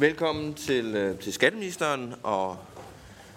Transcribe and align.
Velkommen 0.00 0.54
til, 0.54 0.94
øh, 0.94 1.18
til 1.18 1.32
skatteministeren 1.32 2.14
og 2.22 2.58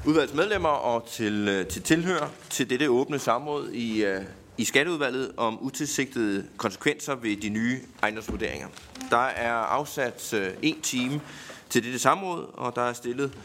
udvalgsmedlemmer 0.05 0.69
og 0.69 1.07
til, 1.07 1.47
øh, 1.47 1.67
til 1.67 1.81
tilhør 1.81 2.31
til 2.49 2.69
dette 2.69 2.89
åbne 2.89 3.19
samråd 3.19 3.69
i, 3.69 4.03
øh, 4.05 4.21
i 4.57 4.63
Skatteudvalget 4.63 5.31
om 5.37 5.57
utilsigtede 5.61 6.47
konsekvenser 6.57 7.15
ved 7.15 7.37
de 7.37 7.49
nye 7.49 7.79
ejendomsvurderinger. 8.03 8.67
Der 9.09 9.17
er 9.17 9.53
afsat 9.53 10.33
en 10.61 10.81
time 10.81 11.21
til 11.69 11.83
dette 11.83 11.99
samråd, 11.99 12.49
og 12.53 12.75
der 12.75 12.81
er 12.81 12.93
stillet 12.93 13.37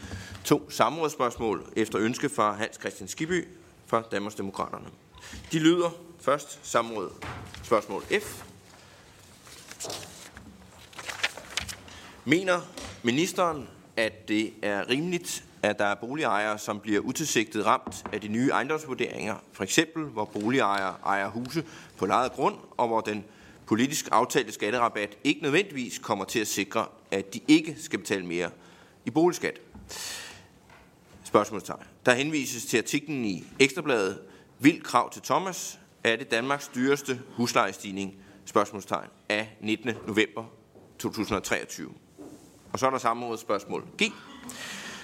to 0.45 0.69
samrådsspørgsmål 0.69 1.63
efter 1.75 1.99
ønske 1.99 2.29
fra 2.29 2.53
Hans 2.53 2.75
Christian 2.79 3.07
Skiby 3.07 3.47
fra 3.87 4.03
Danmarksdemokraterne. 4.11 4.87
De 5.51 5.59
lyder 5.59 5.89
først 6.21 6.59
samråd 6.63 7.09
spørgsmål 7.63 8.01
F. 8.01 8.48
Mener 12.25 12.61
ministeren, 13.03 13.67
at 13.97 14.27
det 14.27 14.53
er 14.61 14.89
rimeligt, 14.89 15.43
at 15.63 15.79
der 15.79 15.85
er 15.85 15.95
boligejere, 15.95 16.57
som 16.59 16.79
bliver 16.79 17.01
utilsigtet 17.01 17.65
ramt 17.65 18.05
af 18.13 18.21
de 18.21 18.27
nye 18.27 18.49
ejendomsvurderinger, 18.49 19.35
for 19.53 19.63
eksempel 19.63 20.03
hvor 20.03 20.25
boligejere 20.25 20.95
ejer 21.05 21.29
huse 21.29 21.65
på 21.97 22.05
lejet 22.05 22.31
grund, 22.31 22.55
og 22.77 22.87
hvor 22.87 23.01
den 23.01 23.25
politisk 23.65 24.09
aftalte 24.11 24.51
skatterabat 24.51 25.17
ikke 25.23 25.41
nødvendigvis 25.41 25.99
kommer 25.99 26.25
til 26.25 26.39
at 26.39 26.47
sikre, 26.47 26.85
at 27.11 27.33
de 27.33 27.39
ikke 27.47 27.75
skal 27.79 27.99
betale 27.99 28.25
mere 28.25 28.49
i 29.05 29.09
boligskat. 29.09 29.59
Spørgsmålstegn. 31.23 31.83
Der 32.05 32.13
henvises 32.13 32.65
til 32.65 32.77
artiklen 32.77 33.25
i 33.25 33.43
Ekstrabladet 33.59 34.19
Vild 34.59 34.81
krav 34.81 35.11
til 35.11 35.21
Thomas. 35.21 35.79
Er 36.03 36.15
det 36.15 36.31
Danmarks 36.31 36.71
dyreste 36.75 37.21
huslejestigning? 37.35 38.15
Spørgsmålstegn 38.45 39.07
af 39.29 39.57
19. 39.61 39.91
november 40.07 40.43
2023. 40.99 41.89
Og 42.73 42.79
så 42.79 42.85
er 42.85 42.89
der 42.89 42.97
samrådet 42.97 43.39
spørgsmål 43.39 43.85
G, 44.03 44.11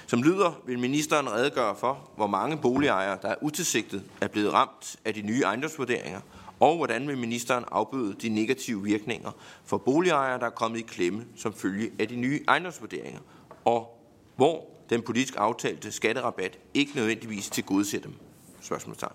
som 0.06 0.22
lyder, 0.22 0.60
vil 0.66 0.78
ministeren 0.78 1.32
redegøre 1.32 1.76
for, 1.76 2.10
hvor 2.16 2.26
mange 2.26 2.56
boligejere, 2.56 3.18
der 3.22 3.28
er 3.28 3.34
utilsigtet, 3.42 4.02
er 4.20 4.28
blevet 4.28 4.52
ramt 4.52 4.96
af 5.04 5.14
de 5.14 5.22
nye 5.22 5.42
ejendomsvurderinger, 5.42 6.20
og 6.60 6.76
hvordan 6.76 7.08
vil 7.08 7.18
ministeren 7.18 7.64
afbøde 7.70 8.14
de 8.14 8.28
negative 8.28 8.82
virkninger 8.82 9.30
for 9.64 9.78
boligejere, 9.78 10.38
der 10.38 10.46
er 10.46 10.50
kommet 10.50 10.78
i 10.78 10.82
klemme 10.82 11.24
som 11.36 11.52
følge 11.52 11.90
af 11.98 12.08
de 12.08 12.16
nye 12.16 12.44
ejendomsvurderinger, 12.48 13.20
og 13.64 14.02
hvor 14.36 14.64
den 14.90 15.02
politisk 15.02 15.34
aftalte 15.36 15.92
skatterabat 15.92 16.58
ikke 16.74 16.92
nødvendigvis 16.94 17.50
til 17.50 17.64
dem? 18.04 18.14
Spørgsmålstegn. 18.60 19.12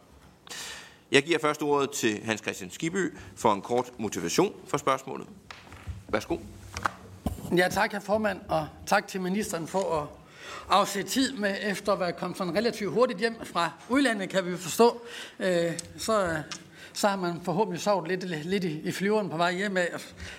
Jeg 1.11 1.23
giver 1.23 1.39
først 1.39 1.61
ordet 1.61 1.91
til 1.91 2.23
Hans 2.23 2.41
Christian 2.41 2.71
Skiby 2.71 3.17
for 3.35 3.53
en 3.53 3.61
kort 3.61 3.91
motivation 3.99 4.53
for 4.67 4.77
spørgsmålet. 4.77 5.27
Værsgo. 6.09 6.37
Ja, 7.57 7.67
tak, 7.69 7.91
herr 7.91 7.99
formand, 7.99 8.39
og 8.47 8.67
tak 8.85 9.07
til 9.07 9.21
ministeren 9.21 9.67
for 9.67 10.01
at 10.01 10.07
afsætte 10.69 11.09
tid 11.09 11.33
med, 11.33 11.55
efter 11.61 11.93
at 11.93 11.99
være 11.99 12.13
kommet 12.13 12.37
sådan 12.37 12.55
relativt 12.55 12.93
hurtigt 12.93 13.19
hjem 13.19 13.35
fra 13.43 13.71
udlandet, 13.89 14.29
kan 14.29 14.45
vi 14.45 14.57
forstå. 14.57 15.01
Øh, 15.39 15.79
så 15.97 16.37
så 16.93 17.07
har 17.07 17.15
man 17.15 17.41
forhåbentlig 17.43 17.81
sovet 17.81 18.07
lidt, 18.07 18.45
lidt 18.45 18.63
i, 18.63 18.81
i 18.83 18.91
flyveren 18.91 19.29
på 19.29 19.37
vej 19.37 19.53
hjem 19.53 19.77
af, 19.77 19.87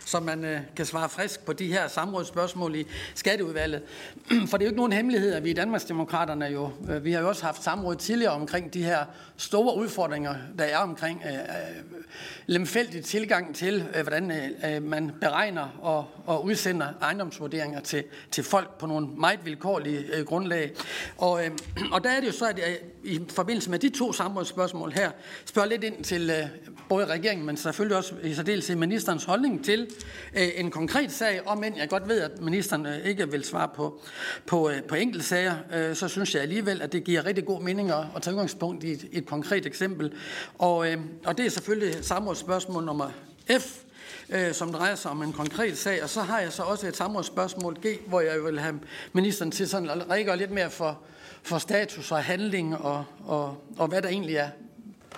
så 0.04 0.20
man 0.20 0.44
øh, 0.44 0.60
kan 0.76 0.86
svare 0.86 1.08
frisk 1.08 1.44
på 1.44 1.52
de 1.52 1.66
her 1.66 1.88
samrådsspørgsmål 1.88 2.74
i 2.74 2.86
skatteudvalget. 3.14 3.82
For 4.48 4.56
det 4.56 4.64
er 4.64 4.66
jo 4.66 4.70
ikke 4.70 4.76
nogen 4.76 4.92
hemmelighed, 4.92 5.32
at 5.32 5.44
vi 5.44 5.50
i 5.50 5.54
Danmarksdemokraterne 5.54 6.44
jo, 6.44 6.70
øh, 6.90 7.04
vi 7.04 7.12
har 7.12 7.20
jo 7.20 7.28
også 7.28 7.44
haft 7.44 7.62
samråd 7.62 7.96
tidligere 7.96 8.32
omkring 8.32 8.74
de 8.74 8.82
her 8.82 9.04
store 9.36 9.76
udfordringer, 9.76 10.34
der 10.58 10.64
er 10.64 10.78
omkring 10.78 11.22
øh, 11.26 11.32
øh 11.32 12.02
lemfældig 12.46 13.04
tilgang 13.04 13.54
til, 13.54 13.88
øh, 13.94 14.02
hvordan 14.02 14.30
øh, 14.30 14.76
øh, 14.76 14.82
man 14.82 15.12
beregner 15.20 15.78
og, 15.82 16.06
og 16.26 16.44
udsender 16.44 16.86
ejendomsvurderinger 17.00 17.80
til, 17.80 18.04
til 18.30 18.44
folk 18.44 18.78
på 18.78 18.86
nogle 18.86 19.06
meget 19.06 19.40
vilkårlige 19.44 20.04
øh, 20.16 20.26
grundlag. 20.26 20.72
Og, 21.18 21.44
øh, 21.44 21.50
og 21.92 22.04
der 22.04 22.10
er 22.10 22.20
det 22.20 22.26
jo 22.26 22.32
så, 22.32 22.48
at 22.48 22.58
øh, 22.58 22.74
i 23.04 23.20
forbindelse 23.28 23.70
med 23.70 23.78
de 23.78 23.88
to 23.88 24.12
samrådsspørgsmål 24.12 24.92
her, 24.92 25.10
spørge 25.44 25.68
lidt 25.68 25.84
ind 25.84 26.04
til 26.04 26.30
øh, 26.30 26.48
både 26.88 27.06
regeringen, 27.06 27.46
men 27.46 27.56
selvfølgelig 27.56 27.96
også 27.96 28.14
i 28.22 28.34
særdeleshed 28.34 28.76
ministerens 28.76 29.24
holdning 29.24 29.64
til 29.64 29.88
øh, 30.36 30.48
en 30.54 30.70
konkret 30.70 31.12
sag, 31.12 31.46
om 31.46 31.64
end 31.64 31.76
jeg 31.78 31.88
godt 31.88 32.08
ved, 32.08 32.20
at 32.20 32.40
ministeren 32.40 32.86
øh, 32.86 33.06
ikke 33.06 33.30
vil 33.30 33.44
svare 33.44 33.68
på, 33.74 34.00
på, 34.46 34.70
øh, 34.70 34.82
på 34.82 34.94
enkelte 34.94 35.26
sager, 35.26 35.54
øh, 35.74 35.96
så 35.96 36.08
synes 36.08 36.34
jeg 36.34 36.42
alligevel, 36.42 36.82
at 36.82 36.92
det 36.92 37.04
giver 37.04 37.26
rigtig 37.26 37.46
god 37.46 37.62
mening 37.62 37.90
at, 37.90 38.04
at 38.16 38.22
tage 38.22 38.34
udgangspunkt 38.34 38.84
i 38.84 38.92
et, 38.92 39.08
et 39.12 39.26
konkret 39.26 39.66
eksempel. 39.66 40.12
Og, 40.58 40.92
øh, 40.92 40.96
og 41.24 41.38
det 41.38 41.46
er 41.46 41.50
selvfølgelig 41.50 42.04
samrådsspørgsmål 42.04 42.84
nummer 42.84 43.10
F, 43.58 43.82
øh, 44.30 44.52
som 44.52 44.72
drejer 44.72 44.94
sig 44.94 45.10
om 45.10 45.22
en 45.22 45.32
konkret 45.32 45.78
sag. 45.78 46.02
Og 46.02 46.08
så 46.08 46.20
har 46.20 46.40
jeg 46.40 46.52
så 46.52 46.62
også 46.62 46.86
et 46.86 46.96
samrådsspørgsmål 46.96 47.76
G, 47.86 47.86
hvor 48.06 48.20
jeg 48.20 48.44
vil 48.44 48.60
have 48.60 48.80
ministeren 49.12 49.50
til 49.50 49.68
sådan 49.68 49.90
at 49.90 50.10
redegøre 50.10 50.36
lidt 50.36 50.50
mere 50.50 50.70
for, 50.70 51.00
for 51.42 51.58
status 51.58 52.12
og 52.12 52.24
handling 52.24 52.76
og, 52.76 53.04
og, 53.24 53.64
og 53.78 53.88
hvad 53.88 54.02
der 54.02 54.08
egentlig 54.08 54.36
er 54.36 54.48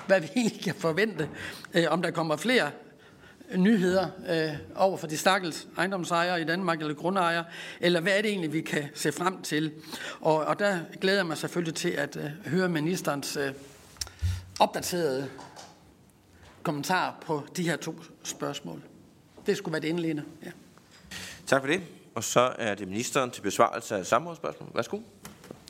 hvad 0.06 0.20
vi 0.20 0.28
egentlig 0.36 0.60
kan 0.60 0.74
forvente, 0.74 1.28
øh, 1.74 1.84
om 1.88 2.02
der 2.02 2.10
kommer 2.10 2.36
flere 2.36 2.70
nyheder 3.56 4.08
øh, 4.28 4.56
over 4.76 4.96
for 4.96 5.06
de 5.06 5.16
stakkels 5.16 5.68
ejendomsejere 5.76 6.40
i 6.40 6.44
Danmark 6.44 6.80
eller 6.80 6.94
grundejere, 6.94 7.44
eller 7.80 8.00
hvad 8.00 8.18
er 8.18 8.22
det 8.22 8.30
egentlig, 8.30 8.52
vi 8.52 8.60
kan 8.60 8.84
se 8.94 9.12
frem 9.12 9.42
til? 9.42 9.72
Og, 10.20 10.36
og 10.36 10.58
der 10.58 10.78
glæder 11.00 11.18
jeg 11.18 11.26
mig 11.26 11.38
selvfølgelig 11.38 11.74
til 11.74 11.88
at 11.88 12.16
øh, 12.16 12.30
høre 12.46 12.68
ministerens 12.68 13.36
øh, 13.36 13.52
opdaterede 14.60 15.28
kommentar 16.62 17.16
på 17.26 17.42
de 17.56 17.62
her 17.62 17.76
to 17.76 17.94
spørgsmål. 18.22 18.82
Det 19.46 19.56
skulle 19.56 19.72
være 19.72 19.82
det 19.82 19.88
indledende. 19.88 20.24
Ja. 20.44 20.50
Tak 21.46 21.60
for 21.60 21.68
det. 21.68 21.82
Og 22.14 22.24
så 22.24 22.54
er 22.58 22.74
det 22.74 22.88
ministeren 22.88 23.30
til 23.30 23.42
besvarelse 23.42 23.96
af 23.96 24.06
samrådsspørgsmål. 24.06 24.70
Værsgo. 24.74 24.98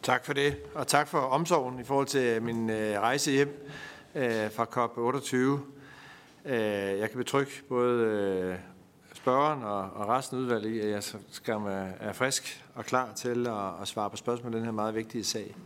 Tak 0.05 0.25
for 0.25 0.33
det, 0.33 0.57
og 0.75 0.87
tak 0.87 1.09
for 1.09 1.19
omsorgen 1.19 1.81
i 1.81 1.85
forhold 1.85 2.07
til 2.07 2.43
min 2.43 2.71
øh, 2.71 3.01
rejse 3.01 3.31
hjem 3.31 3.71
øh, 4.15 4.51
fra 4.51 4.65
COP28. 4.65 5.37
Øh, 5.37 6.99
jeg 6.99 7.11
kan 7.11 7.19
betrygge 7.19 7.53
både 7.69 8.05
øh, 8.05 8.55
spørgeren 9.15 9.63
og, 9.63 9.81
og 9.81 10.09
resten 10.09 10.39
af 10.39 10.43
udvalget 10.43 10.71
i, 10.71 10.81
at 10.81 10.91
jeg 10.91 11.03
skal 11.31 11.55
øh, 11.55 11.91
er 12.01 12.13
frisk 12.13 12.65
og 12.75 12.85
klar 12.85 13.13
til 13.17 13.47
at, 13.47 13.81
at 13.83 13.89
svare 13.89 14.11
på 14.11 14.17
spørgsmål 14.17 14.55
i 14.55 14.57
den 14.57 14.65
her 14.65 14.73
meget 14.73 14.95
vigtige 14.95 15.25
sag. 15.25 15.57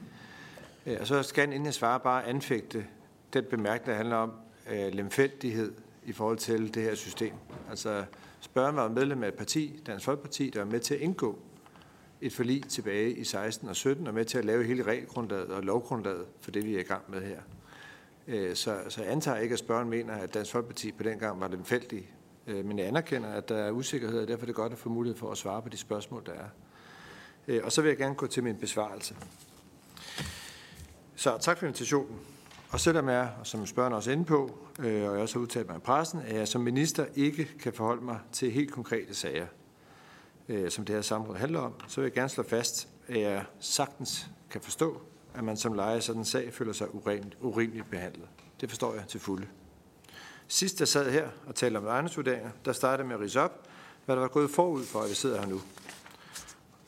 Øh, 0.86 0.96
og 1.00 1.06
så 1.06 1.22
skal 1.22 1.42
jeg, 1.42 1.54
inden 1.54 1.66
jeg 1.66 1.74
svarer, 1.74 1.98
bare 1.98 2.26
anfægte 2.26 2.86
den 3.32 3.44
bemærkning, 3.44 3.86
der 3.86 3.94
handler 3.94 4.16
om 4.16 4.32
øh, 4.70 4.94
lemfældighed 4.94 5.72
i 6.04 6.12
forhold 6.12 6.38
til 6.38 6.74
det 6.74 6.82
her 6.82 6.94
system. 6.94 7.34
Altså, 7.70 8.04
spørgeren 8.40 8.76
var 8.76 8.88
medlem 8.88 9.22
af 9.22 9.28
et 9.28 9.34
parti, 9.34 9.82
Dansk 9.86 10.04
Folkeparti, 10.04 10.50
der 10.50 10.58
var 10.58 10.70
med 10.70 10.80
til 10.80 10.94
at 10.94 11.00
indgå 11.00 11.38
et 12.20 12.32
forlig 12.32 12.68
tilbage 12.68 13.12
i 13.12 13.24
16 13.24 13.68
og 13.68 13.76
17, 13.76 14.06
og 14.06 14.14
med 14.14 14.24
til 14.24 14.38
at 14.38 14.44
lave 14.44 14.64
hele 14.64 14.82
regelgrundlaget 14.82 15.46
og 15.46 15.62
lovgrundlaget 15.62 16.24
for 16.40 16.50
det, 16.50 16.64
vi 16.64 16.74
er 16.74 16.80
i 16.80 16.82
gang 16.82 17.02
med 17.08 17.22
her. 17.22 17.40
Øh, 18.28 18.56
så, 18.56 18.78
så 18.88 19.02
jeg 19.02 19.12
antager 19.12 19.38
ikke, 19.38 19.52
at 19.52 19.58
spørgeren 19.58 19.88
mener, 19.88 20.14
at 20.14 20.34
Dansk 20.34 20.52
Folkeparti 20.52 20.92
på 20.92 21.02
den 21.02 21.18
gang 21.18 21.40
var 21.40 21.48
lemfældig. 21.48 22.10
Øh, 22.46 22.64
men 22.64 22.78
jeg 22.78 22.86
anerkender, 22.86 23.28
at 23.28 23.48
der 23.48 23.56
er 23.56 23.70
usikkerhed, 23.70 24.20
og 24.20 24.28
derfor 24.28 24.42
er 24.42 24.46
det 24.46 24.54
godt 24.54 24.72
at 24.72 24.78
få 24.78 24.88
mulighed 24.88 25.18
for 25.18 25.30
at 25.30 25.38
svare 25.38 25.62
på 25.62 25.68
de 25.68 25.76
spørgsmål, 25.76 26.22
der 26.26 26.32
er. 26.32 26.48
Øh, 27.48 27.60
og 27.64 27.72
så 27.72 27.82
vil 27.82 27.88
jeg 27.88 27.98
gerne 27.98 28.14
gå 28.14 28.26
til 28.26 28.44
min 28.44 28.56
besvarelse. 28.56 29.16
Så 31.16 31.38
tak 31.40 31.58
for 31.58 31.66
invitationen. 31.66 32.18
Og 32.70 32.80
selvom 32.80 33.08
jeg, 33.08 33.30
som 33.44 33.66
spørgeren 33.66 33.94
også 33.94 34.10
er 34.10 34.12
inde 34.12 34.24
på, 34.24 34.58
og 34.78 34.86
jeg 34.86 35.08
også 35.08 35.34
har 35.34 35.42
udtalt 35.42 35.68
mig 35.68 35.76
i 35.76 35.80
pressen, 35.80 36.20
at 36.20 36.36
jeg 36.36 36.48
som 36.48 36.60
minister 36.60 37.06
ikke 37.14 37.44
kan 37.44 37.72
forholde 37.72 38.04
mig 38.04 38.18
til 38.32 38.50
helt 38.50 38.72
konkrete 38.72 39.14
sager, 39.14 39.46
Øh, 40.48 40.70
som 40.70 40.84
det 40.84 40.94
her 40.94 41.02
samråd 41.02 41.36
handler 41.36 41.60
om, 41.60 41.74
så 41.88 42.00
vil 42.00 42.06
jeg 42.06 42.12
gerne 42.12 42.28
slå 42.28 42.42
fast, 42.42 42.88
at 43.08 43.20
jeg 43.20 43.44
sagtens 43.60 44.26
kan 44.50 44.60
forstå, 44.60 45.00
at 45.34 45.44
man 45.44 45.56
som 45.56 45.72
lejer 45.72 46.00
sådan 46.00 46.20
en 46.20 46.24
sag 46.24 46.54
føler 46.54 46.72
sig 46.72 46.94
urimeligt 47.40 47.90
behandlet. 47.90 48.28
Det 48.60 48.68
forstår 48.68 48.94
jeg 48.94 49.04
til 49.08 49.20
fulde. 49.20 49.46
Sidst 50.48 50.80
jeg 50.80 50.88
sad 50.88 51.10
her 51.10 51.28
og 51.46 51.54
talte 51.54 51.78
om 51.78 51.86
ejendomsvurderinger, 51.86 52.50
der 52.64 52.72
startede 52.72 53.08
med 53.08 53.16
at 53.16 53.20
rise 53.20 53.40
op, 53.40 53.68
hvad 54.04 54.16
der 54.16 54.20
var 54.20 54.28
gået 54.28 54.50
forud 54.50 54.84
for, 54.84 55.00
at 55.00 55.10
vi 55.10 55.14
sidder 55.14 55.40
her 55.40 55.48
nu. 55.48 55.60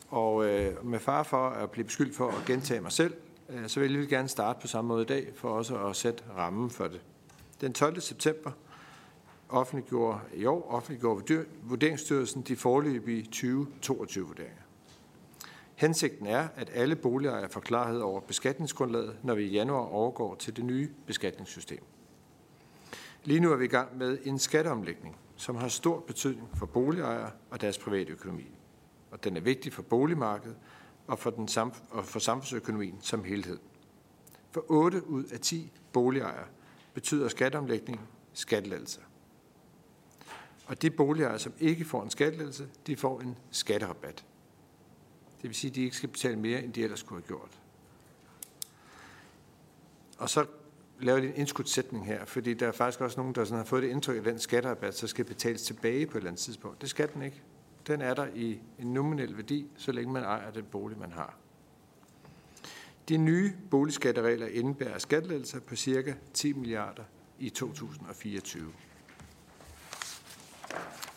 Og 0.08 0.44
øh, 0.46 0.86
med 0.86 0.98
far 0.98 1.22
for 1.22 1.48
at 1.48 1.70
blive 1.70 1.84
beskyldt 1.84 2.16
for 2.16 2.28
at 2.28 2.44
gentage 2.46 2.80
mig 2.80 2.92
selv, 2.92 3.14
øh, 3.48 3.68
så 3.68 3.80
vil 3.80 3.90
jeg 3.90 3.98
lige 3.98 4.10
gerne 4.10 4.28
starte 4.28 4.60
på 4.60 4.66
samme 4.66 4.88
måde 4.88 5.02
i 5.02 5.06
dag, 5.06 5.32
for 5.36 5.48
også 5.48 5.86
at 5.86 5.96
sætte 5.96 6.24
rammen 6.36 6.70
for 6.70 6.84
det. 6.84 7.00
Den 7.60 7.72
12. 7.72 8.00
september 8.00 8.50
offentliggjorde 9.50 10.20
i 10.34 10.44
år 10.44 10.70
offentliggjorde 10.70 11.46
Vurderingsstyrelsen 11.62 12.42
de 12.42 12.56
forløbige 12.56 13.22
2022 13.22 14.26
vurderinger. 14.26 14.62
Hensigten 15.74 16.26
er, 16.26 16.48
at 16.56 16.70
alle 16.74 16.96
boligejere 16.96 17.48
får 17.48 17.60
klarhed 17.60 18.00
over 18.00 18.20
beskatningsgrundlaget, 18.20 19.16
når 19.22 19.34
vi 19.34 19.44
i 19.44 19.50
januar 19.50 19.80
overgår 19.80 20.34
til 20.34 20.56
det 20.56 20.64
nye 20.64 20.90
beskatningssystem. 21.06 21.82
Lige 23.24 23.40
nu 23.40 23.52
er 23.52 23.56
vi 23.56 23.64
i 23.64 23.68
gang 23.68 23.98
med 23.98 24.18
en 24.24 24.38
skatteomlægning, 24.38 25.16
som 25.36 25.56
har 25.56 25.68
stor 25.68 26.00
betydning 26.00 26.48
for 26.54 26.66
boligejere 26.66 27.30
og 27.50 27.60
deres 27.60 27.78
private 27.78 28.12
økonomi. 28.12 28.46
Og 29.10 29.24
den 29.24 29.36
er 29.36 29.40
vigtig 29.40 29.72
for 29.72 29.82
boligmarkedet 29.82 30.56
og 31.06 31.18
for, 31.18 31.30
den 31.30 31.48
samf- 31.48 31.82
og 31.90 32.04
for 32.04 32.18
samfundsøkonomien 32.18 32.98
som 33.00 33.24
helhed. 33.24 33.58
For 34.50 34.64
8 34.68 35.08
ud 35.08 35.24
af 35.24 35.40
10 35.40 35.72
boligejere 35.92 36.46
betyder 36.94 37.28
skatteomlægningen 37.28 38.06
skattelettelser. 38.32 39.02
Og 40.70 40.82
de 40.82 40.90
boligejere, 40.90 41.38
som 41.38 41.52
ikke 41.60 41.84
får 41.84 42.02
en 42.02 42.10
skattelettelse, 42.10 42.68
de 42.86 42.96
får 42.96 43.20
en 43.20 43.36
skatterabat. 43.50 44.24
Det 45.42 45.48
vil 45.48 45.54
sige, 45.54 45.68
at 45.68 45.74
de 45.74 45.82
ikke 45.82 45.96
skal 45.96 46.08
betale 46.08 46.36
mere, 46.36 46.62
end 46.62 46.72
de 46.72 46.82
ellers 46.84 47.00
skulle 47.00 47.22
have 47.22 47.26
gjort. 47.26 47.60
Og 50.18 50.30
så 50.30 50.46
laver 51.00 51.20
de 51.20 51.26
en 51.26 51.34
indskudssætning 51.36 52.06
her, 52.06 52.24
fordi 52.24 52.54
der 52.54 52.68
er 52.68 52.72
faktisk 52.72 53.00
også 53.00 53.20
nogen, 53.20 53.34
der 53.34 53.44
sådan 53.44 53.58
har 53.58 53.64
fået 53.64 53.82
det 53.82 53.88
indtryk, 53.88 54.16
at 54.16 54.24
den 54.24 54.38
skatterabat 54.38 54.94
så 54.94 55.06
skal 55.06 55.24
betales 55.24 55.62
tilbage 55.62 56.06
på 56.06 56.12
et 56.12 56.16
eller 56.16 56.30
andet 56.30 56.40
tidspunkt. 56.42 56.80
Det 56.80 56.90
skal 56.90 57.12
den 57.14 57.22
ikke. 57.22 57.42
Den 57.86 58.00
er 58.00 58.14
der 58.14 58.26
i 58.34 58.60
en 58.78 58.94
nominel 58.94 59.36
værdi, 59.36 59.66
så 59.76 59.92
længe 59.92 60.12
man 60.12 60.22
ejer 60.22 60.50
den 60.50 60.64
bolig, 60.64 60.98
man 60.98 61.12
har. 61.12 61.36
De 63.08 63.16
nye 63.16 63.52
boligskatteregler 63.70 64.46
indebærer 64.46 64.98
skattelettelser 64.98 65.60
på 65.60 65.76
ca. 65.76 66.14
10 66.34 66.52
milliarder 66.52 67.04
i 67.38 67.50
2024. 67.50 68.72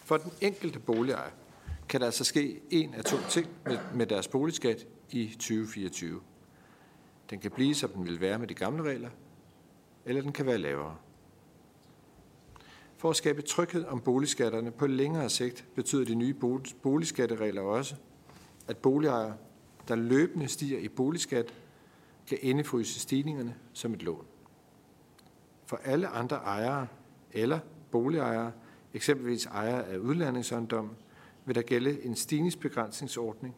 For 0.04 0.18
den 0.18 0.32
enkelte 0.42 0.80
boligejer 0.80 1.32
kan 1.90 2.00
der 2.00 2.06
altså 2.06 2.24
ske 2.24 2.62
en 2.70 2.94
af 2.94 3.04
to 3.04 3.18
ting 3.30 3.48
med, 3.66 3.78
med 3.94 4.06
deres 4.06 4.28
boligskat 4.28 4.88
i 5.10 5.28
2024. 5.28 6.22
Den 7.30 7.40
kan 7.40 7.52
blive, 7.52 7.76
som 7.76 7.90
den 7.90 8.06
vil 8.06 8.22
være 8.22 8.40
med 8.40 8.48
de 8.48 8.54
gamle 8.54 8.84
regler, 8.84 9.10
eller 10.06 10.22
den 10.22 10.32
kan 10.32 10.46
være 10.46 10.58
lavere. 10.58 10.96
For 12.98 13.10
at 13.10 13.16
skabe 13.16 13.42
tryghed 13.42 13.86
om 13.86 14.02
boligskatterne 14.02 14.72
på 14.72 14.88
længere 14.88 15.30
sigt 15.30 15.66
betyder 15.76 16.06
de 16.06 16.16
nye 16.16 16.34
boligskatteregler 16.82 17.62
også, 17.62 17.96
at 18.68 18.78
boligejere, 18.78 19.38
der 19.88 19.96
løbende 19.96 20.48
stiger 20.48 20.80
i 20.80 20.88
boligskat, 20.88 21.54
kan 22.28 22.38
indefryse 22.42 23.00
stigningerne 23.00 23.56
som 23.74 23.94
et 23.94 24.04
lån. 24.04 24.26
For 25.66 25.80
alle 25.84 26.08
andre 26.08 26.38
ejere 26.38 26.88
eller 27.32 27.60
boligejere, 27.92 28.52
eksempelvis 28.94 29.46
ejere 29.46 29.88
af 29.88 29.98
udlændingsejendom, 29.98 30.90
vil 31.46 31.56
der 31.56 31.62
gælde 31.62 32.06
en 32.06 32.16
stigningsbegrænsningsordning. 32.16 33.56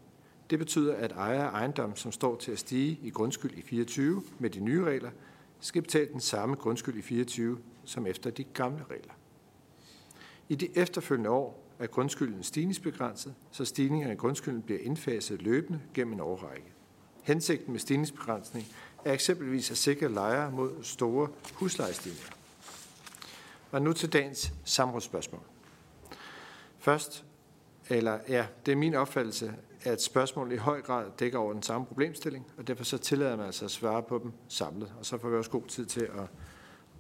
Det 0.50 0.60
betyder, 0.60 0.96
at 0.96 1.12
ejere 1.12 1.44
af 1.44 1.52
ejendom, 1.52 1.96
som 1.96 2.12
står 2.12 2.36
til 2.36 2.52
at 2.52 2.60
stige 2.60 3.00
i 3.04 3.10
grundskyld 3.10 3.58
i 3.58 3.62
24 3.62 4.24
med 4.40 4.50
de 4.50 4.60
nye 4.60 4.84
regler, 4.84 5.12
skal 5.60 5.82
betale 5.82 6.08
den 6.12 6.20
samme 6.20 6.56
grundskyld 6.56 6.98
i 6.98 7.02
24 7.02 7.58
som 7.86 8.08
efter 8.08 8.30
de 8.30 8.44
gamle 8.44 8.84
regler. 8.92 9.14
I 10.50 10.56
de 10.56 10.78
efterfølgende 10.78 11.30
år 11.30 11.64
er 11.80 11.88
grundskylden 11.88 12.44
stigningsbegrænset, 12.44 13.36
så 13.52 13.66
stigninger 13.66 14.12
i 14.12 14.16
grundskylden 14.16 14.62
bliver 14.62 14.80
indfaset 14.80 15.42
løbende 15.42 15.82
gennem 15.94 16.14
en 16.14 16.20
årrække. 16.20 16.68
Hensigten 17.24 17.72
med 17.72 17.80
stigningsbegrænsning 17.80 18.66
er 19.06 19.14
eksempelvis 19.14 19.72
at 19.72 19.78
sikre 19.78 20.10
lejere 20.10 20.52
mod 20.52 20.84
store 20.84 21.28
huslejestigninger. 21.54 22.35
Og 23.76 23.82
nu 23.82 23.94
til 23.94 24.14
dagens 24.14 24.54
samrådsspørgsmål. 24.64 25.42
Først, 26.78 27.26
eller 27.90 28.20
ja, 28.28 28.46
det 28.66 28.72
er 28.72 28.76
min 28.76 28.94
opfattelse, 28.94 29.54
at 29.82 30.02
spørgsmålet 30.02 30.54
i 30.54 30.58
høj 30.58 30.82
grad 30.82 31.06
dækker 31.20 31.40
over 31.40 31.54
den 31.54 31.64
samme 31.64 31.88
problemstilling, 31.88 32.48
og 32.58 32.68
derfor 32.68 32.84
så 32.84 32.98
tillader 32.98 33.32
jeg 33.32 33.38
mig 33.38 33.46
altså 33.46 33.66
at 33.66 33.72
svare 33.72 34.04
på 34.04 34.20
dem 34.24 34.32
samlet, 34.48 34.94
og 35.00 35.06
så 35.06 35.18
får 35.18 35.30
vi 35.30 35.36
også 35.36 35.50
god 35.50 35.64
tid 35.68 35.86
til 35.86 36.02
at, 36.02 36.28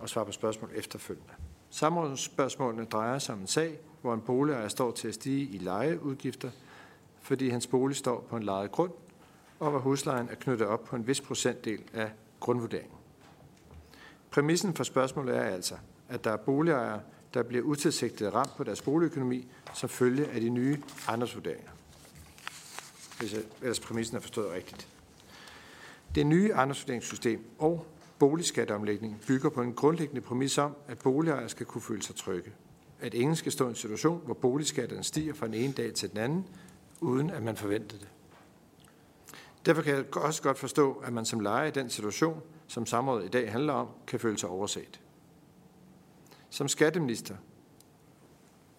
at 0.03 0.09
svare 0.09 0.25
på 0.25 0.31
spørgsmål 0.31 0.71
efterfølgende. 0.75 1.33
Samrådsspørgsmålene 1.69 2.85
drejer 2.85 3.19
sig 3.19 3.35
om 3.35 3.41
en 3.41 3.47
sag, 3.47 3.79
hvor 4.01 4.13
en 4.13 4.21
boligejer 4.21 4.67
står 4.67 4.91
til 4.91 5.07
at 5.07 5.13
stige 5.13 5.47
i 5.47 5.57
lejeudgifter, 5.57 6.51
fordi 7.21 7.49
hans 7.49 7.67
bolig 7.67 7.97
står 7.97 8.25
på 8.29 8.37
en 8.37 8.43
lejet 8.43 8.71
grund, 8.71 8.91
og 9.59 9.69
hvor 9.69 9.79
huslejen 9.79 10.29
er 10.29 10.35
knyttet 10.35 10.67
op 10.67 10.83
på 10.83 10.95
en 10.95 11.07
vis 11.07 11.21
procentdel 11.21 11.83
af 11.93 12.11
grundvurderingen. 12.39 12.97
Præmissen 14.31 14.73
for 14.73 14.83
spørgsmålet 14.83 15.37
er 15.37 15.43
altså, 15.43 15.75
at 16.09 16.23
der 16.23 16.31
er 16.31 16.37
boligejere, 16.37 17.01
der 17.33 17.43
bliver 17.43 17.63
utilsigtet 17.63 18.33
ramt 18.33 18.57
på 18.57 18.63
deres 18.63 18.81
boligøkonomi 18.81 19.47
som 19.73 19.89
følge 19.89 20.27
af 20.27 20.41
de 20.41 20.49
nye 20.49 20.81
ejendomsvurderinger. 21.07 21.71
Hvis 23.19 23.33
jeg, 23.33 23.41
ellers 23.61 23.79
præmissen 23.79 24.17
er 24.17 24.21
forstået 24.21 24.51
rigtigt. 24.51 24.87
Det 26.15 26.25
nye 26.25 26.49
ejendomsvurderingssystem 26.49 27.45
og 27.59 27.85
boligskatteomlægning 28.19 29.21
bygger 29.27 29.49
på 29.49 29.61
en 29.61 29.73
grundlæggende 29.73 30.21
præmis 30.21 30.57
om, 30.57 30.75
at 30.87 30.97
boligejere 30.97 31.49
skal 31.49 31.65
kunne 31.65 31.81
føle 31.81 32.03
sig 32.03 32.15
trygge. 32.15 32.51
At 32.99 33.13
ingen 33.13 33.35
skal 33.35 33.51
stå 33.51 33.65
i 33.65 33.69
en 33.69 33.75
situation, 33.75 34.21
hvor 34.25 34.33
boligskatterne 34.33 35.03
stiger 35.03 35.33
fra 35.33 35.45
den 35.45 35.53
ene 35.53 35.73
dag 35.73 35.93
til 35.93 36.09
den 36.09 36.17
anden, 36.17 36.47
uden 37.01 37.29
at 37.29 37.43
man 37.43 37.55
forventede 37.55 38.01
det. 38.01 38.09
Derfor 39.65 39.81
kan 39.81 39.95
jeg 39.95 40.17
også 40.17 40.41
godt 40.41 40.57
forstå, 40.57 40.93
at 40.93 41.13
man 41.13 41.25
som 41.25 41.39
lejer 41.39 41.67
i 41.67 41.71
den 41.71 41.89
situation, 41.89 42.41
som 42.67 42.85
samrådet 42.85 43.25
i 43.25 43.29
dag 43.29 43.51
handler 43.51 43.73
om, 43.73 43.87
kan 44.07 44.19
føle 44.19 44.37
sig 44.37 44.49
overset. 44.49 44.99
Som 46.55 46.67
skatteminister 46.67 47.35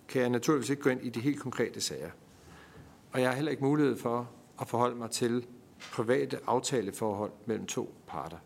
kan 0.09 0.23
jeg 0.23 0.31
naturligvis 0.31 0.71
ikke 0.71 0.83
gå 0.83 0.91
ind 0.91 1.03
i 1.03 1.09
de 1.09 1.21
helt 1.21 1.41
konkrete 1.41 1.81
sager. 1.81 2.11
Og 3.13 3.21
jeg 3.21 3.29
har 3.29 3.35
heller 3.35 3.51
ikke 3.51 3.65
mulighed 3.65 3.97
for 3.97 4.31
at 4.61 4.69
forholde 4.69 4.97
mig 4.97 5.11
til 5.11 5.47
private 5.93 6.39
aftaleforhold 6.47 7.33
mellem 7.47 7.67
to 7.67 7.95
parter. 8.07 8.37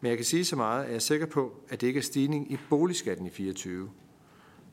Men 0.00 0.08
jeg 0.08 0.18
kan 0.18 0.24
sige 0.24 0.44
så 0.44 0.56
meget, 0.56 0.82
at 0.82 0.88
jeg 0.88 0.94
er 0.94 1.00
sikker 1.00 1.26
på, 1.26 1.56
at 1.68 1.80
det 1.80 1.86
ikke 1.86 1.98
er 1.98 2.02
stigning 2.02 2.52
i 2.52 2.58
boligskatten 2.70 3.26
i 3.26 3.30
24, 3.30 3.90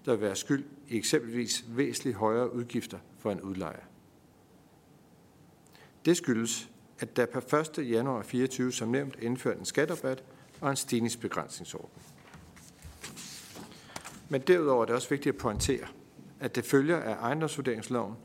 der 0.05 0.11
vil 0.11 0.21
være 0.21 0.35
skyld 0.35 0.65
i 0.87 0.97
eksempelvis 0.97 1.65
væsentligt 1.67 2.17
højere 2.17 2.53
udgifter 2.53 2.99
for 3.17 3.31
en 3.31 3.41
udlejer. 3.41 3.83
Det 6.05 6.17
skyldes, 6.17 6.69
at 6.99 7.15
der 7.15 7.25
per 7.25 7.79
1. 7.79 7.89
januar 7.89 8.21
24 8.21 8.71
som 8.71 8.89
nævnt 8.89 9.15
indført 9.21 9.57
en 9.57 9.65
skatterabat 9.65 10.23
og 10.61 10.69
en 10.69 10.75
stigningsbegrænsningsordning. 10.75 12.08
Men 14.29 14.41
derudover 14.41 14.81
er 14.81 14.85
det 14.85 14.95
også 14.95 15.09
vigtigt 15.09 15.35
at 15.35 15.41
pointere, 15.41 15.87
at 16.39 16.55
det 16.55 16.65
følger 16.65 16.97
af 16.97 17.13
ejendomsvurderingsloven, 17.13 18.15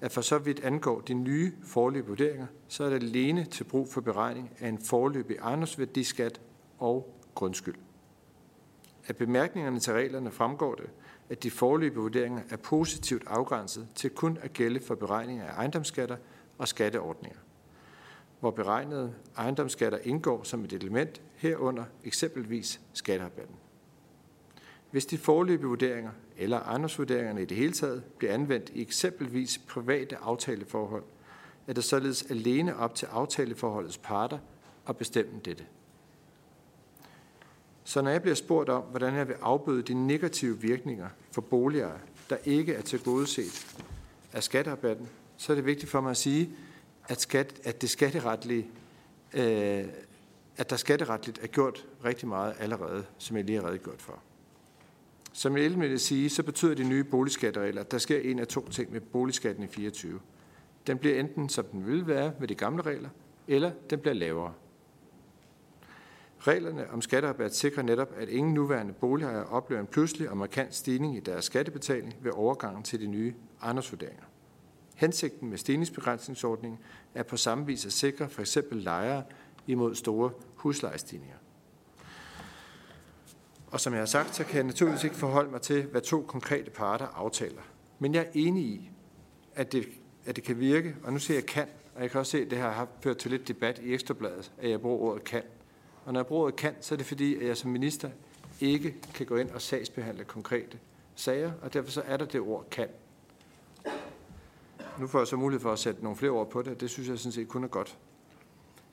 at 0.00 0.12
for 0.12 0.20
så 0.20 0.38
vidt 0.38 0.60
angår 0.60 1.00
de 1.00 1.14
nye 1.14 1.52
forløbige 1.64 2.08
vurderinger, 2.08 2.46
så 2.68 2.84
er 2.84 2.90
det 2.90 3.02
alene 3.02 3.44
til 3.44 3.64
brug 3.64 3.88
for 3.88 4.00
beregning 4.00 4.50
af 4.60 4.68
en 4.68 4.78
forløbig 4.78 5.36
ejendomsværdiskat 5.36 6.40
og 6.78 7.14
grundskyld. 7.34 7.74
Af 9.08 9.16
bemærkningerne 9.16 9.80
til 9.80 9.92
reglerne 9.92 10.30
fremgår 10.30 10.74
det, 10.74 10.90
at 11.28 11.42
de 11.42 11.50
forløbige 11.50 12.00
vurderinger 12.00 12.42
er 12.50 12.56
positivt 12.56 13.22
afgrænset 13.26 13.88
til 13.94 14.10
kun 14.10 14.38
at 14.42 14.52
gælde 14.52 14.80
for 14.80 14.94
beregning 14.94 15.40
af 15.40 15.52
ejendomsskatter 15.52 16.16
og 16.58 16.68
skatteordninger, 16.68 17.38
hvor 18.40 18.50
beregnede 18.50 19.14
ejendomsskatter 19.36 19.98
indgår 20.02 20.42
som 20.42 20.64
et 20.64 20.72
element 20.72 21.22
herunder 21.34 21.84
eksempelvis 22.04 22.80
skatterabatten. 22.92 23.56
Hvis 24.90 25.06
de 25.06 25.18
forløbige 25.18 25.68
vurderinger 25.68 26.10
eller 26.36 26.60
ejendomsvurderingerne 26.60 27.42
i 27.42 27.44
det 27.44 27.56
hele 27.56 27.72
taget 27.72 28.04
bliver 28.18 28.34
anvendt 28.34 28.70
i 28.74 28.82
eksempelvis 28.82 29.58
private 29.58 30.16
aftaleforhold, 30.16 31.04
er 31.66 31.72
det 31.72 31.84
således 31.84 32.30
alene 32.30 32.76
op 32.76 32.94
til 32.94 33.06
aftaleforholdets 33.06 33.98
parter 33.98 34.38
at 34.88 34.96
bestemme 34.96 35.40
dette. 35.44 35.64
Så 37.84 38.02
når 38.02 38.10
jeg 38.10 38.22
bliver 38.22 38.34
spurgt 38.34 38.68
om, 38.68 38.82
hvordan 38.82 39.14
jeg 39.14 39.28
vil 39.28 39.36
afbøde 39.40 39.82
de 39.82 39.94
negative 39.94 40.60
virkninger 40.60 41.08
for 41.32 41.40
boligere, 41.40 41.98
der 42.30 42.36
ikke 42.44 42.74
er 42.74 42.82
tilgodeset 42.82 43.76
af 44.32 44.42
skatterabatten, 44.42 45.08
så 45.36 45.52
er 45.52 45.54
det 45.54 45.66
vigtigt 45.66 45.90
for 45.90 46.00
mig 46.00 46.10
at 46.10 46.16
sige, 46.16 46.50
at, 47.08 47.20
skat, 47.20 47.60
at 47.64 47.82
det 47.82 47.90
skatteretlige, 47.90 48.66
øh, 49.34 49.84
at 50.56 50.70
der 50.70 50.76
skatteretligt 50.76 51.38
er 51.42 51.46
gjort 51.46 51.86
rigtig 52.04 52.28
meget 52.28 52.54
allerede, 52.58 53.04
som 53.18 53.36
jeg 53.36 53.44
lige 53.44 53.60
har 53.60 53.68
redegjort 53.68 54.02
for. 54.02 54.18
Som 55.38 55.56
jeg 55.56 55.78
med 55.78 55.92
at 55.92 56.00
sige, 56.00 56.30
så 56.30 56.42
betyder 56.42 56.74
de 56.74 56.84
nye 56.84 57.04
boligskatteregler, 57.04 57.80
at 57.80 57.90
der 57.90 57.98
sker 57.98 58.20
en 58.20 58.38
af 58.38 58.46
to 58.46 58.68
ting 58.68 58.92
med 58.92 59.00
boligskatten 59.00 59.64
i 59.64 59.66
24. 59.66 60.20
Den 60.86 60.98
bliver 60.98 61.20
enten, 61.20 61.48
som 61.48 61.64
den 61.64 61.86
ville 61.86 62.06
være 62.06 62.32
med 62.40 62.48
de 62.48 62.54
gamle 62.54 62.82
regler, 62.82 63.08
eller 63.48 63.70
den 63.90 63.98
bliver 63.98 64.14
lavere. 64.14 64.52
Reglerne 66.38 66.90
om 66.90 67.02
skatterabat 67.02 67.54
sikrer 67.54 67.82
netop, 67.82 68.12
at 68.16 68.28
ingen 68.28 68.54
nuværende 68.54 68.92
boligejere 68.92 69.44
oplever 69.44 69.80
en 69.80 69.86
pludselig 69.86 70.30
og 70.30 70.36
markant 70.36 70.74
stigning 70.74 71.16
i 71.16 71.20
deres 71.20 71.44
skattebetaling 71.44 72.16
ved 72.22 72.32
overgangen 72.34 72.82
til 72.82 73.00
de 73.00 73.06
nye 73.06 73.34
ejendomsvurderinger. 73.62 74.24
Hensigten 74.94 75.50
med 75.50 75.58
stigningsbegrænsningsordningen 75.58 76.80
er 77.14 77.22
på 77.22 77.36
samme 77.36 77.66
vis 77.66 77.86
at 77.86 77.92
sikre 77.92 78.28
for 78.28 78.40
eksempel 78.40 78.78
lejere 78.78 79.22
imod 79.66 79.94
store 79.94 80.30
huslejestigninger. 80.54 81.36
Og 83.70 83.80
som 83.80 83.92
jeg 83.92 84.00
har 84.00 84.06
sagt, 84.06 84.36
så 84.36 84.44
kan 84.44 84.56
jeg 84.56 84.64
naturligvis 84.64 85.04
ikke 85.04 85.16
forholde 85.16 85.50
mig 85.50 85.60
til, 85.60 85.82
hvad 85.82 86.00
to 86.00 86.22
konkrete 86.22 86.70
parter 86.70 87.06
aftaler. 87.06 87.62
Men 87.98 88.14
jeg 88.14 88.22
er 88.22 88.30
enig 88.34 88.64
i, 88.64 88.90
at 89.54 89.72
det, 89.72 89.88
at 90.26 90.36
det 90.36 90.44
kan 90.44 90.60
virke, 90.60 90.96
og 91.04 91.12
nu 91.12 91.18
siger 91.18 91.38
jeg 91.38 91.46
kan, 91.46 91.66
og 91.94 92.02
jeg 92.02 92.10
kan 92.10 92.20
også 92.20 92.30
se, 92.30 92.42
at 92.42 92.50
det 92.50 92.58
her 92.58 92.70
har 92.70 92.88
ført 93.00 93.16
til 93.16 93.30
lidt 93.30 93.48
debat 93.48 93.78
i 93.78 93.94
Ekstrabladet, 93.94 94.52
at 94.58 94.70
jeg 94.70 94.80
bruger 94.80 94.98
ordet 94.98 95.24
kan. 95.24 95.42
Og 96.04 96.12
når 96.12 96.20
jeg 96.20 96.26
bruger 96.26 96.42
ordet 96.42 96.56
kan, 96.56 96.74
så 96.80 96.94
er 96.94 96.96
det 96.96 97.06
fordi, 97.06 97.36
at 97.36 97.46
jeg 97.46 97.56
som 97.56 97.70
minister 97.70 98.10
ikke 98.60 98.94
kan 99.14 99.26
gå 99.26 99.36
ind 99.36 99.50
og 99.50 99.62
sagsbehandle 99.62 100.24
konkrete 100.24 100.78
sager, 101.14 101.52
og 101.62 101.72
derfor 101.72 101.90
så 101.90 102.02
er 102.06 102.16
der 102.16 102.24
det 102.24 102.40
ord 102.40 102.66
kan. 102.70 102.88
Nu 104.98 105.06
får 105.06 105.18
jeg 105.18 105.26
så 105.26 105.36
mulighed 105.36 105.62
for 105.62 105.72
at 105.72 105.78
sætte 105.78 106.02
nogle 106.02 106.16
flere 106.16 106.30
ord 106.30 106.50
på 106.50 106.62
det, 106.62 106.72
og 106.72 106.80
det 106.80 106.90
synes 106.90 107.08
jeg 107.08 107.18
sådan 107.18 107.32
set 107.32 107.48
kun 107.48 107.64
er 107.64 107.68
godt. 107.68 107.98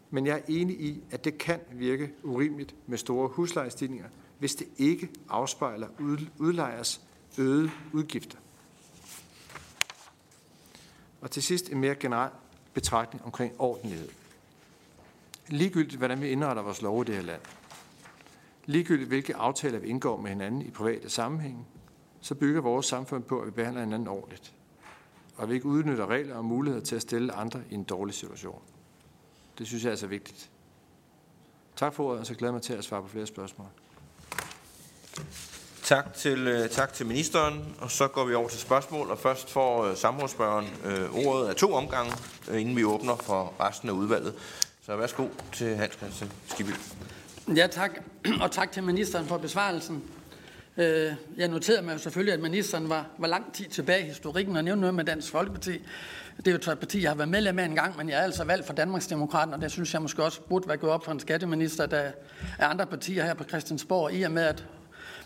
Men 0.10 0.26
jeg 0.26 0.36
er 0.38 0.42
enig 0.48 0.82
i, 0.82 1.04
at 1.12 1.26
det 1.26 1.38
kan 1.38 1.60
virke 1.72 2.12
urimeligt 2.24 2.76
med 2.88 2.98
store 2.98 3.28
huslejestigninger, 3.28 4.06
hvis 4.40 4.56
det 4.56 4.68
ikke 4.78 5.10
afspejler 5.30 5.88
udlejers 6.40 7.02
øgede 7.38 7.72
udgifter. 7.94 8.38
Og 11.22 11.32
til 11.32 11.44
sidst 11.44 11.70
en 11.70 11.80
mere 11.80 11.96
generel 11.96 12.32
betragtning 12.74 13.26
omkring 13.26 13.54
ordentlighed. 13.60 14.10
Ligegyldigt, 15.48 15.98
hvordan 15.98 16.22
vi 16.22 16.30
indretter 16.30 16.64
vores 16.64 16.82
lov 16.82 17.02
i 17.02 17.06
det 17.06 17.16
her 17.16 17.22
land, 17.22 17.42
ligegyldigt 18.66 19.08
hvilke 19.08 19.36
aftaler 19.36 19.80
vi 19.80 19.88
indgår 19.88 20.22
med 20.22 20.30
hinanden 20.30 20.62
i 20.62 20.70
private 20.70 21.10
sammenhænge, 21.10 21.66
så 22.22 22.36
bygger 22.36 22.62
vores 22.62 22.86
samfund 22.86 23.24
på, 23.24 23.40
at 23.40 23.46
vi 23.46 23.52
behandler 23.52 23.84
hinanden 23.84 24.08
ordentligt, 24.08 24.54
og 25.36 25.44
at 25.44 25.50
vi 25.50 25.56
ikke 25.56 25.66
udnytter 25.66 26.08
regler 26.08 26.36
og 26.36 26.46
muligheder 26.46 26.86
til 26.86 26.96
at 26.96 27.02
stille 27.02 27.34
andre 27.34 27.64
i 27.70 27.74
en 27.74 27.84
dårlig 27.84 28.16
situation. 28.16 28.62
Det 29.58 29.68
synes 29.68 29.84
jeg 29.84 29.92
altså 29.92 30.06
er 30.06 30.10
altså 30.10 30.28
vigtigt. 30.28 30.52
Tak 31.76 31.94
for 31.94 32.04
ordet, 32.04 32.20
og 32.20 32.26
så 32.26 32.36
glæder 32.36 32.52
jeg 32.52 32.54
mig 32.54 32.62
til 32.62 32.74
at 32.74 32.84
svare 32.84 33.02
på 33.02 33.08
flere 33.08 33.28
spørgsmål. 33.28 33.68
Tak 35.84 36.14
til, 36.14 36.48
øh, 36.48 36.70
tak 36.70 36.94
til 36.94 37.06
ministeren, 37.06 37.76
og 37.80 37.92
så 37.92 38.08
går 38.08 38.26
vi 38.26 38.34
over 38.34 38.50
til 38.50 38.60
spørgsmål, 38.60 39.10
og 39.10 39.20
først 39.20 39.50
får 39.50 39.90
uh, 39.90 39.98
samrådsspørgeren 39.98 40.68
øh, 40.86 41.26
ordet 41.26 41.48
af 41.48 41.56
to 41.56 41.74
omgange, 41.74 42.14
øh, 42.50 42.62
inden 42.62 42.76
vi 42.76 42.84
åbner 42.84 43.16
for 43.16 43.54
resten 43.60 43.90
af 43.90 43.94
udvalget. 43.94 44.34
Så 44.86 44.96
værsgo 44.96 45.28
til 45.54 45.76
Hans 45.76 45.94
Christian 45.94 46.32
Skibby. 46.48 46.72
Ja, 47.56 47.68
tak. 47.68 47.92
Og 48.42 48.52
tak 48.52 48.72
til 48.72 48.84
ministeren 48.84 49.26
for 49.28 49.38
besvarelsen. 49.38 50.04
Øh, 50.78 51.14
jeg 51.38 51.48
noterede 51.48 51.82
mig 51.82 51.94
jo 51.94 51.98
selvfølgelig, 51.98 52.34
at 52.34 52.40
ministeren 52.40 52.90
var, 52.90 53.06
var 53.18 53.28
lang 53.28 53.54
tid 53.54 53.66
tilbage 53.66 54.02
i 54.02 54.08
historikken 54.08 54.58
og 54.58 54.64
nævnte 54.64 54.82
noget 54.82 54.96
med 54.96 55.04
Dansk 55.04 55.32
Folkeparti. 55.32 55.82
Det 56.38 56.48
er 56.48 56.52
jo 56.52 56.72
et 56.72 56.80
parti, 56.80 57.02
jeg 57.02 57.10
har 57.10 57.16
været 57.16 57.30
medlem 57.30 57.60
af 57.60 57.66
en 57.66 57.76
gang, 57.76 57.98
men 57.98 58.10
jeg 58.10 58.20
er 58.20 58.24
altså 58.24 58.44
valgt 58.44 58.66
for 58.66 58.74
Danmarksdemokraterne, 58.74 59.56
og 59.56 59.62
det 59.62 59.72
synes 59.72 59.94
jeg 59.94 60.02
måske 60.02 60.24
også 60.24 60.42
burde 60.42 60.68
være 60.68 60.78
gået 60.78 60.92
op 60.94 61.06
for 61.06 61.12
en 61.12 61.20
skatteminister, 61.20 61.86
der 61.86 62.12
er 62.60 62.68
andre 62.68 62.86
partier 62.86 63.26
her 63.26 63.34
på 63.34 63.44
Christiansborg, 63.44 64.14
i 64.14 64.22
og 64.22 64.32
med 64.32 64.44
at 64.44 64.66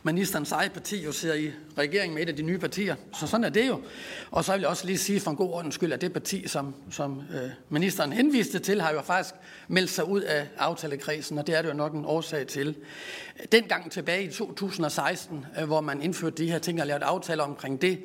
ministerens 0.04 0.52
eget 0.52 0.72
parti 0.72 1.04
jo 1.04 1.12
sidder 1.12 1.36
i 1.36 1.52
regeringen 1.78 2.16
med 2.16 2.24
et 2.24 2.30
af 2.30 2.36
de 2.36 2.44
nye 2.44 2.58
partier. 2.58 2.96
Så 3.14 3.28
sådan 3.28 3.44
er 3.44 3.50
det 3.50 3.68
jo. 3.68 3.82
Og 4.32 4.46
så 4.46 4.52
vil 4.52 4.62
jeg 4.62 4.70
også 4.70 4.86
lige 4.86 4.98
sige 4.98 5.20
for 5.20 5.32
en 5.32 5.38
god 5.38 5.54
ordens 5.54 5.76
skyld, 5.76 5.94
at 5.94 6.02
det 6.02 6.14
parti, 6.14 6.48
som, 6.48 6.76
som 6.92 7.22
øh, 7.34 7.50
ministeren 7.70 8.14
henviste 8.14 8.60
til, 8.60 8.82
har 8.82 8.94
jo 8.94 9.02
faktisk 9.02 9.36
meldt 9.68 9.90
sig 9.90 10.08
ud 10.08 10.22
af 10.22 10.48
aftalekredsen, 10.58 11.38
og 11.38 11.48
det 11.48 11.58
er 11.58 11.62
det 11.62 11.70
jo 11.70 11.74
nok 11.74 11.94
en 11.94 12.06
årsag 12.06 12.48
til. 12.48 12.76
Dengang 13.52 13.92
tilbage 13.92 14.24
i 14.24 14.32
2016, 14.32 15.46
øh, 15.60 15.66
hvor 15.66 15.82
man 15.82 16.02
indførte 16.02 16.44
de 16.44 16.52
her 16.52 16.60
ting 16.60 16.82
og 16.82 16.88
lavede 16.88 17.06
aftaler 17.06 17.44
omkring 17.44 17.82
det, 17.82 18.00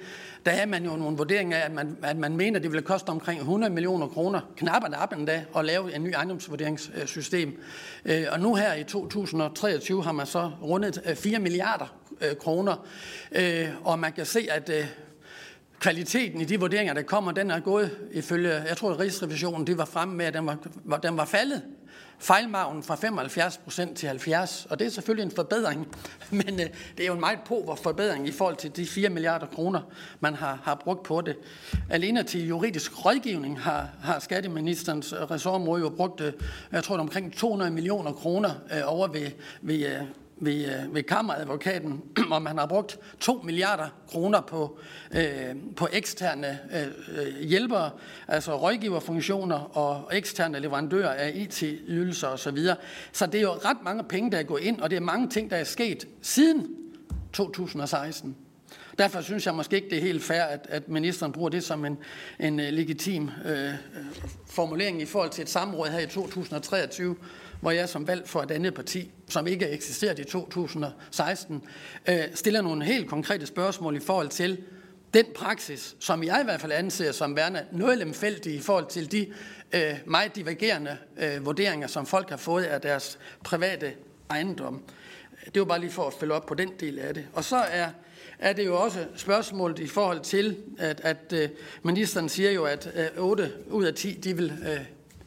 der 0.47 0.51
havde 0.51 0.67
man 0.67 0.85
jo 0.85 0.97
nogle 0.97 1.17
vurderinger 1.17 1.57
af, 1.57 1.65
at 1.65 1.73
man, 1.73 1.97
at 2.03 2.17
man 2.17 2.37
mener, 2.37 2.59
at 2.59 2.63
det 2.63 2.73
ville 2.73 2.83
koste 2.83 3.11
omkring 3.11 3.41
100 3.41 3.73
millioner 3.73 4.09
kroner, 4.09 4.41
knap 4.57 4.83
og 4.83 5.19
endda, 5.19 5.45
at 5.57 5.65
lave 5.65 5.95
en 5.95 6.05
ny 6.05 6.13
ejendomsvurderingssystem. 6.13 7.63
Øh, 8.05 8.25
og 8.31 8.41
nu 8.41 8.55
her 8.55 8.75
i 8.75 8.85
2023 8.85 10.05
har 10.05 10.13
man 10.13 10.27
så 10.27 10.51
rundet 10.63 11.03
øh, 11.07 11.17
4 11.17 11.39
milliarder 11.39 11.94
øh, 12.31 12.37
kroner, 12.37 12.87
øh, 13.33 13.69
og 13.85 13.99
man 13.99 14.13
kan 14.13 14.27
se, 14.27 14.47
at 14.51 14.71
øh, 14.71 14.87
kvaliteten 15.81 16.41
i 16.41 16.45
de 16.45 16.61
vurderinger, 16.61 16.95
der 16.95 17.03
kommer, 17.03 17.33
den 17.33 17.51
er 17.51 17.61
gået 17.61 17.91
ifølge, 18.13 18.53
jeg 18.53 18.77
tror, 18.77 18.91
at 18.91 19.01
Rigsrevisionen 19.01 19.67
det 19.67 19.79
var 19.79 19.85
fremme 19.85 20.15
med, 20.15 20.27
at 20.27 20.35
den 20.35 20.47
var, 20.85 20.99
den 20.99 21.17
var 21.17 21.25
faldet 21.25 21.63
Fejlmagen 22.19 22.83
fra 22.83 22.95
75 22.95 23.59
procent 23.59 23.97
til 23.97 24.09
70, 24.09 24.67
og 24.71 24.79
det 24.79 24.87
er 24.87 24.91
selvfølgelig 24.91 25.25
en 25.25 25.37
forbedring, 25.37 25.89
men 26.31 26.61
øh, 26.61 26.67
det 26.97 27.03
er 27.03 27.07
jo 27.07 27.15
en 27.15 27.21
meget 27.21 27.39
på 27.47 27.79
forbedring 27.83 28.29
i 28.29 28.33
forhold 28.33 28.57
til 28.57 28.77
de 28.77 28.87
4 28.87 29.09
milliarder 29.09 29.47
kroner, 29.47 29.81
man 30.21 30.35
har, 30.35 30.61
har 30.65 30.75
brugt 30.75 31.03
på 31.03 31.21
det. 31.21 31.37
Alene 31.91 32.23
til 32.23 32.49
juridisk 32.49 33.05
rådgivning 33.05 33.61
har, 33.61 33.89
har 34.03 34.19
skatteministerens 34.19 35.15
ressortområde 35.31 35.81
jo 35.81 35.89
brugt, 35.89 36.21
øh, 36.21 36.33
jeg 36.73 36.85
tror, 36.85 36.99
omkring 36.99 37.37
200 37.37 37.71
millioner 37.71 38.13
kroner 38.13 38.51
øh, 38.73 38.83
over 38.85 39.09
ved, 39.09 39.31
ved 39.63 39.87
øh, 39.87 40.03
ved, 40.37 40.65
øh, 40.65 40.95
ved 40.95 41.03
kammeradvokaten, 41.03 42.03
om 42.31 42.47
han 42.47 42.59
har 42.59 42.67
brugt 42.67 42.99
2 43.21 43.41
milliarder 43.45 43.89
kroner 44.09 44.41
på, 44.41 44.79
øh, 45.13 45.57
på 45.77 45.89
eksterne 45.93 46.59
øh, 46.75 46.87
øh, 47.19 47.41
hjælpere, 47.41 47.91
altså 48.29 48.57
rådgiverfunktioner 48.57 49.77
og 49.79 50.17
eksterne 50.17 50.61
leverandører 50.61 51.13
af 51.13 51.33
IT-ydelser 51.35 52.29
osv. 52.29 52.59
Så 53.13 53.27
det 53.27 53.35
er 53.35 53.43
jo 53.43 53.53
ret 53.53 53.83
mange 53.85 54.05
penge, 54.05 54.31
der 54.31 54.39
er 54.39 54.43
gået 54.43 54.63
ind, 54.63 54.81
og 54.81 54.91
det 54.91 54.97
er 54.97 55.01
mange 55.01 55.29
ting, 55.29 55.51
der 55.51 55.57
er 55.57 55.65
sket 55.65 56.09
siden 56.23 56.67
2016. 57.33 58.37
Derfor 58.99 59.21
synes 59.21 59.47
jeg 59.47 59.55
måske 59.55 59.77
ikke, 59.77 59.91
det 59.91 59.99
er 59.99 60.03
helt 60.03 60.25
fair, 60.25 60.43
at, 60.43 60.67
at 60.69 60.89
ministeren 60.89 61.33
bruger 61.33 61.49
det 61.49 61.65
som 61.65 61.85
en, 61.85 61.99
en 62.41 62.61
øh, 62.61 62.73
legitim 62.73 63.31
øh, 63.45 63.71
formulering 64.47 65.03
i 65.03 65.05
forhold 65.05 65.31
til 65.31 65.43
et 65.43 65.49
samråd 65.49 65.89
her 65.89 65.99
i 65.99 66.07
2023, 66.07 67.17
hvor 67.65 67.71
jeg 67.71 67.89
som 67.89 68.07
valg 68.07 68.29
for 68.29 68.43
et 68.43 68.51
andet 68.51 68.75
parti, 68.75 69.11
som 69.29 69.47
ikke 69.47 69.69
eksisterede 69.69 70.23
i 70.23 70.25
2016, 70.25 71.63
øh, 72.09 72.19
stiller 72.35 72.63
nogle 72.63 72.85
helt 72.85 73.09
konkrete 73.09 73.47
spørgsmål 73.47 73.97
i 73.97 74.01
forhold 74.01 74.29
til 74.29 74.63
den 75.15 75.25
praksis, 75.35 75.97
som 76.01 76.25
jeg 76.25 76.39
i 76.41 76.45
hvert 76.45 76.61
fald 76.61 76.73
anser 76.73 77.13
som 77.13 77.37
værende 77.37 77.65
noget 77.73 77.99
lemfældig 77.99 78.55
i 78.55 78.61
forhold 78.61 78.87
til 78.87 79.13
de 79.13 79.27
øh, 79.73 79.95
meget 80.07 80.37
divergerende 80.37 80.97
øh, 81.17 81.47
vurderinger, 81.47 81.87
som 81.87 82.07
folk 82.07 82.31
har 82.31 82.37
fået 82.37 82.65
af 82.65 82.81
deres 82.81 83.19
private 83.45 83.93
ejendom. 84.31 84.83
Det 85.45 85.61
var 85.61 85.67
bare 85.67 85.81
lige 85.81 85.91
for 85.91 86.07
at 86.07 86.13
følge 86.21 86.35
op 86.35 86.47
på 86.47 86.55
den 86.55 86.71
del 86.81 86.99
af 86.99 87.15
det. 87.15 87.27
Og 87.33 87.45
så 87.45 87.57
er, 87.57 87.89
er 88.39 88.53
det 88.53 88.67
jo 88.67 88.83
også 88.83 89.07
spørgsmålet 89.17 89.79
i 89.79 89.87
forhold 89.87 90.21
til, 90.21 90.57
at, 90.79 91.01
at 91.01 91.33
øh, 91.33 91.49
ministeren 91.83 92.29
siger 92.29 92.51
jo, 92.51 92.65
at 92.65 92.93
øh, 92.97 93.25
8 93.25 93.53
ud 93.71 93.85
af 93.85 93.95
10 93.95 94.13
de 94.13 94.37
vil 94.37 94.53
øh, 94.69 94.81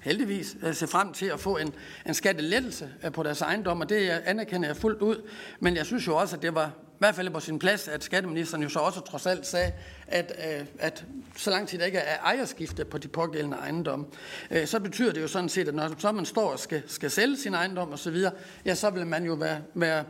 heldigvis 0.08 0.58
øh, 0.64 0.74
se 0.74 0.88
frem 0.88 1.14
til 1.14 1.26
at 1.26 1.40
få 1.40 1.58
en, 1.58 1.74
en 2.06 2.14
skattelettelse 2.14 2.90
øh, 3.06 3.12
på 3.12 3.24
deres 3.24 3.42
ejendom, 3.42 3.82
og 3.82 3.90
det 3.90 4.10
anerkender 4.10 4.68
jeg 4.68 4.78
fuldt 4.78 5.02
ud. 5.02 5.30
Men 5.60 5.76
jeg 5.76 5.86
synes 5.86 6.08
jo 6.08 6.16
også, 6.16 6.36
at 6.36 6.42
det 6.42 6.56
var 6.56 6.72
hvert 7.00 7.16
fald 7.16 7.30
på 7.30 7.40
sin 7.40 7.60
plads, 7.60 7.88
at 7.88 8.04
skatteministeren 8.04 8.64
jo 8.64 8.70
så 8.70 8.80
også 8.80 9.00
trods 9.00 9.26
alt 9.26 9.48
sagde, 9.48 9.72
at, 10.08 10.32
øh, 10.60 10.66
at 10.80 11.06
så 11.36 11.50
lang 11.50 11.68
tid 11.68 11.80
der 11.80 11.86
ikke 11.86 11.98
er 11.98 12.18
ejerskifte 12.18 12.86
på 12.86 12.98
de 12.98 13.08
pågældende 13.08 13.58
ejendomme, 13.58 14.06
øh, 14.52 14.68
så 14.68 14.80
betyder 14.80 15.14
det 15.14 15.22
jo 15.22 15.28
sådan 15.28 15.50
set, 15.50 15.68
at 15.68 15.76
når 15.76 15.96
så 15.98 16.12
man 16.12 16.26
står 16.26 16.52
og 16.52 16.60
skal, 16.60 16.84
skal 16.88 17.12
sælge 17.12 17.38
sin 17.38 17.54
ejendom 17.54 17.94
osv., 17.94 18.18
ja, 18.66 18.76
så 18.76 18.90
vil 18.90 19.08
man 19.08 19.26
jo 19.26 19.34
være, 19.34 19.62
være, 19.74 20.04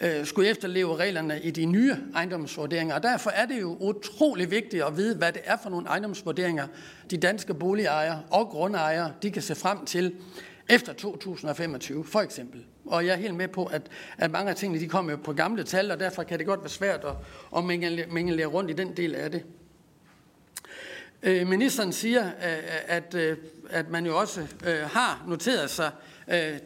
øh, 0.00 0.26
skulle 0.26 0.50
efterleve 0.50 0.96
reglerne 0.96 1.40
i 1.42 1.50
de 1.50 1.64
nye 1.64 1.96
ejendomsvurderinger. 2.14 2.94
Og 2.94 3.02
derfor 3.02 3.30
er 3.30 3.46
det 3.46 3.60
jo 3.60 3.76
utrolig 3.80 4.50
vigtigt 4.50 4.84
at 4.84 4.96
vide, 4.96 5.16
hvad 5.16 5.32
det 5.32 5.42
er 5.44 5.56
for 5.62 5.70
nogle 5.70 5.88
ejendomsvurderinger, 5.88 6.66
de 7.10 7.16
danske 7.16 7.54
boligejere 7.54 8.22
og 8.30 8.48
grundejere, 8.48 9.12
de 9.22 9.30
kan 9.30 9.42
se 9.42 9.54
frem 9.54 9.84
til 9.84 10.14
efter 10.68 10.92
2025, 10.92 12.04
for 12.04 12.20
eksempel. 12.20 12.64
Og 12.86 13.06
jeg 13.06 13.12
er 13.12 13.16
helt 13.16 13.34
med 13.34 13.48
på, 13.48 13.64
at, 13.64 13.82
at 14.18 14.30
mange 14.30 14.50
af 14.50 14.56
tingene 14.56 14.80
de 14.80 14.88
kommer 14.88 15.12
jo 15.12 15.18
på 15.24 15.32
gamle 15.32 15.64
tal, 15.64 15.90
og 15.90 16.00
derfor 16.00 16.22
kan 16.22 16.38
det 16.38 16.46
godt 16.46 16.60
være 16.60 16.68
svært 16.68 17.04
at, 17.04 17.14
at 17.56 17.64
mingle 18.10 18.46
rundt 18.46 18.70
i 18.70 18.74
den 18.74 18.96
del 18.96 19.14
af 19.14 19.30
det. 19.30 19.44
Øh, 21.22 21.46
ministeren 21.46 21.92
siger, 21.92 22.26
øh, 22.26 22.58
at, 22.86 23.14
øh, 23.14 23.36
at 23.70 23.90
man 23.90 24.06
jo 24.06 24.18
også 24.18 24.40
øh, 24.66 24.80
har 24.80 25.24
noteret 25.28 25.70
sig 25.70 25.90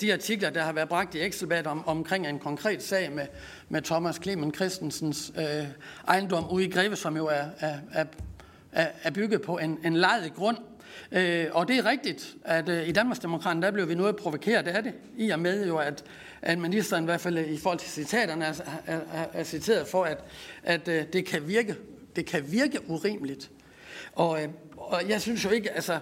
de 0.00 0.12
artikler, 0.12 0.50
der 0.50 0.62
har 0.62 0.73
været 0.73 0.88
bragt 0.88 1.14
i 1.14 1.21
Ekselbad 1.21 1.66
om, 1.66 1.88
omkring 1.88 2.26
en 2.26 2.38
konkret 2.38 2.82
sag 2.82 3.12
med, 3.12 3.26
med 3.68 3.82
Thomas 3.82 4.18
Clemen 4.23 4.54
Christensens 4.54 5.32
øh, 5.37 5.66
ejendom 6.09 6.50
ude 6.50 6.64
i 6.64 6.71
Greve, 6.71 6.97
som 6.97 7.16
jo 7.16 7.26
er, 7.26 7.44
er, 7.61 7.76
er, 8.73 8.87
er 9.02 9.11
bygget 9.11 9.42
på 9.42 9.59
en, 9.59 9.78
en 9.85 9.97
lejet 9.97 10.35
grund, 10.35 10.56
Øh, 11.12 11.46
og 11.52 11.68
det 11.68 11.76
er 11.76 11.84
rigtigt, 11.87 12.34
at 12.44 12.68
øh, 12.68 12.88
i 12.88 12.92
Danmarksdemokraterne, 12.92 13.62
der 13.62 13.70
blev 13.70 13.88
vi 13.88 13.94
noget 13.94 14.16
provokeret 14.16 14.68
af 14.68 14.82
det, 14.82 14.92
i 15.16 15.30
og 15.30 15.40
med 15.40 15.66
jo, 15.66 15.76
at, 15.78 16.04
at 16.42 16.58
ministeren 16.58 17.04
i 17.04 17.06
hvert 17.06 17.20
fald 17.20 17.38
øh, 17.38 17.49
i 17.49 17.58
forhold 17.58 17.78
til 17.78 17.90
citaterne 17.90 18.44
er, 18.44 18.54
er, 18.87 19.00
er, 19.12 19.26
er 19.32 19.44
citeret 19.44 19.87
for, 19.87 20.04
at, 20.04 20.25
at 20.62 20.88
øh, 20.88 21.04
det, 21.12 21.26
kan 21.26 21.49
virke, 21.49 21.76
det 22.16 22.26
kan 22.26 22.52
virke 22.52 22.90
urimeligt. 22.90 23.50
Og, 24.12 24.42
øh, 24.42 24.49
og 24.76 25.08
jeg 25.08 25.20
synes 25.20 25.44
jo 25.44 25.50
ikke, 25.50 25.70
altså 25.70 25.99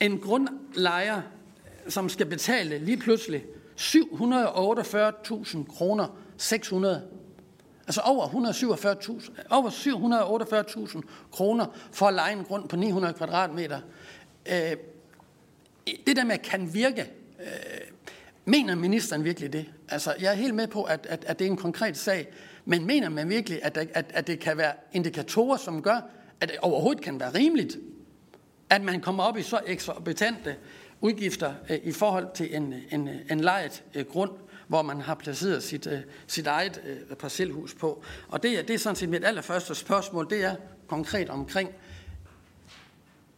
en 0.00 0.18
grundlejer, 0.18 1.22
som 1.88 2.08
skal 2.08 2.26
betale 2.26 2.78
lige 2.78 2.96
pludselig 2.96 3.44
748.000 3.78 5.76
kroner 5.76 6.16
600 6.36 7.02
Altså 7.90 8.00
over 8.00 8.26
147.000, 8.26 9.30
over 9.50 9.70
748.000 9.70 11.00
kroner 11.32 11.66
for 11.92 12.06
at 12.06 12.14
lege 12.14 12.32
en 12.32 12.44
grund 12.44 12.68
på 12.68 12.76
900 12.76 13.14
kvadratmeter. 13.14 13.80
Øh, 14.46 14.76
det 16.06 16.16
der 16.16 16.24
med 16.24 16.38
kan 16.38 16.74
virke, 16.74 17.10
øh, 17.40 17.46
mener 18.44 18.74
ministeren 18.74 19.24
virkelig 19.24 19.52
det? 19.52 19.66
Altså, 19.88 20.14
jeg 20.20 20.32
er 20.32 20.36
helt 20.36 20.54
med 20.54 20.66
på, 20.66 20.82
at, 20.82 21.06
at, 21.06 21.24
at 21.24 21.38
det 21.38 21.46
er 21.46 21.50
en 21.50 21.56
konkret 21.56 21.96
sag, 21.96 22.28
men 22.64 22.86
mener 22.86 23.08
man 23.08 23.28
virkelig, 23.28 23.60
at, 23.62 23.76
at, 23.76 24.06
at 24.14 24.26
det 24.26 24.40
kan 24.40 24.56
være 24.56 24.72
indikatorer, 24.92 25.56
som 25.56 25.82
gør, 25.82 26.00
at 26.40 26.48
det 26.48 26.58
overhovedet 26.58 27.02
kan 27.02 27.20
være 27.20 27.34
rimeligt, 27.34 27.78
at 28.70 28.82
man 28.82 29.00
kommer 29.00 29.22
op 29.22 29.36
i 29.36 29.42
så 29.42 29.60
eksorbitante 29.66 30.56
udgifter 31.00 31.54
øh, 31.70 31.78
i 31.82 31.92
forhold 31.92 32.26
til 32.34 32.56
en, 32.56 32.74
en, 32.90 33.08
en 33.30 33.40
lejet 33.40 33.82
øh, 33.94 34.04
grund, 34.04 34.30
hvor 34.70 34.82
man 34.82 35.00
har 35.00 35.14
placeret 35.14 35.62
sit, 35.62 35.86
øh, 35.86 35.98
sit 36.26 36.46
eget 36.46 36.80
øh, 36.86 37.16
parcelhus 37.16 37.74
på. 37.74 38.04
Og 38.28 38.42
det, 38.42 38.68
det 38.68 38.74
er 38.74 38.78
sådan 38.78 38.96
set 38.96 39.08
mit 39.08 39.24
allerførste 39.24 39.74
spørgsmål, 39.74 40.30
det 40.30 40.44
er 40.44 40.56
konkret 40.86 41.30
omkring, 41.30 41.70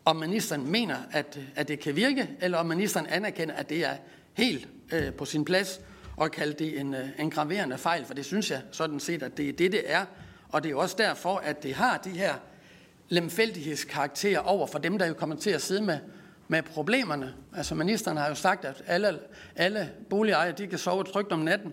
om 0.04 0.16
ministeren 0.16 0.70
mener, 0.70 0.96
at, 1.12 1.36
øh, 1.38 1.44
at 1.54 1.68
det 1.68 1.80
kan 1.80 1.96
virke, 1.96 2.30
eller 2.40 2.58
om 2.58 2.66
ministeren 2.66 3.06
anerkender, 3.06 3.54
at 3.54 3.68
det 3.68 3.84
er 3.84 3.96
helt 4.32 4.68
øh, 4.92 5.12
på 5.12 5.24
sin 5.24 5.44
plads 5.44 5.80
at 6.20 6.32
kalde 6.32 6.52
det 6.52 6.80
en, 6.80 6.94
øh, 6.94 7.08
en 7.18 7.30
graverende 7.30 7.78
fejl, 7.78 8.04
for 8.04 8.14
det 8.14 8.24
synes 8.24 8.50
jeg 8.50 8.60
sådan 8.72 9.00
set, 9.00 9.22
at 9.22 9.36
det 9.36 9.48
er 9.48 9.52
det, 9.52 9.72
det 9.72 9.92
er. 9.92 10.04
Og 10.48 10.62
det 10.62 10.70
er 10.70 10.76
også 10.76 10.96
derfor, 10.98 11.36
at 11.36 11.62
det 11.62 11.74
har 11.74 11.98
de 11.98 12.10
her 12.10 12.34
lemfældighedskarakter 13.08 14.38
over 14.38 14.66
for 14.66 14.78
dem, 14.78 14.98
der 14.98 15.06
jo 15.06 15.14
kommer 15.14 15.36
til 15.36 15.50
at 15.50 15.62
sidde 15.62 15.82
med, 15.82 15.98
med 16.52 16.62
problemerne. 16.62 17.34
Altså 17.56 17.74
ministeren 17.74 18.16
har 18.16 18.28
jo 18.28 18.34
sagt, 18.34 18.64
at 18.64 18.82
alle, 18.86 19.18
alle 19.56 19.90
boligejere 20.10 20.52
de 20.52 20.66
kan 20.66 20.78
sove 20.78 21.04
trygt 21.04 21.32
om 21.32 21.38
natten. 21.38 21.72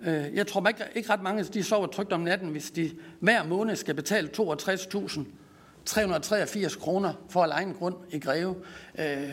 Øh, 0.00 0.34
jeg 0.34 0.46
tror 0.46 0.68
ikke, 0.68 0.84
ikke 0.94 1.10
ret 1.10 1.22
mange 1.22 1.44
de 1.44 1.64
sover 1.64 1.86
trygt 1.86 2.12
om 2.12 2.20
natten, 2.20 2.48
hvis 2.48 2.70
de 2.70 2.90
hver 3.20 3.44
måned 3.44 3.76
skal 3.76 3.94
betale 3.94 4.30
62.383 4.40 6.80
kroner 6.80 7.12
for 7.30 7.42
at 7.42 7.48
lege 7.48 7.62
en 7.62 7.74
grund 7.74 7.94
i 8.10 8.18
Greve. 8.18 8.56
Øh, 8.98 9.30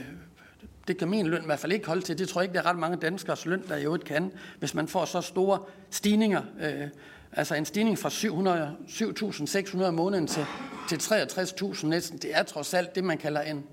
det 0.88 0.98
kan 0.98 1.10
min 1.10 1.28
løn 1.28 1.42
i 1.42 1.46
hvert 1.46 1.60
fald 1.60 1.72
ikke 1.72 1.88
holde 1.88 2.02
til. 2.02 2.18
Det 2.18 2.30
tror 2.30 2.42
jeg 2.42 2.46
ikke, 2.46 2.54
det 2.54 2.60
er 2.66 2.70
ret 2.70 2.80
mange 2.80 2.98
danskers 2.98 3.46
løn, 3.46 3.64
der 3.68 3.78
i 3.78 3.84
øvrigt 3.84 4.06
kan, 4.06 4.32
hvis 4.60 4.74
man 4.74 4.88
får 4.88 5.06
så 5.06 5.22
store 5.22 5.60
stigninger. 5.90 6.42
Øh, 6.62 6.88
altså 7.32 7.56
en 7.56 7.66
stigning 7.66 8.00
fra 8.00 8.10
7.600 8.10 9.84
om 9.84 9.94
måneden 9.94 10.28
til, 10.28 10.46
til 10.90 10.96
63.000 10.96 11.88
næsten. 11.88 12.18
Det 12.18 12.38
er 12.38 12.44
trods 12.44 12.74
alt 12.74 12.96
det, 12.96 13.04
man 13.04 13.18
kalder 13.18 13.42
en, 13.42 13.66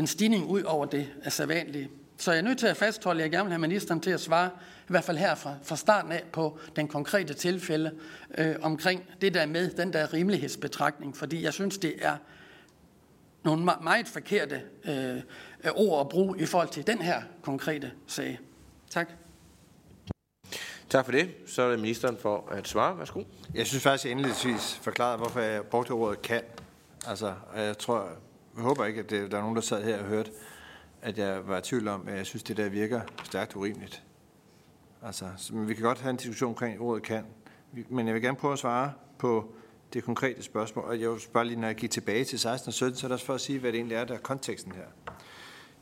en 0.00 0.06
stigning 0.06 0.46
ud 0.46 0.62
over 0.62 0.86
det 0.86 1.08
sædvanlige. 1.28 1.90
Så 2.16 2.32
jeg 2.32 2.38
er 2.38 2.42
nødt 2.42 2.58
til 2.58 2.66
at 2.66 2.76
fastholde, 2.76 3.20
at 3.20 3.24
jeg 3.24 3.30
gerne 3.30 3.44
vil 3.44 3.52
have 3.52 3.60
ministeren 3.60 4.00
til 4.00 4.10
at 4.10 4.20
svare, 4.20 4.50
i 4.82 4.90
hvert 4.90 5.04
fald 5.04 5.16
her 5.16 5.34
fra, 5.34 5.54
fra 5.62 5.76
starten 5.76 6.12
af, 6.12 6.24
på 6.32 6.58
den 6.76 6.88
konkrete 6.88 7.34
tilfælde 7.34 7.90
øh, 8.38 8.54
omkring 8.62 9.04
det 9.20 9.34
der 9.34 9.46
med 9.46 9.70
den 9.70 9.92
der 9.92 10.12
rimelighedsbetragtning. 10.12 11.16
Fordi 11.16 11.42
jeg 11.42 11.52
synes, 11.52 11.78
det 11.78 11.94
er 11.98 12.16
nogle 13.44 13.64
meget 13.82 14.08
forkerte 14.08 14.62
øh, 14.84 15.22
ord 15.74 16.00
at 16.00 16.08
bruge 16.08 16.40
i 16.40 16.46
forhold 16.46 16.68
til 16.68 16.86
den 16.86 16.98
her 16.98 17.22
konkrete 17.42 17.90
sag. 18.06 18.38
Tak. 18.90 19.08
Tak 20.88 21.04
for 21.04 21.12
det. 21.12 21.30
Så 21.46 21.62
er 21.62 21.70
det 21.70 21.80
ministeren 21.80 22.16
for 22.16 22.48
at 22.50 22.68
svare. 22.68 22.98
Værsgo. 22.98 23.22
Jeg 23.54 23.66
synes 23.66 23.82
faktisk, 23.82 24.04
jeg 24.04 24.10
indledningsvis 24.10 24.74
forklarede, 24.82 25.16
hvorfor 25.16 25.40
jeg 25.40 25.62
brugte 25.62 25.90
ordet 25.90 26.22
kan. 26.22 26.42
Altså, 27.06 27.34
jeg 27.56 27.78
tror, 27.78 28.08
håber 28.60 28.84
ikke, 28.84 29.00
at 29.00 29.10
det, 29.10 29.30
der 29.30 29.36
er 29.36 29.42
nogen, 29.42 29.56
der 29.56 29.62
sad 29.62 29.84
her 29.84 29.98
og 29.98 30.04
hørte, 30.04 30.30
at 31.02 31.18
jeg 31.18 31.48
var 31.48 31.58
i 31.58 31.62
tvivl 31.62 31.88
om, 31.88 32.08
at 32.08 32.16
jeg 32.16 32.26
synes, 32.26 32.42
det 32.42 32.56
der 32.56 32.68
virker 32.68 33.00
stærkt 33.24 33.56
urimeligt. 33.56 34.02
Altså, 35.02 35.24
så, 35.36 35.54
men 35.54 35.68
vi 35.68 35.74
kan 35.74 35.82
godt 35.84 36.00
have 36.00 36.10
en 36.10 36.16
diskussion 36.16 36.48
omkring 36.48 36.80
ordet 36.80 37.02
kan. 37.02 37.24
Men 37.88 38.06
jeg 38.06 38.14
vil 38.14 38.22
gerne 38.22 38.36
prøve 38.36 38.52
at 38.52 38.58
svare 38.58 38.92
på 39.18 39.52
det 39.92 40.04
konkrete 40.04 40.42
spørgsmål. 40.42 40.84
Og 40.84 41.00
jeg 41.00 41.10
vil 41.10 41.20
bare 41.32 41.44
lige, 41.44 41.60
når 41.60 41.66
jeg 41.66 41.76
gik 41.76 41.90
tilbage 41.90 42.24
til 42.24 42.38
16 42.38 42.68
og 42.68 42.74
17, 42.74 42.96
så 42.96 43.06
er 43.06 43.08
det 43.08 43.14
også 43.14 43.26
for 43.26 43.34
at 43.34 43.40
sige, 43.40 43.58
hvad 43.58 43.72
det 43.72 43.78
egentlig 43.78 43.96
er, 43.96 44.04
der 44.04 44.14
er 44.14 44.18
konteksten 44.18 44.72
her. 44.72 45.14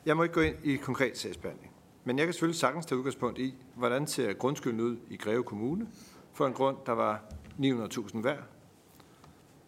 Jeg 0.07 0.17
må 0.17 0.23
ikke 0.23 0.35
gå 0.35 0.41
ind 0.41 0.57
i 0.65 0.77
konkret 0.77 1.19
sagsbehandling. 1.19 1.73
Men 2.05 2.19
jeg 2.19 2.27
kan 2.27 2.33
selvfølgelig 2.33 2.61
sagtens 2.61 2.87
tage 2.87 2.99
udgangspunkt 2.99 3.39
i, 3.39 3.55
hvordan 3.75 4.07
ser 4.07 4.33
grundskylden 4.33 4.81
ud 4.81 4.97
i 5.11 5.17
Greve 5.17 5.43
Kommune 5.45 5.89
for 6.33 6.47
en 6.47 6.53
grund, 6.53 6.77
der 6.87 6.93
var 6.93 7.23
900.000 7.59 8.23
værd. 8.23 8.43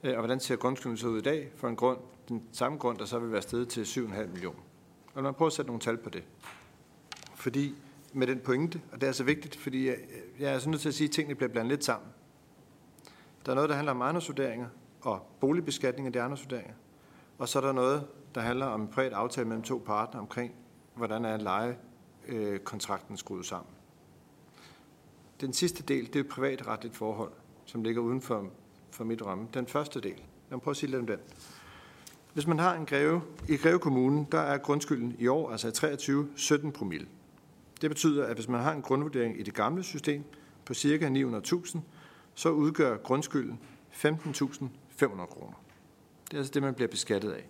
Øh, 0.05 0.13
og 0.13 0.19
hvordan 0.19 0.41
ser 0.41 0.57
grundskylden 0.57 0.97
så 0.97 1.09
ud 1.09 1.19
i 1.19 1.23
dag 1.23 1.51
for 1.57 1.69
en 1.69 1.77
grund, 1.77 1.99
den 2.31 2.43
samme 2.53 2.79
grund, 2.79 2.99
der 2.99 3.05
så 3.05 3.19
vil 3.19 3.33
være 3.33 3.43
stedet 3.43 3.69
til 3.69 3.83
7,5 3.83 4.27
millioner. 4.27 4.61
Og 5.15 5.23
man 5.23 5.35
prøver 5.35 5.47
at 5.47 5.53
sætte 5.53 5.67
nogle 5.67 5.81
tal 5.81 5.97
på 5.97 6.11
det. 6.11 6.25
Fordi 7.35 7.75
med 8.13 8.27
den 8.27 8.41
pointe, 8.41 8.81
og 8.93 9.01
det 9.01 9.09
er 9.09 9.13
så 9.13 9.25
vigtigt, 9.25 9.57
fordi 9.57 9.87
jeg, 9.87 9.97
jeg 10.39 10.55
er 10.55 10.59
så 10.59 10.71
nødt 10.71 10.81
til 10.81 10.89
at 10.89 10.95
sige, 10.95 11.09
at 11.09 11.13
tingene 11.13 11.35
bliver 11.35 11.49
blandet 11.53 11.71
lidt 11.71 11.85
sammen. 11.85 12.09
Der 13.47 13.53
er 13.53 13.55
noget, 13.55 13.71
der 13.71 13.77
handler 13.77 13.93
om 13.93 14.01
ejendomsvurderinger 14.01 14.69
og 15.01 15.27
boligbeskatning 15.41 16.07
af 16.07 16.13
de 16.13 16.19
ejendomsvurderinger. 16.19 16.75
Og 17.39 17.49
så 17.49 17.59
er 17.59 17.63
der 17.63 17.73
noget, 17.73 18.07
der 18.35 18.41
handler 18.41 18.67
om 18.67 18.81
en 18.81 18.89
privat 18.89 19.13
aftale 19.13 19.49
mellem 19.49 19.63
to 19.63 19.83
parter 19.87 20.19
omkring, 20.19 20.55
hvordan 20.95 21.25
er 21.25 21.37
lejekontrakten 21.37 23.17
skruet 23.17 23.47
sammen. 23.47 23.75
Den 25.41 25.53
sidste 25.53 25.83
del, 25.83 26.07
det 26.07 26.17
er 26.17 26.21
et 26.21 26.29
privatretligt 26.29 26.97
forhold, 26.97 27.33
som 27.65 27.83
ligger 27.83 28.03
uden 28.03 28.23
for, 28.23 28.51
for 28.91 29.05
mit 29.05 29.23
ramme. 29.23 29.49
Den 29.55 29.67
første 29.67 30.01
del, 30.01 30.17
lad 30.17 30.23
mig 30.51 30.61
prøve 30.61 30.73
at 30.73 30.77
sige 30.77 30.91
lidt 30.91 31.01
om 31.01 31.07
den. 31.07 31.19
Hvis 32.35 32.47
man 32.47 32.59
har 32.59 32.75
en 32.75 32.87
greve, 32.87 33.23
i 33.49 33.57
Greve 33.57 33.79
Kommune, 33.79 34.27
der 34.33 34.41
er 34.41 34.59
grundskylden 34.59 35.17
i 35.19 35.27
år, 35.27 35.51
altså 35.51 35.69
i 35.69 35.73
23, 35.73 36.29
17 36.37 36.73
promille. 36.73 37.07
Det 37.81 37.91
betyder, 37.91 38.27
at 38.27 38.35
hvis 38.35 38.49
man 38.49 38.63
har 38.63 38.73
en 38.73 38.83
grundvurdering 38.83 39.41
i 39.41 39.43
det 39.43 39.55
gamle 39.55 39.83
system 39.83 40.25
på 40.65 40.75
ca. 40.75 41.09
900.000, 41.09 41.79
så 42.35 42.51
udgør 42.51 42.97
grundskylden 42.97 43.61
15.500 43.93 45.27
kroner. 45.27 45.63
Det 46.25 46.35
er 46.35 46.39
altså 46.39 46.53
det, 46.55 46.63
man 46.63 46.75
bliver 46.75 46.89
beskattet 46.89 47.31
af. 47.31 47.49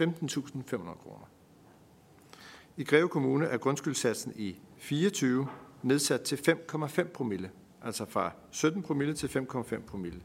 15.500 0.00 0.76
kroner. 0.76 1.28
I 2.76 2.84
Greve 2.84 3.08
Kommune 3.08 3.46
er 3.46 3.56
grundskyldsatsen 3.56 4.32
i 4.36 4.60
24 4.76 5.48
nedsat 5.82 6.20
til 6.20 6.36
5,5 6.36 7.02
promille, 7.02 7.50
altså 7.82 8.04
fra 8.04 8.32
17 8.50 8.82
promille 8.82 9.14
til 9.14 9.26
5,5 9.26 9.80
promille. 9.80 10.20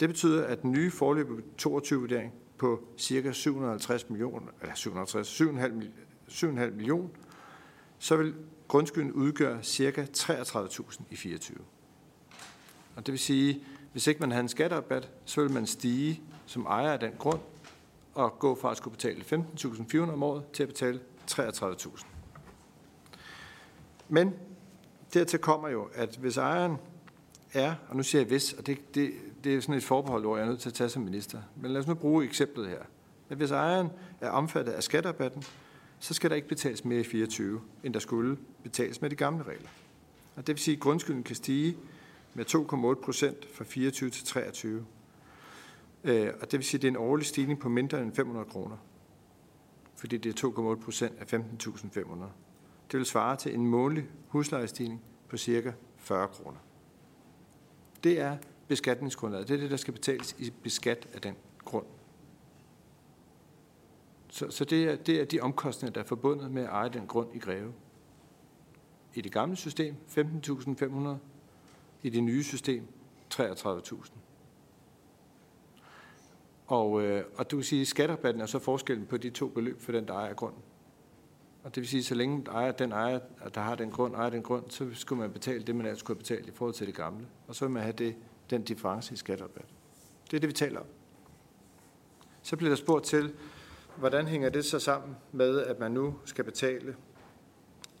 Det 0.00 0.08
betyder, 0.08 0.44
at 0.46 0.62
den 0.62 0.72
nye 0.72 0.90
forløb 0.90 1.28
22-vurdering 1.62 2.32
på 2.58 2.88
ca. 3.00 3.32
750 3.32 4.10
millioner, 4.10 4.46
eller 4.60 4.74
750, 4.74 5.40
7,5 6.28 6.70
million, 6.70 7.10
så 7.98 8.16
vil 8.16 8.34
grundskylden 8.68 9.12
udgøre 9.12 9.62
ca. 9.62 10.06
33.000 10.16 11.02
i 11.10 11.16
24. 11.16 11.58
Og 12.96 13.06
det 13.06 13.12
vil 13.12 13.18
sige, 13.18 13.64
hvis 13.92 14.06
ikke 14.06 14.20
man 14.20 14.30
havde 14.30 14.42
en 14.42 14.48
skatterabat, 14.48 15.10
så 15.24 15.40
ville 15.40 15.54
man 15.54 15.66
stige 15.66 16.22
som 16.46 16.66
ejer 16.66 16.92
af 16.92 17.00
den 17.00 17.12
grund 17.18 17.40
og 18.14 18.38
gå 18.38 18.54
fra 18.54 18.70
at 18.70 18.76
skulle 18.76 18.96
betale 18.96 19.22
15.400 19.22 19.98
om 20.12 20.22
året 20.22 20.44
til 20.52 20.62
at 20.62 20.68
betale 20.68 21.00
33.000. 21.30 22.06
Men 24.08 24.34
dertil 25.14 25.38
kommer 25.38 25.68
jo, 25.68 25.88
at 25.94 26.16
hvis 26.16 26.36
ejeren 26.36 26.76
er, 27.56 27.74
og 27.88 27.96
nu 27.96 28.02
siger 28.02 28.22
jeg 28.22 28.28
hvis, 28.28 28.52
og 28.52 28.66
det, 28.66 28.94
det, 28.94 29.12
det 29.44 29.54
er 29.54 29.60
sådan 29.60 29.74
et 29.74 29.84
forbehold, 29.84 30.22
hvor 30.22 30.36
jeg 30.36 30.44
er 30.44 30.48
nødt 30.48 30.60
til 30.60 30.68
at 30.68 30.74
tage 30.74 30.88
som 30.88 31.02
minister, 31.02 31.42
men 31.56 31.70
lad 31.70 31.80
os 31.80 31.86
nu 31.86 31.94
bruge 31.94 32.24
eksemplet 32.24 32.68
her. 32.68 32.82
At 33.30 33.36
hvis 33.36 33.50
ejeren 33.50 33.88
er 34.20 34.30
omfattet 34.30 34.72
af 34.72 34.82
skatterabatten, 34.82 35.44
så 35.98 36.14
skal 36.14 36.30
der 36.30 36.36
ikke 36.36 36.48
betales 36.48 36.84
mere 36.84 37.00
i 37.00 37.04
24, 37.04 37.60
end 37.84 37.94
der 37.94 38.00
skulle 38.00 38.36
betales 38.62 39.02
med 39.02 39.10
de 39.10 39.16
gamle 39.16 39.44
regler. 39.44 39.68
Og 40.36 40.46
det 40.46 40.54
vil 40.54 40.62
sige, 40.62 40.74
at 40.74 40.80
grundskylden 40.80 41.22
kan 41.22 41.36
stige 41.36 41.76
med 42.34 42.44
2,8 42.54 43.04
procent 43.04 43.46
fra 43.54 43.64
24 43.64 44.10
til 44.10 44.24
23. 44.24 44.86
Øh, 46.04 46.32
og 46.40 46.50
det 46.50 46.58
vil 46.58 46.64
sige, 46.64 46.78
at 46.78 46.82
det 46.82 46.88
er 46.88 46.92
en 46.92 46.96
årlig 46.96 47.26
stigning 47.26 47.58
på 47.58 47.68
mindre 47.68 48.02
end 48.02 48.14
500 48.14 48.46
kroner. 48.46 48.76
Fordi 49.94 50.16
det 50.16 50.44
er 50.44 50.48
2,8 50.48 50.84
procent 50.84 51.12
af 51.18 51.34
15.500. 51.34 52.24
Det 52.92 52.98
vil 52.98 53.06
svare 53.06 53.36
til 53.36 53.54
en 53.54 53.66
månedlig 53.66 54.08
huslejestigning 54.28 55.02
på 55.28 55.36
cirka 55.36 55.72
40 55.96 56.28
kroner. 56.28 56.58
Det 58.06 58.20
er 58.20 58.36
beskatningsgrundlaget. 58.68 59.48
Det 59.48 59.54
er 59.54 59.60
det, 59.60 59.70
der 59.70 59.76
skal 59.76 59.94
betales 59.94 60.36
i 60.38 60.52
beskat 60.62 61.08
af 61.14 61.20
den 61.20 61.34
grund. 61.64 61.86
Så, 64.28 64.50
så 64.50 64.64
det, 64.64 64.84
er, 64.84 64.96
det 64.96 65.20
er 65.20 65.24
de 65.24 65.40
omkostninger, 65.40 65.92
der 65.92 66.00
er 66.00 66.04
forbundet 66.04 66.50
med 66.50 66.62
at 66.62 66.68
eje 66.68 66.88
den 66.88 67.06
grund 67.06 67.34
i 67.34 67.38
Greve. 67.38 67.72
I 69.14 69.20
det 69.20 69.32
gamle 69.32 69.56
system 69.56 69.94
15.500, 70.08 71.08
i 72.02 72.10
det 72.10 72.22
nye 72.22 72.44
system 72.44 72.86
33.000. 73.34 74.10
Og, 76.66 77.02
øh, 77.02 77.24
og 77.36 77.50
du 77.50 77.56
kan 77.56 77.64
sige, 77.64 77.80
at 77.80 77.88
skatterabatten 77.88 78.42
er 78.42 78.46
så 78.46 78.58
forskellen 78.58 79.06
på 79.06 79.16
de 79.16 79.30
to 79.30 79.48
beløb 79.48 79.80
for 79.80 79.92
den, 79.92 80.08
der 80.08 80.14
ejer 80.14 80.34
grunden. 80.34 80.62
Og 81.66 81.74
det 81.74 81.80
vil 81.80 81.88
sige, 81.88 82.04
så 82.04 82.14
længe 82.14 82.44
ejer, 82.50 82.72
den 82.72 82.92
ejer, 82.92 83.18
der 83.54 83.60
har 83.60 83.74
den 83.74 83.90
grund, 83.90 84.14
ejer 84.14 84.30
den 84.30 84.42
grund, 84.42 84.64
så 84.70 84.86
skulle 84.92 85.20
man 85.20 85.30
betale 85.30 85.62
det, 85.62 85.76
man 85.76 85.86
ellers 85.86 85.98
skulle 85.98 86.16
have 86.16 86.22
betalt 86.22 86.48
i 86.48 86.50
forhold 86.50 86.74
til 86.74 86.86
det 86.86 86.94
gamle. 86.94 87.26
Og 87.48 87.54
så 87.54 87.64
vil 87.64 87.72
man 87.72 87.82
have 87.82 87.92
det, 87.92 88.14
den 88.50 88.62
difference 88.62 89.14
i 89.14 89.16
skatterabat. 89.16 89.64
Det 90.30 90.36
er 90.36 90.40
det, 90.40 90.48
vi 90.48 90.52
taler 90.52 90.80
om. 90.80 90.86
Så 92.42 92.56
bliver 92.56 92.70
der 92.70 92.76
spurgt 92.76 93.04
til, 93.04 93.34
hvordan 93.96 94.26
hænger 94.26 94.48
det 94.48 94.64
så 94.64 94.78
sammen 94.78 95.16
med, 95.32 95.62
at 95.62 95.78
man 95.78 95.92
nu 95.92 96.14
skal 96.24 96.44
betale? 96.44 96.96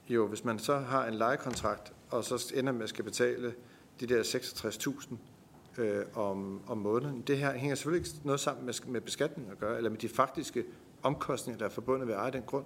Jo, 0.08 0.26
hvis 0.26 0.44
man 0.44 0.58
så 0.58 0.78
har 0.78 1.06
en 1.06 1.14
lejekontrakt, 1.14 1.92
og 2.10 2.24
så 2.24 2.52
ender 2.54 2.72
med 2.72 2.82
at 2.82 2.88
skal 2.88 3.04
betale 3.04 3.54
de 4.00 4.06
der 4.06 4.22
66.000 4.22 5.82
øh, 5.82 6.04
om, 6.14 6.60
om 6.66 6.78
måneden. 6.78 7.20
Det 7.20 7.38
her 7.38 7.52
hænger 7.52 7.74
selvfølgelig 7.74 8.06
ikke 8.06 8.26
noget 8.26 8.40
sammen 8.40 8.66
med, 8.66 8.74
med 8.86 9.00
beskatning 9.00 9.50
at 9.50 9.58
gøre, 9.58 9.76
eller 9.76 9.90
med 9.90 9.98
de 9.98 10.08
faktiske 10.08 10.64
omkostninger, 11.02 11.58
der 11.58 11.66
er 11.66 11.70
forbundet 11.70 12.08
ved 12.08 12.14
at 12.14 12.20
eje 12.20 12.30
den 12.30 12.42
grund. 12.42 12.64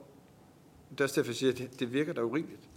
Det 0.91 1.01
er 1.01 1.05
også 1.05 1.21
derfor, 1.21 1.31
jeg 1.31 1.37
siger, 1.37 1.53
at 1.53 1.59
det, 1.59 1.81
det 1.81 1.93
virker 1.93 2.13
da 2.13 2.23
urimeligt. 2.23 2.69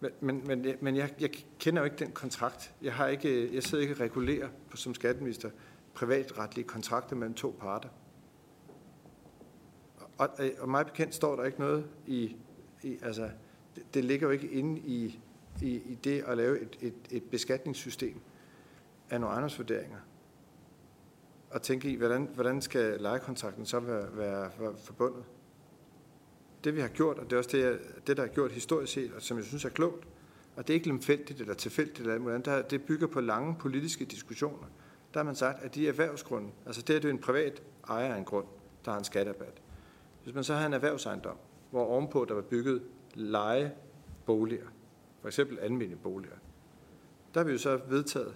Men, 0.00 0.10
men, 0.20 0.46
men, 0.46 0.76
men 0.80 0.96
jeg, 0.96 1.14
jeg 1.20 1.30
kender 1.58 1.82
jo 1.82 1.84
ikke 1.84 1.96
den 1.96 2.12
kontrakt. 2.12 2.74
Jeg, 2.82 2.94
har 2.94 3.08
ikke, 3.08 3.54
jeg 3.54 3.62
sidder 3.62 3.82
ikke 3.82 3.94
og 3.94 4.00
regulerer 4.00 4.48
på, 4.70 4.76
som 4.76 4.94
skatteminister 4.94 5.50
privatretlige 5.94 6.68
kontrakter 6.68 7.16
mellem 7.16 7.34
to 7.34 7.56
parter. 7.60 7.88
Og, 10.18 10.28
og 10.58 10.68
mig 10.68 10.86
bekendt 10.86 11.14
står 11.14 11.36
der 11.36 11.44
ikke 11.44 11.60
noget 11.60 11.86
i, 12.06 12.36
i 12.82 12.98
altså, 13.02 13.30
det, 13.76 13.94
det 13.94 14.04
ligger 14.04 14.26
jo 14.26 14.30
ikke 14.30 14.50
inde 14.50 14.80
i, 14.80 15.20
i, 15.62 15.68
i 15.68 15.98
det 16.04 16.24
at 16.26 16.36
lave 16.36 16.60
et, 16.60 16.78
et, 16.80 16.94
et 17.10 17.22
beskatningssystem 17.22 18.20
af 19.10 19.20
nogle 19.20 19.32
ejendomsvurderinger. 19.32 19.98
Og 21.50 21.62
tænke 21.62 21.90
i, 21.90 21.94
hvordan, 21.96 22.28
hvordan 22.34 22.62
skal 22.62 23.00
lejekontrakten 23.00 23.66
så 23.66 23.80
være, 23.80 24.16
være, 24.16 24.50
være 24.58 24.74
forbundet. 24.76 25.24
Det 26.64 26.74
vi 26.74 26.80
har 26.80 26.88
gjort, 26.88 27.18
og 27.18 27.24
det 27.24 27.32
er 27.32 27.38
også 27.38 27.50
det, 27.52 27.80
det 28.06 28.16
der 28.16 28.22
har 28.22 28.30
gjort 28.30 28.52
historisk 28.52 28.92
set, 28.92 29.12
og 29.12 29.22
som 29.22 29.36
jeg 29.36 29.44
synes 29.44 29.64
er 29.64 29.68
klogt, 29.68 30.06
og 30.56 30.66
det 30.66 30.72
er 30.72 30.74
ikke 30.74 30.88
lemfældigt 30.88 31.40
eller 31.40 31.54
tilfældigt 31.54 32.00
eller 32.00 32.18
hvordan, 32.18 32.64
det 32.70 32.82
bygger 32.82 33.06
på 33.06 33.20
lange 33.20 33.56
politiske 33.60 34.04
diskussioner 34.04 34.66
der 35.14 35.20
har 35.20 35.24
man 35.24 35.34
sagt, 35.34 35.62
at 35.62 35.74
de 35.74 35.88
erhvervsgrunde, 35.88 36.50
altså 36.66 36.82
det 36.82 36.96
er 36.96 37.00
det 37.00 37.10
en 37.10 37.18
privat 37.18 37.62
ejer 37.88 38.14
af 38.14 38.18
en 38.18 38.24
grund, 38.24 38.46
der 38.84 38.90
har 38.90 38.98
en 38.98 39.04
skatterabat. 39.04 39.62
Hvis 40.22 40.34
man 40.34 40.44
så 40.44 40.54
har 40.54 40.66
en 40.66 40.72
erhvervsejendom, 40.72 41.36
hvor 41.70 41.84
ovenpå 41.84 42.24
der 42.28 42.34
var 42.34 42.42
bygget 42.42 42.82
lejeboliger, 43.14 44.66
for 45.20 45.28
eksempel 45.28 45.58
almindelige 45.58 46.00
boliger, 46.02 46.34
der 47.34 47.40
har 47.40 47.44
vi 47.44 47.52
jo 47.52 47.58
så 47.58 47.80
vedtaget 47.88 48.34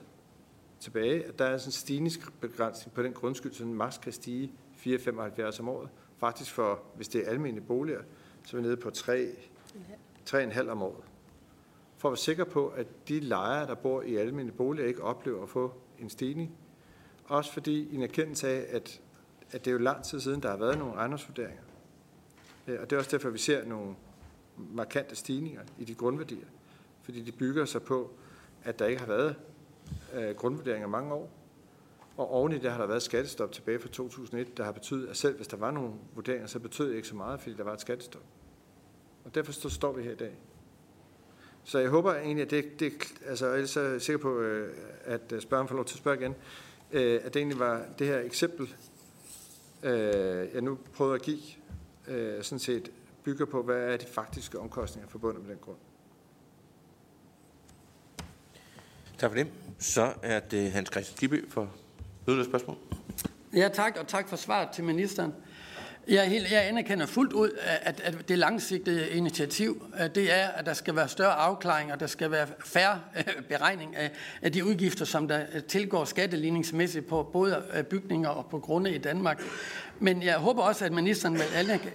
tilbage, 0.81 1.25
at 1.25 1.39
der 1.39 1.45
er 1.45 1.59
sådan 1.59 1.69
en 1.69 1.73
stigningsbegrænsning 1.73 2.95
på 2.95 3.03
den 3.03 3.13
grundskyld, 3.13 3.53
så 3.53 3.65
den 3.65 3.75
maks 3.75 3.99
kan 3.99 4.13
stige 4.13 4.53
4,75 4.87 5.61
om 5.61 5.69
året. 5.69 5.89
Faktisk 6.19 6.53
for, 6.53 6.83
hvis 6.97 7.09
det 7.09 7.27
er 7.27 7.31
almindelige 7.31 7.67
boliger, 7.67 8.01
så 8.49 8.57
er 8.57 8.61
vi 8.61 8.67
nede 8.67 8.77
på 8.77 8.89
3,5 8.89 10.71
om 10.71 10.83
året. 10.83 11.05
For 11.97 12.09
at 12.09 12.13
være 12.13 12.17
sikker 12.17 12.45
på, 12.45 12.69
at 12.69 12.87
de 13.09 13.21
lejere, 13.21 13.67
der 13.67 13.75
bor 13.75 14.03
i 14.03 14.17
almindelige 14.17 14.57
boliger, 14.57 14.89
ikke 14.89 15.03
oplever 15.03 15.43
at 15.43 15.49
få 15.49 15.73
en 15.99 16.11
stigning. 16.11 16.57
Også 17.25 17.53
fordi 17.53 17.95
en 17.95 18.03
erkendelse 18.03 18.49
af, 18.49 18.67
at, 18.77 19.01
at 19.51 19.65
det 19.65 19.71
er 19.71 19.73
jo 19.73 19.79
lang 19.79 20.05
tid 20.05 20.21
siden, 20.21 20.43
der 20.43 20.51
har 20.51 20.57
været 20.57 20.79
nogle 20.79 20.95
ejendomsvurderinger. 20.95 21.63
Øh, 22.67 22.81
og 22.81 22.91
det 22.91 22.97
er 22.97 22.99
også 22.99 23.11
derfor, 23.11 23.31
vi 23.31 23.39
ser 23.39 23.65
nogle 23.65 23.95
markante 24.57 25.17
stigninger 25.17 25.63
i 25.79 25.85
de 25.85 25.95
grundværdier. 25.95 26.47
Fordi 27.03 27.21
de 27.21 27.33
bygger 27.33 27.65
sig 27.65 27.83
på, 27.83 28.11
at 28.65 28.79
der 28.79 28.87
ikke 28.87 29.01
har 29.01 29.09
været 29.09 29.37
øh, 30.15 30.35
grundvurderinger 30.35 30.89
mange 30.89 31.15
år. 31.15 31.31
Og 32.17 32.31
oven 32.31 32.53
i 32.53 32.59
det 32.59 32.71
har 32.71 32.79
der 32.79 32.87
været 32.87 33.03
skattestop 33.03 33.53
tilbage 33.53 33.79
fra 33.79 33.89
2001, 33.89 34.57
der 34.57 34.65
har 34.65 34.73
betydet, 34.73 35.09
at 35.09 35.17
selv 35.17 35.37
hvis 35.37 35.49
der 35.49 35.57
var 35.57 35.71
nogle 35.71 35.93
vurderinger, 36.15 36.47
så 36.47 36.59
betød 36.59 36.89
det 36.91 36.97
ikke 36.97 37.09
så 37.09 37.17
meget, 37.17 37.41
fordi 37.41 37.57
der 37.57 37.65
var 37.65 37.73
et 37.73 37.81
skattestop. 37.81 38.23
Og 39.29 39.35
derfor 39.35 39.69
står 39.69 39.93
vi 39.93 40.03
her 40.03 40.13
i 40.13 40.17
dag. 40.17 40.33
Så 41.65 41.79
jeg 41.79 41.89
håber 41.89 42.15
egentlig, 42.15 42.45
at 42.45 42.51
det, 42.51 42.81
det 42.81 42.93
altså 43.27 43.53
ellers 43.53 43.77
er 43.77 43.83
jeg 43.83 44.03
sikker 44.03 44.19
på, 44.19 44.39
øh, 44.39 44.77
at 45.05 45.35
spørgeren 45.41 45.69
får 45.69 45.75
lov 45.75 45.85
til 45.85 45.95
at 45.95 45.99
spørge 45.99 46.21
igen, 46.21 46.35
øh, 46.93 47.21
at 47.25 47.35
det 47.35 47.41
egentlig 47.41 47.59
var 47.59 47.85
det 47.99 48.07
her 48.07 48.21
eksempel, 48.21 48.75
øh, 49.83 50.49
jeg 50.55 50.61
nu 50.63 50.79
prøvede 50.95 51.15
at 51.15 51.23
give, 51.23 51.41
sådan 52.43 52.59
set 52.59 52.91
bygger 53.25 53.45
på, 53.45 53.63
hvad 53.63 53.77
er 53.77 53.97
de 53.97 54.07
faktiske 54.07 54.59
omkostninger 54.59 55.09
forbundet 55.09 55.43
med 55.43 55.51
den 55.51 55.59
grund. 55.61 55.77
Tak 59.19 59.31
for 59.31 59.37
det. 59.37 59.47
Så 59.79 60.13
er 60.23 60.41
det 60.41 60.73
Hans 60.73 60.89
Christian 60.93 61.17
Skibby 61.17 61.51
for 61.51 61.71
yderligere 62.29 62.49
spørgsmål. 62.49 62.77
Ja, 63.55 63.69
tak, 63.73 63.97
og 64.01 64.09
tak 64.09 64.29
for 64.29 64.37
svaret 64.37 64.69
til 64.71 64.85
ministeren. 64.85 65.33
Jeg, 66.09 66.29
helt, 66.29 66.53
jeg 66.53 66.69
anerkender 66.69 67.07
fuldt 67.07 67.33
ud, 67.33 67.51
at, 67.83 68.01
at 68.05 68.29
det 68.29 68.39
langsigtede 68.39 69.11
initiativ, 69.11 69.87
det 70.15 70.39
er, 70.39 70.49
at 70.49 70.67
der 70.67 70.75
skal 70.75 70.97
være 70.97 71.09
større 71.09 71.33
afklaring, 71.33 71.93
og 71.93 72.01
der 72.01 72.07
skal 72.07 72.31
være 72.31 72.47
færre 72.65 73.01
øh, 73.17 73.43
beregning 73.49 73.97
af, 73.97 74.11
af 74.43 74.53
de 74.53 74.65
udgifter, 74.65 75.05
som 75.05 75.29
der 75.29 75.41
øh, 75.55 75.63
tilgår 75.63 76.05
skatteligningsmæssigt 76.05 77.07
på 77.07 77.31
både 77.33 77.63
øh, 77.75 77.85
bygninger 77.85 78.29
og 78.29 78.47
på 78.51 78.59
grunde 78.59 78.95
i 78.95 78.99
Danmark. 78.99 79.43
Men 80.01 80.23
jeg 80.23 80.35
håber 80.35 80.63
også, 80.63 80.85
at 80.85 80.93
ministeren 80.93 81.35
vil 81.35 81.45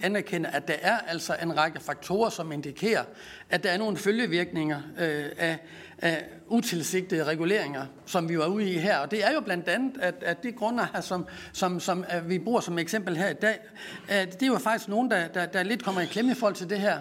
anerkende, 0.01 0.49
at 0.49 0.67
der 0.67 0.75
er 0.81 0.97
altså 0.97 1.35
en 1.41 1.57
række 1.57 1.79
faktorer, 1.79 2.29
som 2.29 2.51
indikerer, 2.51 3.03
at 3.49 3.63
der 3.63 3.69
er 3.69 3.77
nogle 3.77 3.97
følgevirkninger 3.97 4.81
øh, 4.99 5.25
af, 5.37 5.57
af 6.03 6.23
utilsigtede 6.47 7.23
reguleringer, 7.23 7.85
som 8.05 8.29
vi 8.29 8.37
var 8.37 8.45
ude 8.45 8.71
i 8.71 8.77
her. 8.77 8.97
Og 8.97 9.11
det 9.11 9.25
er 9.25 9.33
jo 9.33 9.39
blandt 9.39 9.67
andet, 9.67 10.01
at, 10.01 10.15
at 10.21 10.43
de 10.43 10.51
grunder, 10.51 10.87
her, 10.93 11.01
som, 11.01 11.27
som, 11.53 11.79
som 11.79 12.05
vi 12.27 12.39
bruger 12.39 12.61
som 12.61 12.79
eksempel 12.79 13.17
her 13.17 13.29
i 13.29 13.33
dag, 13.33 13.59
at 14.07 14.33
det 14.33 14.43
er 14.43 14.47
jo 14.47 14.57
faktisk 14.57 14.89
nogen, 14.89 15.11
der, 15.11 15.27
der, 15.27 15.45
der 15.45 15.63
lidt 15.63 15.83
kommer 15.83 16.01
i 16.01 16.05
klemme 16.05 16.31
i 16.31 16.35
forhold 16.35 16.55
til 16.55 16.69
det 16.69 16.79
her. 16.79 16.97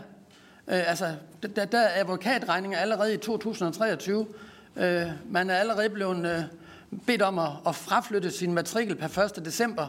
Øh, 0.68 0.90
altså, 0.90 1.14
der, 1.56 1.64
der 1.64 1.78
er 1.78 2.00
advokatregninger 2.00 2.78
allerede 2.78 3.14
i 3.14 3.16
2023. 3.16 4.26
Øh, 4.76 5.06
man 5.30 5.50
er 5.50 5.54
allerede 5.54 5.90
blevet 5.90 6.26
øh, 6.26 6.42
bedt 7.06 7.22
om 7.22 7.38
at, 7.38 7.50
at 7.66 7.74
fraflytte 7.74 8.30
sin 8.30 8.54
matrikel 8.54 8.96
per 8.96 9.18
1. 9.18 9.44
december 9.44 9.88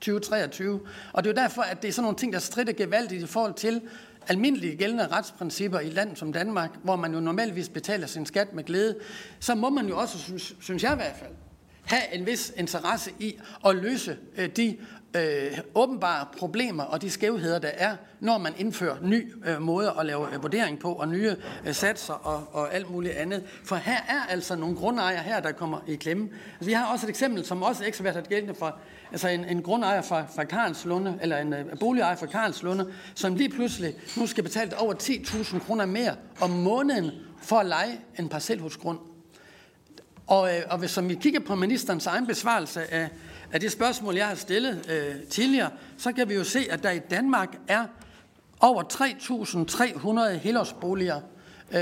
2023. 0.00 0.80
Og 1.12 1.24
det 1.24 1.30
er 1.30 1.34
jo 1.34 1.42
derfor, 1.42 1.62
at 1.62 1.82
det 1.82 1.88
er 1.88 1.92
sådan 1.92 2.02
nogle 2.02 2.18
ting, 2.18 2.32
der 2.32 2.38
strider 2.38 2.72
gevaldigt 2.72 3.22
i 3.22 3.26
forhold 3.26 3.54
til 3.54 3.80
almindelige 4.28 4.76
gældende 4.76 5.06
retsprincipper 5.06 5.80
i 5.80 5.86
et 5.86 5.92
land 5.92 6.16
som 6.16 6.32
Danmark, 6.32 6.70
hvor 6.82 6.96
man 6.96 7.14
jo 7.14 7.20
normalvis 7.20 7.68
betaler 7.68 8.06
sin 8.06 8.26
skat 8.26 8.54
med 8.54 8.64
glæde, 8.64 8.96
så 9.40 9.54
må 9.54 9.70
man 9.70 9.86
jo 9.86 9.98
også, 9.98 10.18
synes, 10.18 10.54
synes 10.60 10.82
jeg 10.82 10.92
i 10.92 10.96
hvert 10.96 11.16
fald, 11.16 11.32
have 11.84 12.14
en 12.14 12.26
vis 12.26 12.52
interesse 12.56 13.10
i 13.18 13.38
at 13.66 13.76
løse 13.76 14.16
øh, 14.36 14.48
de 14.56 14.76
øh, 15.16 15.58
åbenbare 15.74 16.26
problemer 16.38 16.82
og 16.82 17.02
de 17.02 17.10
skævheder, 17.10 17.58
der 17.58 17.70
er, 17.74 17.96
når 18.20 18.38
man 18.38 18.52
indfører 18.58 18.96
ny 19.02 19.32
øh, 19.46 19.62
måde 19.62 19.94
at 19.98 20.06
lave 20.06 20.34
øh, 20.34 20.42
vurdering 20.42 20.78
på, 20.78 20.92
og 20.92 21.08
nye 21.08 21.36
øh, 21.66 21.74
satser 21.74 22.14
og, 22.14 22.48
og 22.52 22.74
alt 22.74 22.90
muligt 22.90 23.14
andet. 23.14 23.44
For 23.64 23.76
her 23.76 23.98
er 24.08 24.30
altså 24.30 24.56
nogle 24.56 24.76
grundejere 24.76 25.22
her, 25.22 25.40
der 25.40 25.52
kommer 25.52 25.78
i 25.86 25.96
klemme. 25.96 26.28
Altså, 26.52 26.66
vi 26.66 26.72
har 26.72 26.92
også 26.92 27.06
et 27.06 27.10
eksempel, 27.10 27.44
som 27.44 27.62
også 27.62 27.84
ikke 27.84 27.98
har 27.98 28.02
været 28.02 28.28
gældende 28.28 28.54
for 28.54 28.78
altså 29.14 29.28
en, 29.28 29.44
en 29.44 29.62
grundejer 29.62 30.02
fra, 30.02 30.24
fra 30.34 30.44
Karlslunde, 30.44 31.18
eller 31.22 31.38
en 31.38 31.52
øh, 31.52 31.78
boligejer 31.80 32.16
fra 32.16 32.26
Karlslunde, 32.26 32.92
som 33.14 33.34
lige 33.34 33.48
pludselig 33.48 33.94
nu 34.16 34.26
skal 34.26 34.44
betale 34.44 34.78
over 34.78 34.94
10.000 34.94 35.58
kroner 35.58 35.86
mere 35.86 36.16
om 36.40 36.50
måneden 36.50 37.10
for 37.42 37.56
at 37.56 37.66
lege 37.66 38.00
en 38.18 38.28
parcelhusgrund. 38.28 38.98
Og, 40.26 40.56
øh, 40.56 40.62
og 40.70 40.78
hvis 40.78 40.90
som 40.90 41.08
vi 41.08 41.14
kigger 41.14 41.40
på 41.40 41.54
ministerens 41.54 42.06
egen 42.06 42.26
besvarelse 42.26 42.92
af, 42.94 43.08
af 43.52 43.60
det 43.60 43.72
spørgsmål, 43.72 44.14
jeg 44.14 44.28
har 44.28 44.34
stillet 44.34 44.90
øh, 44.90 45.26
tidligere, 45.26 45.70
så 45.98 46.12
kan 46.12 46.28
vi 46.28 46.34
jo 46.34 46.44
se, 46.44 46.66
at 46.70 46.82
der 46.82 46.90
i 46.90 47.00
Danmark 47.10 47.56
er 47.68 47.84
over 48.60 48.82
3.300 50.32 50.38
helårsboliger 50.38 51.16
øh, 51.70 51.80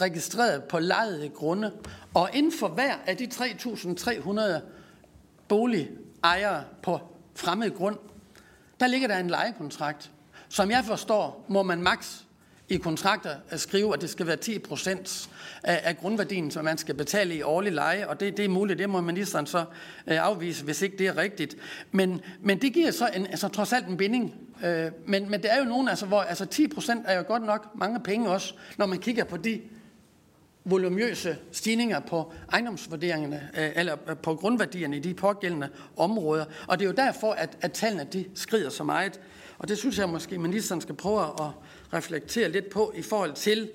registreret 0.00 0.64
på 0.64 0.78
lejede 0.78 1.28
grunde. 1.28 1.72
Og 2.14 2.30
inden 2.32 2.52
for 2.52 2.68
hver 2.68 2.94
af 3.06 3.16
de 3.16 3.28
3.300 3.34 4.60
ejere 6.24 6.64
på 6.82 7.00
fremmed 7.34 7.70
grund, 7.76 7.98
der 8.80 8.86
ligger 8.86 9.08
der 9.08 9.18
en 9.18 9.30
lejekontrakt. 9.30 10.10
Som 10.48 10.70
jeg 10.70 10.84
forstår, 10.84 11.44
må 11.48 11.62
man 11.62 11.82
maks 11.82 12.24
i 12.68 12.76
kontrakter 12.76 13.34
at 13.48 13.60
skrive, 13.60 13.94
at 13.94 14.00
det 14.00 14.10
skal 14.10 14.26
være 14.26 14.36
10 14.36 14.58
procent 14.58 15.30
af, 15.62 15.80
af 15.84 15.96
grundværdien, 15.96 16.50
som 16.50 16.64
man 16.64 16.78
skal 16.78 16.94
betale 16.94 17.34
i 17.34 17.42
årlig 17.42 17.72
leje, 17.72 18.08
og 18.08 18.20
det, 18.20 18.36
det 18.36 18.44
er 18.44 18.48
muligt, 18.48 18.78
det 18.78 18.90
må 18.90 19.00
ministeren 19.00 19.46
så 19.46 19.58
øh, 20.06 20.24
afvise, 20.26 20.64
hvis 20.64 20.82
ikke 20.82 20.98
det 20.98 21.06
er 21.06 21.16
rigtigt. 21.16 21.56
Men, 21.92 22.20
men 22.40 22.62
det 22.62 22.72
giver 22.72 22.90
så 22.90 23.10
en, 23.16 23.26
altså, 23.26 23.48
trods 23.48 23.72
alt 23.72 23.86
en 23.86 23.96
binding. 23.96 24.34
Øh, 24.64 24.90
men, 25.06 25.30
men 25.30 25.42
det 25.42 25.52
er 25.52 25.58
jo 25.58 25.64
nogen, 25.64 25.88
altså, 25.88 26.06
hvor 26.06 26.20
altså 26.20 26.46
10 26.46 26.68
procent 26.68 27.02
er 27.06 27.16
jo 27.16 27.24
godt 27.26 27.42
nok 27.42 27.68
mange 27.74 28.00
penge 28.00 28.30
også, 28.30 28.54
når 28.76 28.86
man 28.86 28.98
kigger 28.98 29.24
på 29.24 29.36
de 29.36 29.60
volumøse 30.64 31.36
stigninger 31.52 32.00
på 32.00 32.32
ejendomsvurderingerne, 32.52 33.50
øh, 33.58 33.70
eller 33.74 33.96
øh, 34.08 34.16
på 34.16 34.34
grundværdierne 34.34 34.96
i 34.96 35.00
de 35.00 35.14
pågældende 35.14 35.68
områder. 35.96 36.44
Og 36.66 36.78
det 36.78 36.84
er 36.84 36.88
jo 36.88 36.94
derfor, 36.94 37.32
at, 37.32 37.56
at 37.60 37.72
tallene 37.72 38.06
de 38.12 38.24
skrider 38.34 38.70
så 38.70 38.84
meget. 38.84 39.20
Og 39.58 39.68
det 39.68 39.78
synes 39.78 39.98
jeg 39.98 40.08
måske, 40.08 40.38
ministeren 40.38 40.80
skal 40.80 40.94
prøve 40.94 41.22
at 41.22 41.50
reflektere 41.92 42.48
lidt 42.48 42.70
på 42.70 42.92
i 42.96 43.02
forhold 43.02 43.32
til, 43.32 43.68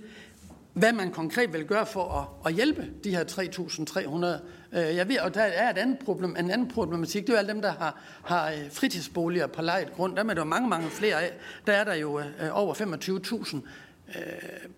hvad 0.74 0.94
man 0.94 1.12
konkret 1.12 1.54
vil 1.54 1.66
gøre 1.66 1.86
for 1.86 2.12
at, 2.12 2.50
at 2.50 2.56
hjælpe 2.56 2.88
de 3.04 3.10
her 3.10 3.24
3.300. 3.24 4.78
Øh, 4.78 4.96
jeg 4.96 5.08
ved, 5.08 5.20
og 5.20 5.34
der 5.34 5.42
er 5.42 5.70
et 5.70 5.78
andet 5.78 6.00
problem, 6.00 6.36
en 6.40 6.52
anden 6.52 6.68
problematik, 6.68 7.22
det 7.22 7.30
er 7.30 7.34
jo 7.34 7.40
alle 7.40 7.54
dem, 7.54 7.62
der 7.62 7.72
har, 7.72 8.00
har 8.24 8.54
fritidsboliger 8.72 9.48
på 9.48 9.62
lejet 9.62 9.94
grund. 9.94 10.16
Der 10.16 10.24
er 10.24 10.34
der 10.34 10.44
mange, 10.44 10.70
mange 10.70 10.90
flere 10.90 11.22
af. 11.22 11.34
Der 11.68 11.74
er 11.74 11.84
der 11.84 11.94
jo 11.94 12.22
over 12.52 12.74
25.000. 12.74 13.58
Øh, 14.08 14.16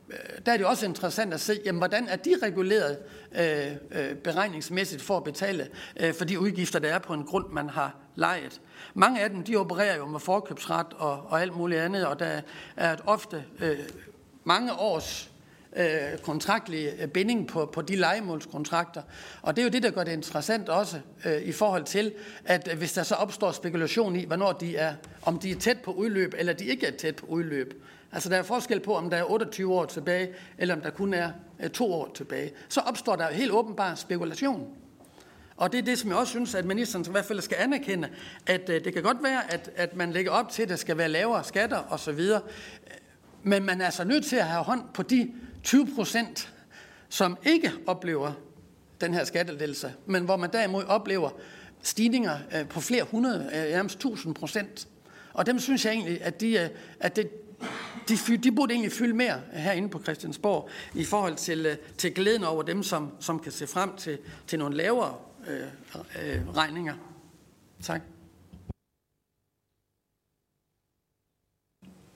øh, 0.10 0.18
der 0.46 0.52
er 0.52 0.58
det 0.58 0.66
også 0.66 0.86
interessant 0.86 1.34
at 1.34 1.42
se, 1.42 1.60
jamen, 1.66 1.80
hvordan 1.80 2.08
er 2.08 2.16
de 2.16 2.36
reguleret 2.44 2.98
øh, 3.36 4.16
beregningsmæssigt 4.16 5.02
for 5.02 5.18
at 5.18 5.24
betale 5.24 5.68
for 6.18 6.26
de 6.26 6.40
udgifter, 6.40 6.80
der 6.80 6.94
er 6.94 7.00
på 7.00 7.14
en 7.14 7.24
grund, 7.24 7.46
man 7.50 7.70
har 7.70 7.96
lejet. 8.16 8.62
Mange 8.94 9.22
af 9.22 9.30
dem, 9.30 9.44
de 9.44 9.56
opererer 9.56 9.98
jo 9.98 10.06
med 10.06 10.20
forkøbsret 10.20 10.88
og, 10.94 11.24
og 11.28 11.42
alt 11.42 11.56
muligt 11.56 11.82
andet, 11.82 12.06
og 12.06 12.20
der 12.20 12.42
er 12.76 12.94
et 12.94 13.02
ofte 13.06 13.44
øh, 13.60 13.80
mange 14.44 14.74
års 14.74 15.32
øh, 15.76 16.20
kontraktlig 16.24 17.12
binding 17.14 17.48
på, 17.48 17.66
på 17.66 17.82
de 17.82 17.96
legemålskontrakter. 17.96 19.02
Og 19.42 19.56
det 19.56 19.62
er 19.62 19.66
jo 19.66 19.70
det, 19.70 19.84
der 19.84 19.92
gør 19.92 20.04
det 20.04 20.12
interessant 20.12 20.70
også 20.70 21.00
øh, 21.26 21.42
i 21.42 21.52
forhold 21.52 21.84
til, 21.84 22.14
at 22.46 22.74
hvis 22.78 22.94
der 22.94 23.04
så 23.04 23.16
opstår 23.16 23.52
spekulation 23.52 24.16
i, 24.16 24.26
hvornår 24.26 24.52
de 24.52 24.78
er, 24.78 24.94
om 25.22 25.40
de 25.40 25.52
er 25.52 25.56
tæt 25.56 25.78
på 25.82 25.92
udløb, 25.92 26.34
eller 26.38 26.54
de 26.54 26.66
ikke 26.66 26.88
er 26.88 26.98
tæt 26.98 27.16
på 27.16 27.26
udløb. 27.26 27.84
Altså 28.16 28.30
der 28.30 28.38
er 28.38 28.44
forskel 28.44 28.80
på, 28.80 28.96
om 28.96 29.10
der 29.10 29.18
er 29.18 29.24
28 29.24 29.74
år 29.74 29.86
tilbage, 29.86 30.30
eller 30.58 30.76
om 30.76 30.82
der 30.82 30.90
kun 30.90 31.14
er 31.14 31.32
to 31.74 31.94
år 31.94 32.12
tilbage. 32.14 32.52
Så 32.70 32.80
opstår 32.82 33.16
der 33.16 33.32
helt 33.32 33.52
åbenbar 33.52 33.96
spekulation. 33.96 34.68
Og 35.58 35.72
det 35.72 35.78
er 35.78 35.82
det, 35.82 36.00
som 36.00 36.10
jeg 36.10 36.18
også 36.18 36.32
synes, 36.32 36.56
at 36.56 36.66
ministeren 36.66 37.06
i 37.08 37.12
hvert 37.12 37.26
fald 37.26 37.42
skal 37.42 37.58
anerkende, 37.60 38.10
at 38.46 38.70
øh, 38.70 38.84
det 38.84 38.94
kan 38.94 39.04
godt 39.04 39.24
være, 39.24 39.54
at, 39.54 39.70
at 39.76 39.96
man 39.96 40.12
lægger 40.12 40.32
op 40.32 40.50
til, 40.50 40.64
at 40.64 40.70
der 40.70 40.76
skal 40.76 40.98
være 40.98 41.10
lavere 41.10 41.44
skatter 41.44 41.94
osv., 41.94 42.22
men 43.44 43.66
man 43.66 43.82
er 43.82 43.86
altså 43.86 44.04
nødt 44.04 44.26
til 44.26 44.36
at 44.36 44.46
have 44.46 44.64
hånd 44.64 44.82
på 44.94 45.04
de 45.04 45.34
20 45.64 45.88
procent, 45.96 46.54
som 47.10 47.38
ikke 47.44 47.72
oplever 47.88 48.32
den 49.02 49.14
her 49.14 49.24
skattelettelse, 49.24 49.94
men 50.06 50.24
hvor 50.24 50.36
man 50.36 50.50
derimod 50.54 50.84
oplever 50.84 51.30
stigninger 51.82 52.38
øh, 52.56 52.68
på 52.68 52.82
flere 52.82 53.04
hundrede, 53.04 53.50
øh, 53.56 53.72
nærmest 53.72 53.96
1000 53.96 54.36
procent. 54.36 54.88
Og 55.34 55.46
dem 55.46 55.60
synes 55.60 55.86
jeg 55.86 55.94
egentlig, 55.94 56.22
at 56.22 56.42
de, 56.42 56.60
øh, 56.60 56.70
at 57.00 57.16
det, 57.16 57.45
de, 58.10 58.38
de 58.38 58.52
burde 58.52 58.74
egentlig 58.74 58.92
fylde 58.92 59.14
mere 59.14 59.42
herinde 59.54 59.90
på 59.90 60.04
Christiansborg 60.04 60.70
i 60.94 61.06
forhold 61.06 61.36
til, 61.36 61.78
til 61.98 62.14
glæden 62.14 62.44
over 62.44 62.64
dem, 62.64 62.84
som, 62.84 63.12
som 63.20 63.40
kan 63.40 63.52
se 63.52 63.68
frem 63.68 63.96
til, 63.98 64.20
til 64.48 64.60
nogle 64.60 64.76
lavere 64.76 65.18
øh, 65.48 65.62
øh, 65.62 66.56
regninger. 66.56 66.96
Tak. 67.84 68.02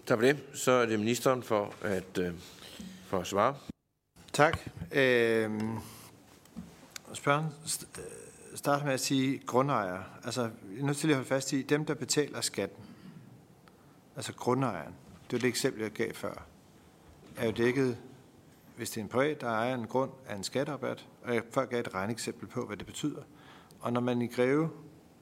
Tak 0.05 0.17
for 0.17 0.25
det. 0.25 0.39
Så 0.53 0.71
er 0.71 0.85
det 0.85 0.99
ministeren 0.99 1.43
for 1.43 1.73
at, 1.81 2.17
øh, 2.17 2.33
for 3.05 3.19
at 3.19 3.27
svare. 3.27 3.55
Tak. 4.33 4.59
Øh, 4.91 5.51
spørgen 7.13 7.45
starter 8.55 8.85
med 8.85 8.93
at 8.93 8.99
sige 8.99 9.37
grundejere. 9.37 10.03
Altså, 10.23 10.41
jeg 10.41 10.79
er 10.79 10.85
nødt 10.85 10.97
til 10.97 11.09
at 11.09 11.15
holde 11.15 11.27
fast 11.27 11.53
i, 11.53 11.61
dem, 11.61 11.85
der 11.85 11.93
betaler 11.93 12.41
skatten, 12.41 12.83
altså 14.15 14.33
grundejeren, 14.33 14.93
det 15.29 15.35
er 15.35 15.41
det 15.41 15.47
eksempel, 15.47 15.81
jeg 15.81 15.91
gav 15.91 16.13
før, 16.13 16.45
er 17.37 17.45
jo 17.45 17.51
dækket, 17.51 17.97
hvis 18.77 18.89
det 18.89 18.97
er 18.97 19.01
en 19.01 19.09
privat, 19.09 19.41
der 19.41 19.47
ejer 19.47 19.75
en 19.75 19.87
grund 19.87 20.11
af 20.27 20.35
en 20.35 20.43
skatterabat, 20.43 21.07
og 21.23 21.35
jeg 21.35 21.43
før 21.51 21.65
gav 21.65 21.79
et 21.79 21.93
regneeksempel 21.93 22.47
på, 22.47 22.65
hvad 22.65 22.77
det 22.77 22.85
betyder. 22.85 23.21
Og 23.79 23.93
når 23.93 24.01
man 24.01 24.21
i 24.21 24.27
Greve, 24.27 24.69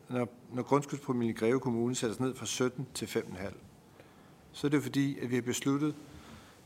når, 0.09 0.27
når 0.53 0.63
grundskyldspromillen 0.63 1.35
i 1.35 1.39
Greve 1.39 1.59
Kommune 1.59 1.95
sættes 1.95 2.19
ned 2.19 2.35
fra 2.35 2.45
17 2.45 2.87
til 2.93 3.05
5,5, 3.05 3.53
så 4.51 4.67
er 4.67 4.71
det 4.71 4.83
fordi, 4.83 5.19
at 5.19 5.29
vi 5.29 5.35
har 5.35 5.41
besluttet, 5.41 5.95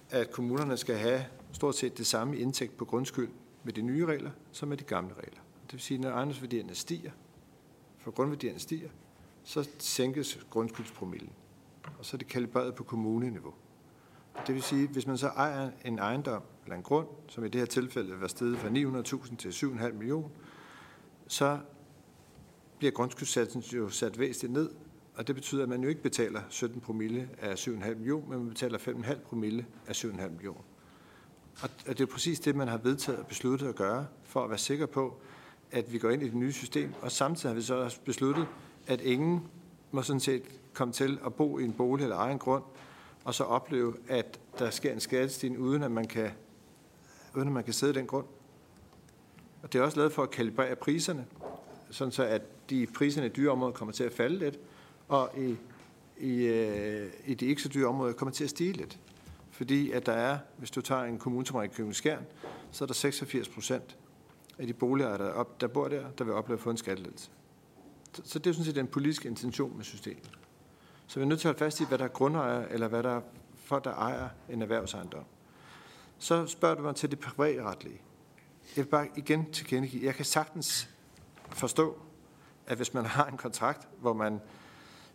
at 0.10 0.32
kommunerne 0.32 0.78
skal 0.78 0.98
have 0.98 1.26
stort 1.52 1.76
set 1.76 1.98
det 1.98 2.08
samme 2.08 2.38
indtægt 2.38 2.78
på 2.78 2.86
grundskyld 2.86 3.30
med 3.64 3.74
de 3.74 3.82
nye 3.82 4.06
regler, 4.06 4.32
som 4.52 4.70
med 4.70 4.78
de 4.78 4.84
gamle 4.84 5.14
regler. 5.14 5.42
Det 5.66 5.74
vil 5.74 5.82
sige, 5.82 5.96
at 5.98 6.02
når 6.02 6.10
ejendomsværdierne 6.10 6.76
stiger, 6.76 7.12
for 8.00 8.12
grundværdierne 8.12 8.60
stiger, 8.60 8.90
så 9.44 9.70
sænkes 9.80 10.40
grundskyldspromillen. 10.50 11.30
Og 12.00 12.06
så 12.06 12.16
er 12.16 12.18
det 12.18 12.28
kalibreret 12.28 12.76
på 12.76 12.84
kommuneniveau. 12.84 13.54
Det 14.48 14.56
vil 14.56 14.64
sige, 14.64 14.84
at 14.84 14.90
hvis 14.90 15.08
man 15.08 15.18
så 15.18 15.28
ejer 15.28 15.72
en 15.86 16.00
ejendom 16.00 16.42
eller 16.64 16.76
en 16.76 16.84
grund, 16.84 17.08
som 17.28 17.46
i 17.46 17.48
det 17.48 17.62
her 17.62 17.66
tilfælde 17.66 18.22
var 18.22 18.28
steget 18.28 18.58
fra 18.58 18.70
900.000 18.70 19.36
til 19.36 19.50
7,5 19.50 19.92
millioner, 19.92 20.30
så 21.28 21.60
bliver 22.78 22.92
grundskyldssatsen 22.92 23.62
jo 23.62 23.90
sat 23.90 24.20
væsentligt 24.20 24.54
ned, 24.54 24.70
og 25.16 25.28
det 25.28 25.36
betyder, 25.36 25.64
at 25.64 25.70
man 25.70 25.84
jo 25.84 25.90
ikke 25.90 26.02
betaler 26.02 26.42
17 26.50 26.82
promille 26.82 27.30
af 27.40 27.54
7,5 27.56 27.96
millioner, 27.96 28.28
men 28.28 28.40
man 28.40 28.50
betaler 28.50 28.78
5,5 28.78 29.20
promille 29.20 29.66
af 29.88 29.94
7,5 30.06 30.30
millioner. 30.30 30.62
Og 31.62 31.70
det 31.86 32.02
er 32.02 32.06
præcis 32.06 32.40
det, 32.40 32.56
man 32.56 32.68
har 32.68 32.78
vedtaget 32.78 33.20
og 33.20 33.28
besluttet 33.28 33.68
at 33.68 33.76
gøre, 33.76 34.08
for 34.24 34.44
at 34.44 34.50
være 34.50 34.58
sikker 34.60 34.86
på, 34.86 35.22
at 35.72 35.94
vi 35.94 35.98
går 35.98 36.10
ind 36.10 36.24
i 36.24 36.26
det 36.26 36.36
nye 36.36 36.52
system. 36.52 36.94
Og 37.02 37.12
samtidig 37.12 37.50
har 37.50 37.56
vi 37.56 37.62
så 37.62 37.76
også 37.76 38.02
besluttet, 38.06 38.48
at 38.88 39.02
ingen 39.02 39.48
må 39.92 40.02
sådan 40.02 40.20
set 40.20 40.61
komme 40.74 40.94
til 40.94 41.20
at 41.26 41.34
bo 41.34 41.60
i 41.60 41.64
en 41.64 41.74
bolig 41.74 42.04
eller 42.04 42.18
egen 42.18 42.40
grund, 42.40 42.64
og 43.24 43.34
så 43.34 43.44
opleve, 43.44 43.96
at 44.08 44.40
der 44.60 44.70
sker 44.70 44.94
en 44.94 45.00
skattestigning, 45.00 45.62
uden 45.62 45.84
at 45.84 45.92
man 45.92 46.08
kan, 46.08 46.32
uden 47.36 47.48
at 47.48 47.54
man 47.54 47.64
kan 47.64 47.74
sidde 47.74 47.94
i 47.94 47.96
den 47.96 48.08
grund. 48.08 48.26
Og 49.64 49.74
det 49.74 49.80
er 49.80 49.84
også 49.84 49.98
lavet 49.98 50.14
for 50.14 50.24
at 50.24 50.32
kalibrere 50.32 50.76
priserne, 50.76 51.26
sådan 51.90 52.12
så 52.12 52.24
at 52.24 52.42
de 52.70 52.88
priserne 52.88 53.28
i 53.28 53.30
dyre 53.30 53.52
områder 53.52 53.74
kommer 53.74 53.94
til 53.94 54.04
at 54.04 54.14
falde 54.14 54.38
lidt, 54.38 54.60
og 55.08 55.30
i, 55.38 55.58
i, 56.18 56.44
øh, 56.44 57.12
i 57.26 57.34
de 57.34 57.46
ikke 57.46 57.62
så 57.62 57.70
dyre 57.70 57.88
områder 57.88 58.14
kommer 58.14 58.34
til 58.34 58.44
at 58.44 58.50
stige 58.50 58.74
lidt. 58.74 59.00
Fordi 59.52 59.92
at 59.92 60.06
der 60.06 60.14
er, 60.14 60.38
hvis 60.58 60.72
du 60.72 60.82
tager 60.82 61.04
en 61.04 61.18
kommune 61.18 61.46
som 61.46 61.56
Ringkøbing 61.56 61.96
Skjern, 61.96 62.26
så 62.72 62.84
er 62.84 62.86
der 62.86 62.94
86 62.94 63.50
procent 63.50 63.98
af 64.60 64.68
de 64.68 64.74
boliger, 64.74 65.18
der, 65.18 65.30
op, 65.30 65.62
der 65.62 65.68
bor 65.68 65.88
der, 65.88 66.12
der 66.18 66.24
vil 66.24 66.34
opleve 66.34 66.58
at 66.58 66.64
få 66.64 66.70
en 66.70 66.78
skattelettelse. 66.78 67.30
Så, 68.14 68.22
så 68.26 68.40
det 68.40 68.50
er 68.50 68.54
sådan 68.54 68.66
set 68.66 68.76
den 68.76 68.88
politiske 68.88 69.30
intention 69.30 69.78
med 69.78 69.84
systemet. 69.84 70.30
Så 71.12 71.20
vi 71.20 71.24
er 71.24 71.28
nødt 71.28 71.40
til 71.40 71.48
at 71.48 71.50
holde 71.50 71.60
fast 71.60 71.80
i, 71.80 71.86
hvad 71.86 71.98
der 71.98 72.04
er 72.04 72.10
grundejer, 72.10 72.68
eller 72.68 72.88
hvad 72.88 73.04
der 73.04 73.10
er 73.10 73.22
folk, 73.56 73.84
der 73.84 73.94
ejer 73.94 74.30
en 74.50 74.62
erhvervsejendom. 74.62 75.24
Så 76.18 76.48
spørger 76.48 76.76
du 76.76 76.82
mig 76.82 76.96
til 76.96 77.12
det 77.12 77.20
privatretlige. 77.20 78.02
Jeg 78.76 78.86
vil 78.86 78.90
bare 78.90 79.08
igen 79.16 79.52
tilkendegive, 79.52 80.06
jeg 80.06 80.16
kan 80.16 80.26
sagtens 80.26 80.90
forstå, 81.50 81.98
at 82.68 82.78
hvis 82.78 82.94
man 82.94 83.06
har 83.06 83.26
en 83.26 83.38
kontrakt, 83.38 83.88
hvor 84.00 84.14
man 84.14 84.40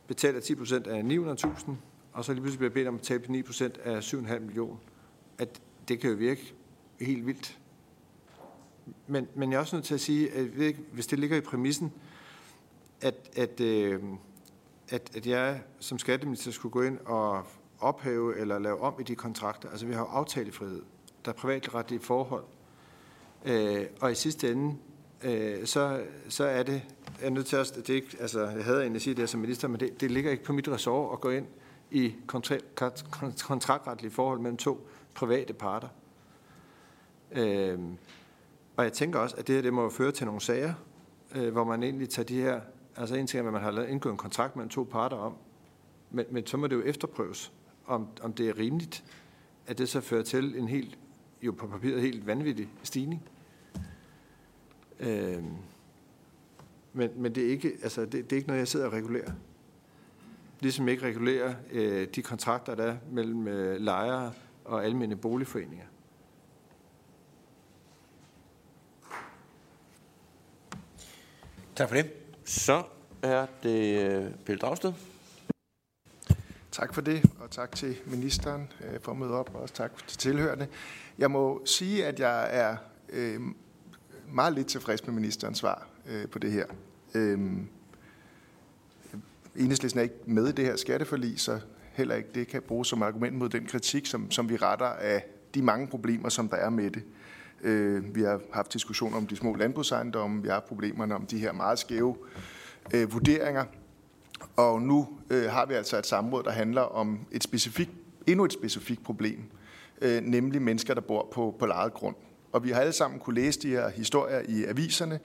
betaler 0.07 0.41
10% 0.41 0.89
af 0.89 1.03
900.000, 1.45 1.71
og 2.13 2.25
så 2.25 2.33
lige 2.33 2.43
pludselig 2.43 2.59
bliver 2.59 2.73
bedt 2.73 2.89
om 2.89 2.95
at 2.95 3.01
betale 3.01 3.45
9% 3.49 3.89
af 3.89 4.01
7,5 4.01 4.39
millioner, 4.39 4.77
at 5.39 5.63
det 5.89 6.01
kan 6.01 6.11
jo 6.11 6.17
virke 6.17 6.55
helt 7.01 7.27
vildt. 7.27 7.59
Men, 9.07 9.29
men 9.35 9.51
jeg 9.51 9.57
er 9.57 9.61
også 9.61 9.77
nødt 9.77 9.87
til 9.87 9.95
at 9.95 10.01
sige, 10.01 10.33
at 10.33 10.45
hvis 10.93 11.07
det 11.07 11.19
ligger 11.19 11.37
i 11.37 11.41
præmissen, 11.41 11.93
at, 13.01 13.15
at, 13.37 13.61
øh, 13.61 14.03
at, 14.89 15.17
at 15.17 15.27
jeg 15.27 15.63
som 15.79 15.99
skatteminister 15.99 16.51
skulle 16.51 16.73
gå 16.73 16.83
ind 16.83 16.99
og 16.99 17.45
ophæve 17.81 18.39
eller 18.39 18.59
lave 18.59 18.81
om 18.81 18.95
i 19.01 19.03
de 19.03 19.15
kontrakter. 19.15 19.71
Altså 19.71 19.87
vi 19.87 19.93
har 19.93 20.01
jo 20.01 20.07
aftalefrihed, 20.07 20.83
der 21.25 21.33
er 21.33 21.37
privatretlige 21.37 22.01
forhold. 22.01 22.45
Øh, 23.45 23.87
og 24.01 24.13
i 24.13 24.15
sidste 24.15 24.53
ende, 24.53 24.77
øh, 25.23 25.67
så, 25.67 26.05
så 26.29 26.45
er 26.45 26.63
det, 26.63 26.83
jeg 27.21 27.27
er 27.27 27.31
nødt 27.31 27.47
til 27.47 27.57
at, 27.57 27.73
det 27.77 27.89
ikke, 27.89 28.17
altså 28.21 28.41
jeg 28.41 28.65
havde 28.65 28.81
egentlig 28.81 28.97
at 28.97 29.03
sige 29.03 29.15
det 29.15 29.29
som 29.29 29.41
minister, 29.41 29.69
men 29.69 29.81
det, 29.81 30.01
det 30.01 30.11
ligger 30.11 30.31
ikke 30.31 30.45
på 30.45 30.53
mit 30.53 30.69
ressort 30.69 31.13
at 31.13 31.21
gå 31.21 31.31
ind 31.31 31.47
i 31.91 32.15
kontraktretlige 33.43 34.11
forhold 34.11 34.41
mellem 34.41 34.57
to 34.57 34.89
private 35.15 35.53
parter. 35.53 35.89
Øh, 37.33 37.79
og 38.77 38.85
jeg 38.85 38.93
tænker 38.93 39.19
også, 39.19 39.37
at 39.37 39.47
det 39.47 39.55
her 39.55 39.63
det 39.63 39.73
må 39.73 39.91
føre 39.91 40.13
til 40.13 40.27
nogle 40.27 40.41
sager, 40.41 40.75
øh, 41.35 41.53
hvor 41.53 41.65
man 41.65 41.83
egentlig 41.83 42.09
tager 42.09 42.27
de 42.27 42.41
her, 42.41 42.61
altså 42.97 43.15
en 43.15 43.27
ting 43.27 43.43
er, 43.43 43.47
at 43.47 43.53
man 43.53 43.63
har 43.63 43.83
indgået 43.83 44.13
en 44.13 44.19
kontrakt 44.19 44.57
mellem 44.57 44.69
to 44.69 44.89
parter 44.91 45.17
om, 45.17 45.35
men, 46.11 46.27
men 46.31 46.47
så 46.47 46.57
må 46.57 46.67
det 46.67 46.77
jo 46.77 46.83
efterprøves, 46.83 47.53
om, 47.87 48.09
om 48.23 48.33
det 48.33 48.49
er 48.49 48.59
rimeligt, 48.59 49.05
at 49.67 49.79
det 49.79 49.89
så 49.89 50.01
fører 50.01 50.23
til 50.23 50.59
en 50.59 50.69
helt, 50.69 50.99
jo 51.43 51.53
på 51.53 51.67
papiret 51.67 52.01
helt 52.01 52.27
vanvittig 52.27 52.69
stigning. 52.83 53.23
Øh, 55.01 55.45
men, 56.93 57.11
men 57.17 57.35
det 57.35 57.47
er 57.47 57.51
ikke, 57.51 57.73
altså 57.83 58.01
det, 58.01 58.13
det 58.13 58.33
er 58.33 58.37
ikke 58.37 58.49
noget, 58.49 58.61
jeg 58.61 58.69
sidder 58.69 58.87
og 58.87 58.93
regulerer. 58.93 59.33
Ligesom 60.61 60.87
jeg 60.87 60.93
ikke 60.93 61.07
regulerer 61.07 61.55
øh, 61.73 62.09
de 62.15 62.23
kontrakter, 62.23 62.75
der 62.75 62.85
er 62.85 62.97
mellem 63.11 63.49
øh, 63.49 63.81
lejere 63.81 64.33
og 64.65 64.85
almindelige 64.85 65.21
boligforeninger. 65.21 65.87
Tak 71.75 71.89
for 71.89 71.97
det. 71.97 72.26
Så 72.49 72.83
er 73.23 73.47
det 73.63 74.05
øh, 74.05 74.31
Pelle 74.45 74.59
Dragsted. 74.59 74.93
Tak 76.73 76.95
for 76.95 77.01
det, 77.01 77.31
og 77.41 77.51
tak 77.51 77.77
til 77.77 77.97
ministeren 78.07 78.73
øh, 78.85 79.01
for 79.01 79.13
at 79.13 79.19
møde 79.19 79.35
op, 79.35 79.51
og 79.55 79.61
også 79.61 79.75
tak 79.75 80.07
til 80.07 80.19
tilhørende. 80.19 80.67
Jeg 81.19 81.31
må 81.31 81.63
sige, 81.65 82.07
at 82.07 82.21
jeg 82.21 82.57
er 82.57 82.77
øh, 83.09 83.41
meget 84.33 84.53
lidt 84.53 84.67
tilfreds 84.67 85.07
med 85.07 85.15
ministerens 85.15 85.59
svar 85.59 85.87
øh, 86.07 86.29
på 86.29 86.39
det 86.39 86.53
her. 86.53 86.67
Enhedslisten 89.57 89.99
er 89.99 90.03
ikke 90.03 90.15
med 90.27 90.49
i 90.49 90.53
det 90.53 90.65
her 90.65 90.77
skatteforlig, 90.77 91.41
så 91.41 91.61
heller 91.93 92.15
ikke 92.15 92.29
det 92.35 92.49
kan 92.49 92.63
bruges 92.63 92.89
som 92.89 93.03
argument 93.03 93.35
mod 93.35 93.49
den 93.49 93.67
kritik, 93.67 94.07
som, 94.07 94.31
som 94.31 94.49
vi 94.49 94.57
retter 94.57 94.87
af 94.87 95.27
de 95.55 95.63
mange 95.63 95.87
problemer, 95.87 96.29
som 96.29 96.49
der 96.49 96.57
er 96.57 96.71
med 96.71 96.91
det. 96.91 97.03
Øh, 97.63 98.15
vi 98.15 98.23
har 98.23 98.41
haft 98.53 98.73
diskussioner 98.73 99.17
om 99.17 99.27
de 99.27 99.37
små 99.37 99.55
landbrugsejendomme, 99.55 100.43
vi 100.43 100.49
har 100.49 100.55
haft 100.55 100.67
problemerne 100.67 101.15
om 101.15 101.27
de 101.27 101.39
her 101.39 101.53
meget 101.53 101.79
skæve 101.79 102.17
øh, 102.95 103.13
vurderinger, 103.13 103.65
og 104.57 104.83
nu 104.83 105.09
øh, 105.31 105.51
har 105.51 105.67
vi 105.67 105.75
altså 105.75 105.99
et 105.99 106.07
samråd, 106.07 106.43
der 106.43 106.51
handler 106.51 106.83
om 106.83 107.19
et 107.33 107.43
specifikt, 107.43 107.91
endnu 108.27 108.45
et 108.45 108.53
specifikt 108.53 109.05
problem, 109.05 109.41
øh, 110.03 110.23
nemlig 110.23 110.63
mennesker, 110.63 110.95
der 110.95 111.01
bor 111.01 111.29
på, 111.33 111.57
på 111.59 111.67
lejet 111.67 111.95
grund. 111.95 112.17
Og 112.53 112.65
vi 112.65 112.71
har 112.71 112.81
alle 112.81 112.93
sammen 112.93 113.21
kunne 113.21 113.35
læse 113.35 113.61
de 113.61 113.69
her 113.69 113.89
historier 113.89 114.43
i 114.49 114.65
aviserne, 114.65 115.21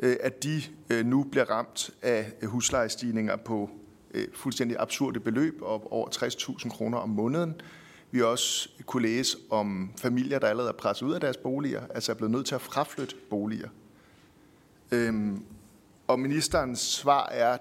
øh, 0.00 0.16
at 0.20 0.42
de 0.42 0.62
øh, 0.90 1.06
nu 1.06 1.22
bliver 1.22 1.50
ramt 1.50 1.90
af 2.02 2.32
huslejestigninger 2.42 3.36
på 3.36 3.70
øh, 4.14 4.26
fuldstændig 4.34 4.76
absurde 4.80 5.20
beløb, 5.20 5.62
op 5.62 5.86
over 5.90 6.08
60.000 6.08 6.68
kroner 6.68 6.98
om 6.98 7.08
måneden, 7.08 7.54
vi 8.12 8.18
har 8.18 8.26
også 8.26 8.68
kunne 8.86 9.02
læse 9.02 9.38
om 9.50 9.92
familier, 9.96 10.38
der 10.38 10.48
allerede 10.48 10.68
er 10.68 10.76
presset 10.76 11.06
ud 11.06 11.12
af 11.12 11.20
deres 11.20 11.36
boliger, 11.36 11.82
altså 11.90 12.12
er 12.12 12.16
blevet 12.16 12.30
nødt 12.30 12.46
til 12.46 12.54
at 12.54 12.60
fraflytte 12.60 13.14
boliger. 13.30 13.68
Øhm, 14.90 15.44
og 16.06 16.20
ministerens 16.20 16.80
svar 16.80 17.26
er, 17.26 17.58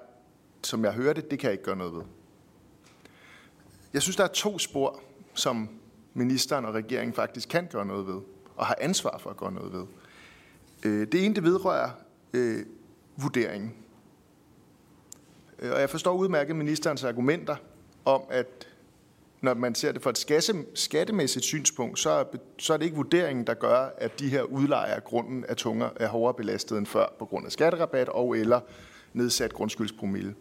som 0.64 0.84
jeg 0.84 0.94
hørte, 0.94 1.22
det 1.22 1.40
kan 1.40 1.48
jeg 1.48 1.52
ikke 1.52 1.64
gøre 1.64 1.76
noget 1.76 1.94
ved. 1.94 2.02
Jeg 3.94 4.02
synes, 4.02 4.16
der 4.16 4.24
er 4.24 4.28
to 4.28 4.60
spor, 4.60 5.00
som 5.34 5.70
ministeren 6.14 6.66
og 6.66 6.74
regeringen 6.74 7.14
faktisk 7.14 7.50
kan 7.50 7.68
gøre 7.72 7.86
noget 7.86 8.08
ved, 8.08 8.22
og 8.56 8.66
har 8.66 8.78
ansvar 8.82 9.18
for 9.18 9.30
at 9.30 9.38
gøre 9.38 9.52
noget 9.52 9.74
ved. 9.74 9.86
Øh, 10.86 11.08
det 11.12 11.26
ene, 11.26 11.36
det 11.36 11.44
vedrører 11.44 11.90
øh, 12.34 12.66
vurderingen. 13.18 13.74
Øh, 15.60 15.72
og 15.72 15.80
jeg 15.80 15.90
forstår 15.90 16.14
udmærket 16.14 16.56
ministerens 16.56 17.04
argumenter 17.04 17.56
om, 18.06 18.22
at 18.30 18.68
når 19.42 19.54
man 19.54 19.76
ser 19.76 19.92
det 19.92 20.02
fra 20.04 20.10
et 20.10 20.68
skattemæssigt 20.74 21.46
synspunkt, 21.46 22.00
så 22.00 22.10
er, 22.10 22.24
så 22.58 22.74
er 22.74 22.78
det 22.78 22.86
ikke 22.86 22.96
vurderingen, 22.96 23.48
der 23.48 23.54
gør, 23.54 23.90
at 23.98 24.20
de 24.20 24.30
her 24.30 24.44
udlejere 24.44 24.96
af 24.96 25.04
grunden 25.04 25.46
er, 25.48 25.54
tungere, 25.54 25.92
er 25.96 26.08
hårdere 26.08 26.34
belastet 26.34 26.78
end 26.78 26.86
før 26.86 27.06
på 27.20 27.26
grund 27.26 27.46
af 27.46 27.52
skatterabat 27.52 28.10
og 28.10 28.38
eller 28.38 28.60
nedsat 29.14 29.54
grundskyldspromille. 29.54 30.36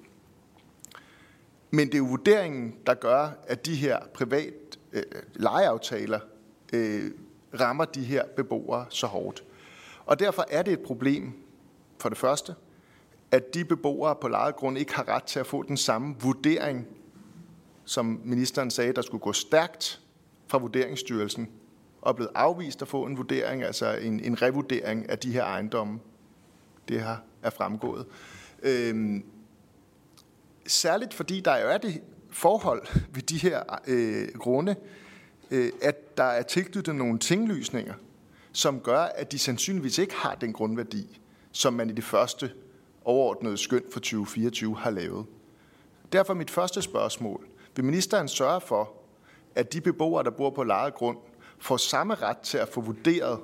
Men 1.70 1.86
det 1.86 1.94
er 1.94 1.98
jo 1.98 2.04
vurderingen, 2.04 2.74
der 2.86 2.94
gør, 2.94 3.28
at 3.46 3.66
de 3.66 3.74
her 3.74 3.98
privat 4.14 4.78
øh, 4.92 5.02
lejeaftaler 5.34 6.20
øh, 6.72 7.10
rammer 7.60 7.84
de 7.84 8.04
her 8.04 8.24
beboere 8.36 8.86
så 8.88 9.06
hårdt. 9.06 9.44
Og 10.06 10.18
derfor 10.18 10.44
er 10.50 10.62
det 10.62 10.72
et 10.72 10.80
problem, 10.80 11.32
for 11.98 12.08
det 12.08 12.18
første, 12.18 12.54
at 13.30 13.54
de 13.54 13.64
beboere 13.64 14.16
på 14.20 14.28
lejet 14.28 14.56
grund 14.56 14.78
ikke 14.78 14.94
har 14.94 15.08
ret 15.08 15.22
til 15.22 15.40
at 15.40 15.46
få 15.46 15.62
den 15.62 15.76
samme 15.76 16.16
vurdering, 16.20 16.86
som 17.90 18.20
ministeren 18.24 18.70
sagde, 18.70 18.92
der 18.92 19.02
skulle 19.02 19.20
gå 19.20 19.32
stærkt 19.32 20.00
fra 20.46 20.58
Vurderingsstyrelsen, 20.58 21.50
og 22.00 22.10
er 22.10 22.14
blevet 22.14 22.30
afvist 22.34 22.82
at 22.82 22.88
få 22.88 23.06
en 23.06 23.16
vurdering, 23.16 23.62
altså 23.62 23.96
en, 23.96 24.20
en 24.20 24.42
revurdering 24.42 25.10
af 25.10 25.18
de 25.18 25.32
her 25.32 25.44
ejendomme. 25.44 26.00
Det 26.88 27.02
her 27.02 27.16
er 27.42 27.50
fremgået. 27.50 28.06
Øhm, 28.62 29.24
særligt 30.66 31.14
fordi 31.14 31.40
der 31.40 31.56
jo 31.56 31.68
er 31.68 31.78
det 31.78 32.00
forhold 32.30 32.86
ved 33.14 33.22
de 33.22 33.38
her 33.38 33.62
øh, 33.86 34.28
grunde, 34.38 34.76
øh, 35.50 35.72
at 35.82 36.16
der 36.16 36.24
er 36.24 36.42
tilknyttet 36.42 36.94
nogle 36.94 37.18
tinglysninger, 37.18 37.94
som 38.52 38.80
gør, 38.80 39.00
at 39.00 39.32
de 39.32 39.38
sandsynligvis 39.38 39.98
ikke 39.98 40.14
har 40.14 40.34
den 40.34 40.52
grundværdi, 40.52 41.20
som 41.52 41.72
man 41.72 41.90
i 41.90 41.92
det 41.92 42.04
første 42.04 42.52
overordnede 43.04 43.56
skøn 43.56 43.82
for 43.92 44.00
2024 44.00 44.76
har 44.76 44.90
lavet. 44.90 45.26
Derfor 46.12 46.34
mit 46.34 46.50
første 46.50 46.82
spørgsmål. 46.82 47.46
Vil 47.80 47.84
ministeren 47.84 48.28
sørge 48.28 48.60
for, 48.60 48.92
at 49.54 49.72
de 49.72 49.80
beboere, 49.80 50.24
der 50.24 50.30
bor 50.30 50.50
på 50.50 50.64
lejet 50.64 50.94
grund, 50.94 51.18
får 51.58 51.76
samme 51.76 52.14
ret 52.14 52.38
til 52.38 52.58
at 52.58 52.68
få 52.68 52.80
vurderet 52.80 53.40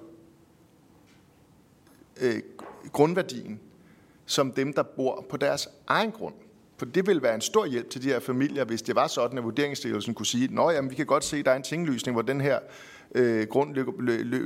øh, 2.20 2.42
grundværdien, 2.92 3.61
som 4.27 4.53
dem, 4.53 4.72
der 4.72 4.83
bor 4.83 5.27
på 5.31 5.37
deres 5.37 5.68
egen 5.87 6.12
grund? 6.12 6.35
For 6.77 6.87
det 6.87 7.07
vil 7.07 7.22
være 7.22 7.35
en 7.35 7.40
stor 7.40 7.66
hjælp 7.66 7.90
til 7.90 8.03
de 8.03 8.09
her 8.09 8.20
familier, 8.20 8.64
hvis 8.64 8.83
det 8.83 8.94
var 8.94 9.07
sådan, 9.07 9.38
at 9.38 9.44
vurderingsstyrelsen 9.44 10.14
kunne 10.14 10.27
sige, 10.27 10.61
at 10.61 10.90
vi 10.90 10.94
kan 10.94 11.07
godt 11.07 11.25
se, 11.25 11.37
at 11.37 11.44
der 11.44 11.51
er 11.51 11.57
en 11.57 11.62
tinglysning, 11.62 12.14
hvor 12.14 12.22
den 12.22 12.40
her 12.40 12.59
øh, 13.14 13.46
grund 13.49 13.75
løber, 13.75 13.92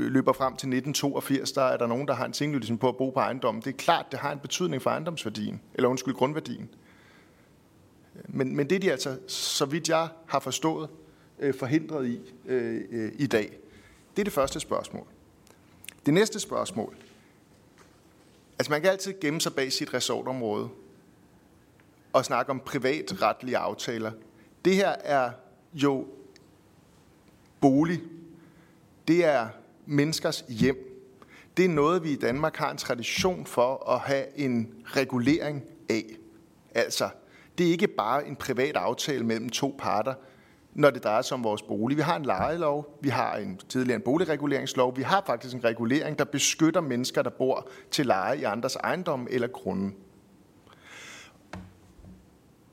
løber 0.09 0.33
frem 0.33 0.53
til 0.53 0.68
1982. 0.68 1.53
Der 1.53 1.62
er 1.62 1.76
der 1.76 1.87
nogen, 1.87 2.09
der 2.09 2.14
har 2.14 2.24
en 2.26 2.33
tinglysning 2.33 2.81
på 2.81 2.88
at 2.88 2.96
bo 2.96 3.11
på 3.11 3.20
ejendommen. 3.20 3.62
Det 3.62 3.70
er 3.70 3.76
klart, 3.76 4.07
det 4.11 4.18
har 4.18 4.33
en 4.33 4.38
betydning 4.38 4.83
for 4.83 4.90
ejendomsværdien, 4.90 5.61
eller 5.74 5.88
undskyld, 5.88 6.14
grundværdien. 6.14 6.68
Men, 8.29 8.57
men 8.57 8.70
det 8.70 8.77
er 8.77 8.81
de 8.81 8.92
altså, 8.92 9.18
så 9.27 9.64
vidt 9.64 9.88
jeg 9.88 10.09
har 10.27 10.40
forstået, 10.40 10.88
øh, 11.38 11.55
forhindret 11.55 12.09
i 12.09 12.20
øh, 12.46 12.81
øh, 12.90 13.12
i 13.18 13.27
dag. 13.27 13.59
Det 14.16 14.23
er 14.23 14.25
det 14.25 14.33
første 14.33 14.61
spørgsmål. 14.61 15.07
Det 16.07 16.14
næste 16.14 16.40
spørgsmål. 16.40 16.96
Altså 18.59 18.73
man 18.73 18.81
kan 18.81 18.90
altid 18.90 19.14
gemme 19.20 19.40
sig 19.40 19.55
bag 19.55 19.73
sit 19.73 19.94
resortområde 19.94 20.68
og 22.12 22.25
snakke 22.25 22.51
om 22.51 22.61
privatretlige 22.61 23.57
aftaler. 23.57 24.12
Det 24.64 24.77
her 24.77 24.88
er 24.88 25.31
jo 25.73 26.07
bolig. 27.61 28.03
Det 29.09 29.25
er 29.25 29.49
menneskers 29.87 30.44
hjem. 30.49 30.87
Det 31.57 31.64
er 31.64 31.68
noget, 31.68 32.05
vi 32.05 32.11
i 32.11 32.16
Danmark 32.16 32.57
har 32.57 32.70
en 32.70 32.77
tradition 32.77 33.46
for 33.46 33.90
at 33.90 34.01
have 34.01 34.38
en 34.38 34.75
regulering 34.85 35.64
af. 35.88 36.05
Altså, 36.75 37.09
det 37.58 37.66
er 37.66 37.70
ikke 37.70 37.88
bare 37.88 38.26
en 38.26 38.36
privat 38.36 38.76
aftale 38.76 39.24
mellem 39.24 39.48
to 39.48 39.76
parter, 39.78 40.14
når 40.74 40.90
det 40.90 41.04
drejer 41.04 41.22
sig 41.22 41.34
om 41.34 41.44
vores 41.44 41.62
bolig. 41.62 41.96
Vi 41.96 42.02
har 42.02 42.16
en 42.16 42.24
lejelov, 42.24 42.98
vi 43.00 43.08
har 43.08 43.36
en 43.36 43.60
tidligere 43.68 43.96
en 43.96 44.02
boligreguleringslov, 44.02 44.96
vi 44.96 45.02
har 45.02 45.22
faktisk 45.26 45.54
en 45.54 45.64
regulering, 45.64 46.18
der 46.18 46.24
beskytter 46.24 46.80
mennesker, 46.80 47.22
der 47.22 47.30
bor 47.30 47.68
til 47.90 48.06
leje 48.06 48.38
i 48.38 48.44
andres 48.44 48.76
ejendom 48.76 49.26
eller 49.30 49.48
grunde. 49.48 49.92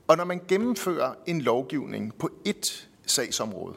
Og 0.08 0.16
når 0.16 0.24
man 0.24 0.40
gennemfører 0.48 1.14
en 1.26 1.40
lovgivning 1.40 2.14
på 2.14 2.30
et 2.44 2.88
sagsområde, 3.06 3.74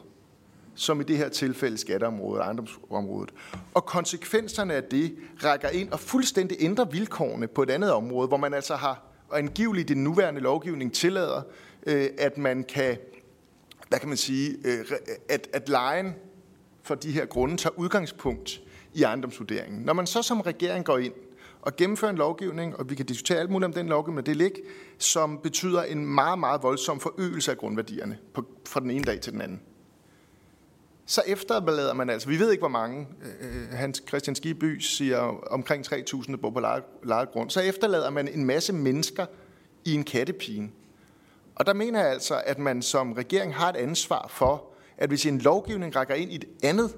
som 0.74 1.00
i 1.00 1.04
det 1.04 1.18
her 1.18 1.28
tilfælde 1.28 1.78
skatteområdet 1.78 2.40
og 2.40 2.44
ejendomsområdet, 2.44 3.34
og 3.74 3.84
konsekvenserne 3.84 4.74
af 4.74 4.82
det 4.82 5.16
rækker 5.44 5.68
ind 5.68 5.90
og 5.90 6.00
fuldstændig 6.00 6.56
ændrer 6.60 6.84
vilkårene 6.84 7.46
på 7.46 7.62
et 7.62 7.70
andet 7.70 7.92
område, 7.92 8.28
hvor 8.28 8.36
man 8.36 8.54
altså 8.54 8.74
har 8.74 9.11
angiveligt 9.36 9.88
den 9.88 10.04
nuværende 10.04 10.40
lovgivning 10.40 10.92
tillader, 10.92 11.42
øh, 11.86 12.06
at 12.18 12.38
man 12.38 12.64
kan, 12.64 12.96
hvad 13.88 13.98
kan 13.98 14.08
man 14.08 14.16
sige, 14.16 14.56
øh, 14.64 14.84
at, 15.28 15.48
at 15.52 15.68
lejen 15.68 16.14
for 16.82 16.94
de 16.94 17.12
her 17.12 17.26
grunde 17.26 17.56
tager 17.56 17.78
udgangspunkt 17.78 18.62
i 18.94 19.02
ejendomsvurderingen. 19.02 19.82
Når 19.82 19.92
man 19.92 20.06
så 20.06 20.22
som 20.22 20.40
regering 20.40 20.84
går 20.84 20.98
ind 20.98 21.12
og 21.62 21.76
gennemfører 21.76 22.10
en 22.10 22.18
lovgivning, 22.18 22.76
og 22.76 22.90
vi 22.90 22.94
kan 22.94 23.06
diskutere 23.06 23.38
alt 23.38 23.50
muligt 23.50 23.66
om 23.66 23.72
den 23.72 23.86
lovgivning, 23.86 24.14
men 24.14 24.26
det 24.26 24.36
ligger, 24.36 24.60
som 24.98 25.38
betyder 25.42 25.82
en 25.82 26.06
meget, 26.06 26.38
meget 26.38 26.62
voldsom 26.62 27.00
forøgelse 27.00 27.50
af 27.50 27.58
grundværdierne 27.58 28.18
på, 28.34 28.44
fra 28.68 28.80
den 28.80 28.90
ene 28.90 29.04
dag 29.04 29.20
til 29.20 29.32
den 29.32 29.40
anden. 29.40 29.60
Så 31.06 31.22
efterlader 31.26 31.94
man 31.94 32.10
altså, 32.10 32.28
vi 32.28 32.38
ved 32.38 32.50
ikke 32.50 32.60
hvor 32.60 32.68
mange, 32.68 33.08
øh, 33.40 33.68
Hans 33.72 34.02
Christian 34.08 34.34
Skiby 34.34 34.78
siger 34.78 35.18
omkring 35.50 35.86
3.000, 35.86 36.30
der 36.30 36.36
bor 36.36 36.50
på 36.50 36.60
lejet 37.04 37.30
grund, 37.32 37.50
så 37.50 37.60
efterlader 37.60 38.10
man 38.10 38.28
en 38.28 38.44
masse 38.44 38.72
mennesker 38.72 39.26
i 39.84 39.94
en 39.94 40.04
kattepine. 40.04 40.70
Og 41.54 41.66
der 41.66 41.72
mener 41.72 42.00
jeg 42.00 42.10
altså, 42.10 42.42
at 42.46 42.58
man 42.58 42.82
som 42.82 43.12
regering 43.12 43.54
har 43.54 43.68
et 43.68 43.76
ansvar 43.76 44.26
for, 44.30 44.64
at 44.96 45.08
hvis 45.08 45.26
en 45.26 45.38
lovgivning 45.38 45.96
rækker 45.96 46.14
ind 46.14 46.32
i 46.32 46.34
et 46.34 46.44
andet 46.62 46.96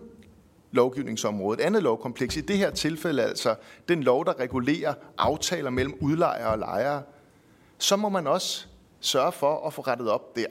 lovgivningsområde, 0.73 1.61
et 1.61 1.65
andet 1.65 1.83
lovkompleks, 1.83 2.37
i 2.37 2.41
det 2.41 2.59
her 2.59 2.71
tilfælde 2.71 3.23
altså 3.23 3.55
den 3.89 4.03
lov, 4.03 4.25
der 4.25 4.41
regulerer 4.41 4.95
aftaler 5.19 5.71
mellem 5.71 5.95
udlejere 6.01 6.49
og 6.49 6.59
lejere, 6.59 7.03
så 7.79 7.97
må 7.97 8.09
man 8.09 8.27
også 8.27 8.67
sørge 9.01 9.33
for 9.33 9.67
at 9.67 9.73
få 9.73 9.83
rettet 9.83 10.11
op 10.11 10.37
der. 10.37 10.47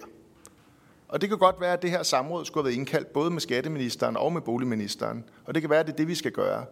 Og 1.13 1.21
det 1.21 1.29
kan 1.29 1.37
godt 1.37 1.61
være, 1.61 1.73
at 1.73 1.81
det 1.81 1.89
her 1.89 2.03
samråd 2.03 2.45
skulle 2.45 2.63
have 2.63 2.69
været 2.69 2.77
indkaldt 2.77 3.13
både 3.13 3.31
med 3.31 3.41
skatteministeren 3.41 4.17
og 4.17 4.33
med 4.33 4.41
boligministeren. 4.41 5.23
Og 5.45 5.53
det 5.53 5.63
kan 5.63 5.69
være, 5.69 5.79
at 5.79 5.85
det 5.85 5.93
er 5.93 5.97
det, 5.97 6.07
vi 6.07 6.15
skal 6.15 6.31
gøre. 6.31 6.65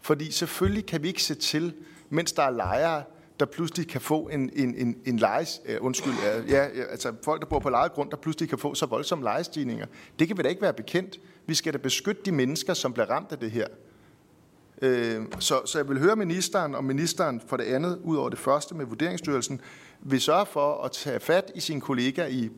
Fordi 0.00 0.30
selvfølgelig 0.30 0.86
kan 0.86 1.02
vi 1.02 1.08
ikke 1.08 1.22
se 1.22 1.34
til, 1.34 1.74
mens 2.10 2.32
der 2.32 2.42
er 2.42 2.50
lejere, 2.50 3.02
der 3.40 3.46
pludselig 3.46 3.88
kan 3.88 4.00
få 4.00 4.28
en, 4.28 4.50
en, 4.56 4.74
en, 4.74 4.96
en 5.04 5.18
lejes, 5.18 5.60
uh, 5.68 5.86
undskyld, 5.86 6.12
uh, 6.12 6.50
ja, 6.50 6.66
altså 6.90 7.12
folk, 7.24 7.40
der 7.40 7.46
bor 7.46 7.58
på 7.58 7.70
lejet 7.70 7.92
grund, 7.92 8.10
der 8.10 8.16
pludselig 8.16 8.48
kan 8.48 8.58
få 8.58 8.74
så 8.74 8.86
voldsomme 8.86 9.24
lejestigninger. 9.24 9.86
Det 10.18 10.28
kan 10.28 10.36
vi 10.36 10.42
da 10.42 10.48
ikke 10.48 10.62
være 10.62 10.72
bekendt. 10.72 11.20
Vi 11.46 11.54
skal 11.54 11.72
da 11.72 11.78
beskytte 11.78 12.22
de 12.24 12.32
mennesker, 12.32 12.74
som 12.74 12.92
bliver 12.92 13.10
ramt 13.10 13.32
af 13.32 13.38
det 13.38 13.50
her. 13.50 13.66
Øh, 14.82 15.22
så, 15.38 15.60
så 15.64 15.78
jeg 15.78 15.88
vil 15.88 15.98
høre 15.98 16.16
ministeren, 16.16 16.74
og 16.74 16.84
ministeren 16.84 17.42
for 17.46 17.56
det 17.56 17.64
andet, 17.64 18.00
ud 18.04 18.16
over 18.16 18.28
det 18.28 18.38
første 18.38 18.74
med 18.74 18.86
Vurderingsstyrelsen, 18.86 19.60
vil 20.00 20.20
sørge 20.20 20.46
for 20.46 20.84
at 20.84 20.92
tage 20.92 21.20
fat 21.20 21.52
i 21.54 21.60
sine 21.60 21.80
kollegaer 21.80 22.26
i 22.26 22.50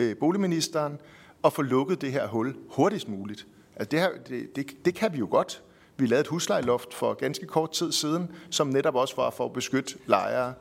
uh, 0.00 0.16
boligministeren 0.20 0.98
og 1.42 1.52
få 1.52 1.62
lukket 1.62 2.00
det 2.00 2.12
her 2.12 2.26
hul 2.26 2.56
hurtigst 2.68 3.08
muligt. 3.08 3.46
Altså 3.76 3.88
det, 3.90 4.00
her, 4.00 4.10
det, 4.28 4.56
det, 4.56 4.84
det 4.84 4.94
kan 4.94 5.12
vi 5.12 5.18
jo 5.18 5.28
godt. 5.30 5.62
Vi 5.96 6.06
lavede 6.06 6.20
et 6.20 6.26
huslejeloft 6.26 6.94
for 6.94 7.14
ganske 7.14 7.46
kort 7.46 7.72
tid 7.72 7.92
siden, 7.92 8.30
som 8.50 8.66
netop 8.66 8.94
også 8.94 9.16
var 9.16 9.30
for 9.30 9.44
at 9.44 9.52
beskytte 9.52 9.98
lejere. 10.06 10.54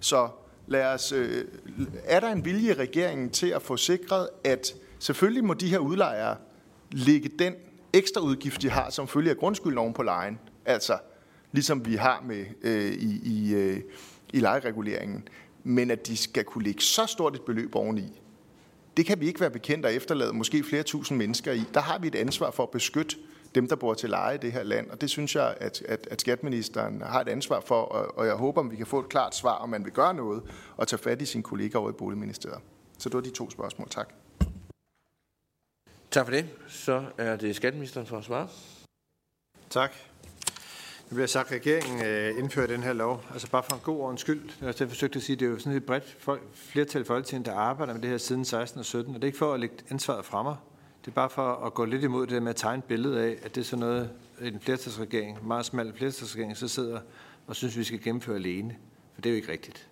Så 0.00 0.28
lad 0.66 0.86
os, 0.86 1.12
øh, 1.12 1.44
er 2.04 2.20
der 2.20 2.32
en 2.32 2.44
vilje 2.44 2.70
i 2.70 2.74
regeringen 2.74 3.30
til 3.30 3.46
at 3.46 3.62
få 3.62 3.76
sikret, 3.76 4.28
at 4.44 4.74
selvfølgelig 4.98 5.44
må 5.44 5.54
de 5.54 5.68
her 5.68 5.78
udlejere 5.78 6.36
lægge 6.92 7.30
den 7.38 7.54
ekstra 7.92 8.20
udgift, 8.20 8.62
de 8.62 8.70
har, 8.70 8.90
som 8.90 9.08
følge 9.08 9.30
af 9.30 9.36
grundskylden 9.36 9.78
oven 9.78 9.92
på 9.92 10.02
lejen, 10.02 10.38
altså 10.64 10.98
ligesom 11.52 11.86
vi 11.86 11.94
har 11.94 12.24
med 12.26 12.44
øh, 12.62 12.92
i, 12.92 13.20
i, 13.24 13.54
øh, 13.54 13.80
i 14.32 14.40
lejereguleringen, 14.40 15.28
men 15.64 15.90
at 15.90 16.06
de 16.06 16.16
skal 16.16 16.44
kunne 16.44 16.64
lægge 16.64 16.82
så 16.82 17.06
stort 17.06 17.34
et 17.34 17.42
beløb 17.42 17.74
oveni, 17.74 18.20
det 18.96 19.06
kan 19.06 19.20
vi 19.20 19.26
ikke 19.26 19.40
være 19.40 19.50
bekendt 19.50 19.86
at 19.86 19.94
efterlade 19.94 20.32
måske 20.32 20.64
flere 20.64 20.82
tusind 20.82 21.18
mennesker 21.18 21.52
i. 21.52 21.64
Der 21.74 21.80
har 21.80 21.98
vi 21.98 22.06
et 22.06 22.14
ansvar 22.14 22.50
for 22.50 22.62
at 22.62 22.70
beskytte 22.70 23.16
dem, 23.54 23.68
der 23.68 23.76
bor 23.76 23.94
til 23.94 24.10
leje 24.10 24.34
i 24.34 24.38
det 24.38 24.52
her 24.52 24.62
land. 24.62 24.90
Og 24.90 25.00
det 25.00 25.10
synes 25.10 25.34
jeg, 25.34 25.56
at, 25.60 25.82
at, 25.82 26.08
at 26.10 26.20
skatministeren 26.20 27.02
har 27.02 27.20
et 27.20 27.28
ansvar 27.28 27.60
for, 27.60 27.82
og, 27.82 28.18
og 28.18 28.26
jeg 28.26 28.34
håber, 28.34 28.62
at 28.62 28.70
vi 28.70 28.76
kan 28.76 28.86
få 28.86 29.00
et 29.00 29.08
klart 29.08 29.34
svar, 29.34 29.54
om 29.54 29.68
man 29.68 29.84
vil 29.84 29.92
gøre 29.92 30.14
noget 30.14 30.42
og 30.76 30.88
tage 30.88 30.98
fat 30.98 31.22
i 31.22 31.24
sine 31.24 31.42
kollegaer 31.42 31.80
over 31.80 31.90
i 31.90 31.92
Boligministeriet. 31.92 32.60
Så 32.98 33.08
det 33.08 33.14
var 33.14 33.22
de 33.22 33.30
to 33.30 33.50
spørgsmål. 33.50 33.88
Tak. 33.88 34.12
Tak 36.10 36.26
for 36.26 36.32
det. 36.32 36.48
Så 36.68 37.04
er 37.18 37.36
det 37.36 37.56
skatteministeren 37.56 38.06
for 38.06 38.18
at 38.18 38.24
svare. 38.24 38.48
Tak. 39.70 39.92
Nu 41.10 41.14
bliver 41.14 41.26
sagt, 41.26 41.52
at 41.52 41.54
regeringen 41.54 42.06
øh, 42.06 42.38
indfører 42.38 42.66
den 42.66 42.82
her 42.82 42.92
lov. 42.92 43.22
Altså 43.32 43.50
bare 43.50 43.62
for 43.62 43.74
en 43.74 43.80
god 43.84 44.00
ordens 44.00 44.20
skyld. 44.20 44.50
Jeg 44.60 44.74
har 44.78 44.86
forsøgt 44.86 45.16
at 45.16 45.22
sige, 45.22 45.34
at 45.34 45.40
det 45.40 45.46
er 45.46 45.50
jo 45.50 45.58
sådan 45.58 45.76
et 45.76 45.84
bredt 45.84 46.16
flertal 46.54 47.00
i 47.00 47.04
Folketinget, 47.04 47.46
der 47.46 47.54
arbejder 47.54 47.92
med 47.92 48.02
det 48.02 48.10
her 48.10 48.18
siden 48.18 48.44
16 48.44 48.78
og 48.78 48.84
17. 48.84 49.14
Og 49.14 49.22
det 49.22 49.24
er 49.24 49.26
ikke 49.26 49.38
for 49.38 49.54
at 49.54 49.60
lægge 49.60 49.76
ansvaret 49.90 50.24
fra 50.24 50.42
mig. 50.42 50.56
Det 51.04 51.10
er 51.10 51.14
bare 51.14 51.30
for 51.30 51.42
at 51.42 51.74
gå 51.74 51.84
lidt 51.84 52.04
imod 52.04 52.26
det 52.26 52.34
der 52.34 52.40
med 52.40 52.50
at 52.50 52.56
tegne 52.56 52.78
et 52.78 52.84
billede 52.84 53.20
af, 53.20 53.38
at 53.42 53.54
det 53.54 53.60
er 53.60 53.64
sådan 53.64 53.80
noget, 53.80 54.10
en 54.40 54.60
flertalsregering, 54.60 55.38
en 55.38 55.48
meget 55.48 55.64
smal 55.64 55.92
flertalsregering, 55.96 56.56
så 56.56 56.68
sidder 56.68 57.00
og 57.46 57.56
synes, 57.56 57.78
vi 57.78 57.84
skal 57.84 58.02
gennemføre 58.02 58.36
alene. 58.36 58.76
For 59.14 59.20
det 59.20 59.30
er 59.30 59.32
jo 59.32 59.36
ikke 59.36 59.52
rigtigt. 59.52 59.88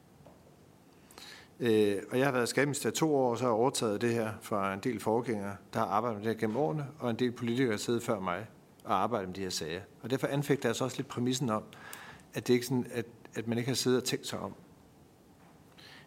Øh, 1.61 1.97
og 2.11 2.19
jeg 2.19 2.27
har 2.27 2.33
været 2.33 2.49
skatteminister 2.49 2.89
i 2.89 2.93
to 2.93 3.17
år, 3.17 3.31
og 3.31 3.39
så 3.39 3.45
har 3.45 3.51
jeg 3.51 3.59
overtaget 3.59 4.01
det 4.01 4.11
her 4.13 4.31
fra 4.43 4.75
en 4.75 4.81
del 4.81 5.01
forgængere, 5.01 5.57
der 5.73 5.79
har 5.79 5.87
arbejdet 5.87 6.19
med 6.19 6.27
det 6.27 6.35
her 6.35 6.41
gennem 6.41 6.57
årene, 6.57 6.87
og 6.99 7.11
en 7.11 7.17
del 7.17 7.33
politikere 7.33 7.73
der 7.73 7.79
sidder 7.79 8.01
før 8.01 8.21
mig 8.21 8.47
at 8.85 8.91
arbejde 8.91 9.27
med 9.27 9.35
de 9.35 9.41
her 9.41 9.51
sager. 9.51 9.81
Og 10.03 10.11
derfor 10.11 10.27
anfægter 10.27 10.69
jeg 10.69 10.77
så 10.77 10.85
også 10.85 10.97
lidt 10.97 11.09
præmissen 11.09 11.51
om, 11.51 11.63
at 12.35 12.47
det 12.47 12.55
ikke 12.55 12.67
sådan, 12.67 12.87
at, 12.91 13.07
at 13.35 13.49
man 13.49 13.59
ikke 13.59 13.69
har 13.69 13.75
siddet 13.75 14.01
og 14.01 14.05
tænkt 14.05 14.27
sig 14.27 14.39
om. 14.39 14.55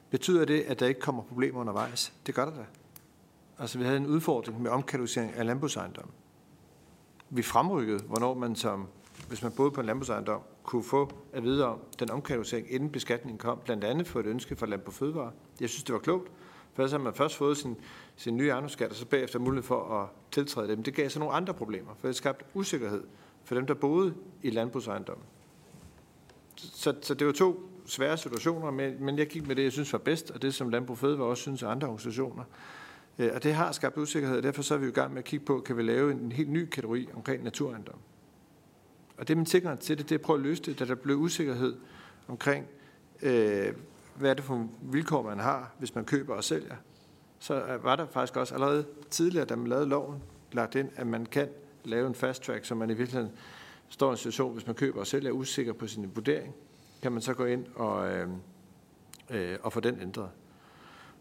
Betyder 0.09 0.45
det, 0.45 0.61
at 0.61 0.79
der 0.79 0.87
ikke 0.87 0.99
kommer 0.99 1.23
problemer 1.23 1.59
undervejs? 1.59 2.13
Det 2.25 2.35
gør 2.35 2.45
der 2.45 2.55
da. 2.55 2.65
Altså, 3.59 3.77
vi 3.77 3.83
havde 3.83 3.97
en 3.97 4.05
udfordring 4.05 4.61
med 4.61 4.71
omkategorisering 4.71 5.33
af 5.33 5.45
landbrugsejendom. 5.45 6.09
Vi 7.29 7.41
fremrykkede, 7.41 8.03
hvornår 8.03 8.33
man 8.33 8.55
som 8.55 8.87
hvis 9.27 9.43
man 9.43 9.51
boede 9.51 9.71
på 9.71 9.79
en 9.79 9.85
landbrugsejendom, 9.85 10.41
kunne 10.63 10.83
få 10.83 11.11
at 11.33 11.43
vide 11.43 11.65
om 11.65 11.79
den 11.99 12.11
omkategorisering, 12.11 12.71
inden 12.71 12.89
beskatningen 12.89 13.37
kom, 13.37 13.59
blandt 13.65 13.83
andet 13.83 14.07
for 14.07 14.19
et 14.19 14.25
ønske 14.25 14.55
fra 14.55 14.65
Landbrug 14.65 14.93
Fødevare. 14.93 15.31
Jeg 15.61 15.69
synes, 15.69 15.83
det 15.83 15.93
var 15.93 15.99
klogt, 15.99 16.31
Først 16.77 16.91
har 16.91 16.99
man 16.99 17.13
først 17.13 17.35
fået 17.35 17.57
sin, 17.57 17.77
sin 18.15 18.37
nye 18.37 18.49
ejendomsskat, 18.49 18.89
og 18.89 18.95
så 18.95 19.05
bagefter 19.05 19.39
mulighed 19.39 19.63
for 19.63 20.01
at 20.01 20.09
tiltræde 20.31 20.67
dem. 20.67 20.83
Det 20.83 20.93
gav 20.93 21.09
så 21.09 21.19
nogle 21.19 21.33
andre 21.33 21.53
problemer, 21.53 21.91
for 21.99 22.07
det 22.07 22.15
skabte 22.15 22.45
usikkerhed 22.53 23.03
for 23.43 23.55
dem, 23.55 23.65
der 23.65 23.73
boede 23.73 24.13
i 24.43 24.49
landbrugsejendommen. 24.49 25.25
Så, 26.55 26.95
så 27.01 27.13
det 27.13 27.27
var 27.27 27.33
to 27.33 27.69
svære 27.85 28.17
situationer, 28.17 28.71
men, 28.71 29.03
men 29.03 29.17
jeg 29.17 29.27
gik 29.27 29.47
med 29.47 29.55
det, 29.55 29.63
jeg 29.63 29.71
synes 29.71 29.93
var 29.93 29.99
bedst, 29.99 30.31
og 30.31 30.41
det 30.41 30.53
som 30.53 30.69
Landbrug 30.69 30.97
Fødevare 30.97 31.27
også 31.27 31.41
synes 31.41 31.63
og 31.63 31.71
andre 31.71 31.87
organisationer. 31.87 32.43
Øh, 33.19 33.31
og 33.33 33.43
det 33.43 33.53
har 33.53 33.71
skabt 33.71 33.97
usikkerhed, 33.97 34.37
og 34.37 34.43
derfor 34.43 34.61
så 34.61 34.73
er 34.73 34.77
vi 34.77 34.87
i 34.87 34.91
gang 34.91 35.13
med 35.13 35.19
at 35.19 35.25
kigge 35.25 35.45
på, 35.45 35.59
kan 35.59 35.77
vi 35.77 35.81
lave 35.83 36.11
en 36.11 36.31
helt 36.31 36.49
ny 36.49 36.65
kategori 36.69 37.09
omkring 37.13 37.43
naturejendom. 37.43 37.99
Og 39.17 39.27
det, 39.27 39.37
man 39.37 39.45
tænker 39.45 39.75
til 39.75 39.97
det, 39.97 40.09
det 40.09 40.15
er 40.15 40.19
at 40.19 40.25
prøve 40.25 40.37
at 40.37 40.43
løse 40.43 40.63
det, 40.63 40.79
da 40.79 40.85
der 40.85 40.95
blev 40.95 41.17
usikkerhed 41.17 41.75
omkring, 42.27 42.65
øh, 43.21 43.73
hvad 44.17 44.29
er 44.29 44.33
det 44.33 44.43
for 44.43 44.67
vilkår, 44.81 45.23
man 45.23 45.39
har, 45.39 45.71
hvis 45.79 45.95
man 45.95 46.05
køber 46.05 46.35
og 46.35 46.43
sælger. 46.43 46.75
Så 47.39 47.63
øh, 47.63 47.83
var 47.83 47.95
der 47.95 48.07
faktisk 48.07 48.37
også 48.37 48.53
allerede 48.53 48.85
tidligere, 49.09 49.45
da 49.45 49.55
man 49.55 49.67
lavede 49.67 49.89
loven, 49.89 50.23
lagt 50.51 50.75
ind, 50.75 50.89
at 50.95 51.07
man 51.07 51.25
kan 51.25 51.47
lave 51.83 52.07
en 52.07 52.15
fast 52.15 52.43
track, 52.43 52.65
så 52.65 52.75
man 52.75 52.89
i 52.89 52.93
virkeligheden 52.93 53.31
står 53.89 54.09
i 54.09 54.11
en 54.11 54.17
situation, 54.17 54.53
hvis 54.53 54.67
man 54.67 54.75
køber 54.75 54.99
og 54.99 55.07
sælger 55.07 55.29
er 55.29 55.33
usikker 55.33 55.73
på 55.73 55.87
sin 55.87 56.11
vurdering, 56.15 56.55
kan 57.01 57.11
man 57.11 57.21
så 57.21 57.33
gå 57.33 57.45
ind 57.45 57.65
og, 57.75 58.11
øh, 58.11 58.27
øh, 59.29 59.57
og 59.63 59.73
få 59.73 59.79
den 59.79 60.01
ændret. 60.01 60.29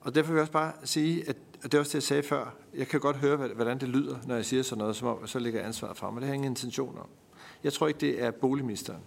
Og 0.00 0.14
derfor 0.14 0.32
vil 0.32 0.36
jeg 0.36 0.42
også 0.42 0.52
bare 0.52 0.72
sige, 0.84 1.28
at 1.28 1.36
og 1.64 1.72
det 1.72 1.78
er 1.78 1.80
også 1.80 1.90
det, 1.90 1.94
jeg 1.94 2.02
sagde 2.02 2.22
før, 2.22 2.54
jeg 2.74 2.88
kan 2.88 3.00
godt 3.00 3.16
høre, 3.16 3.36
hvordan 3.36 3.78
det 3.78 3.88
lyder, 3.88 4.18
når 4.26 4.34
jeg 4.34 4.44
siger 4.44 4.62
sådan 4.62 4.78
noget, 4.78 4.96
som 4.96 5.08
om, 5.08 5.26
så 5.26 5.38
ligger 5.38 5.62
ansvaret 5.62 5.96
frem, 5.96 6.14
og 6.14 6.20
Det 6.20 6.28
har 6.28 6.34
ingen 6.34 6.52
intention 6.52 6.98
om. 6.98 7.08
Jeg 7.64 7.72
tror 7.72 7.88
ikke, 7.88 8.00
det 8.00 8.22
er 8.22 8.30
boligministeren, 8.30 9.00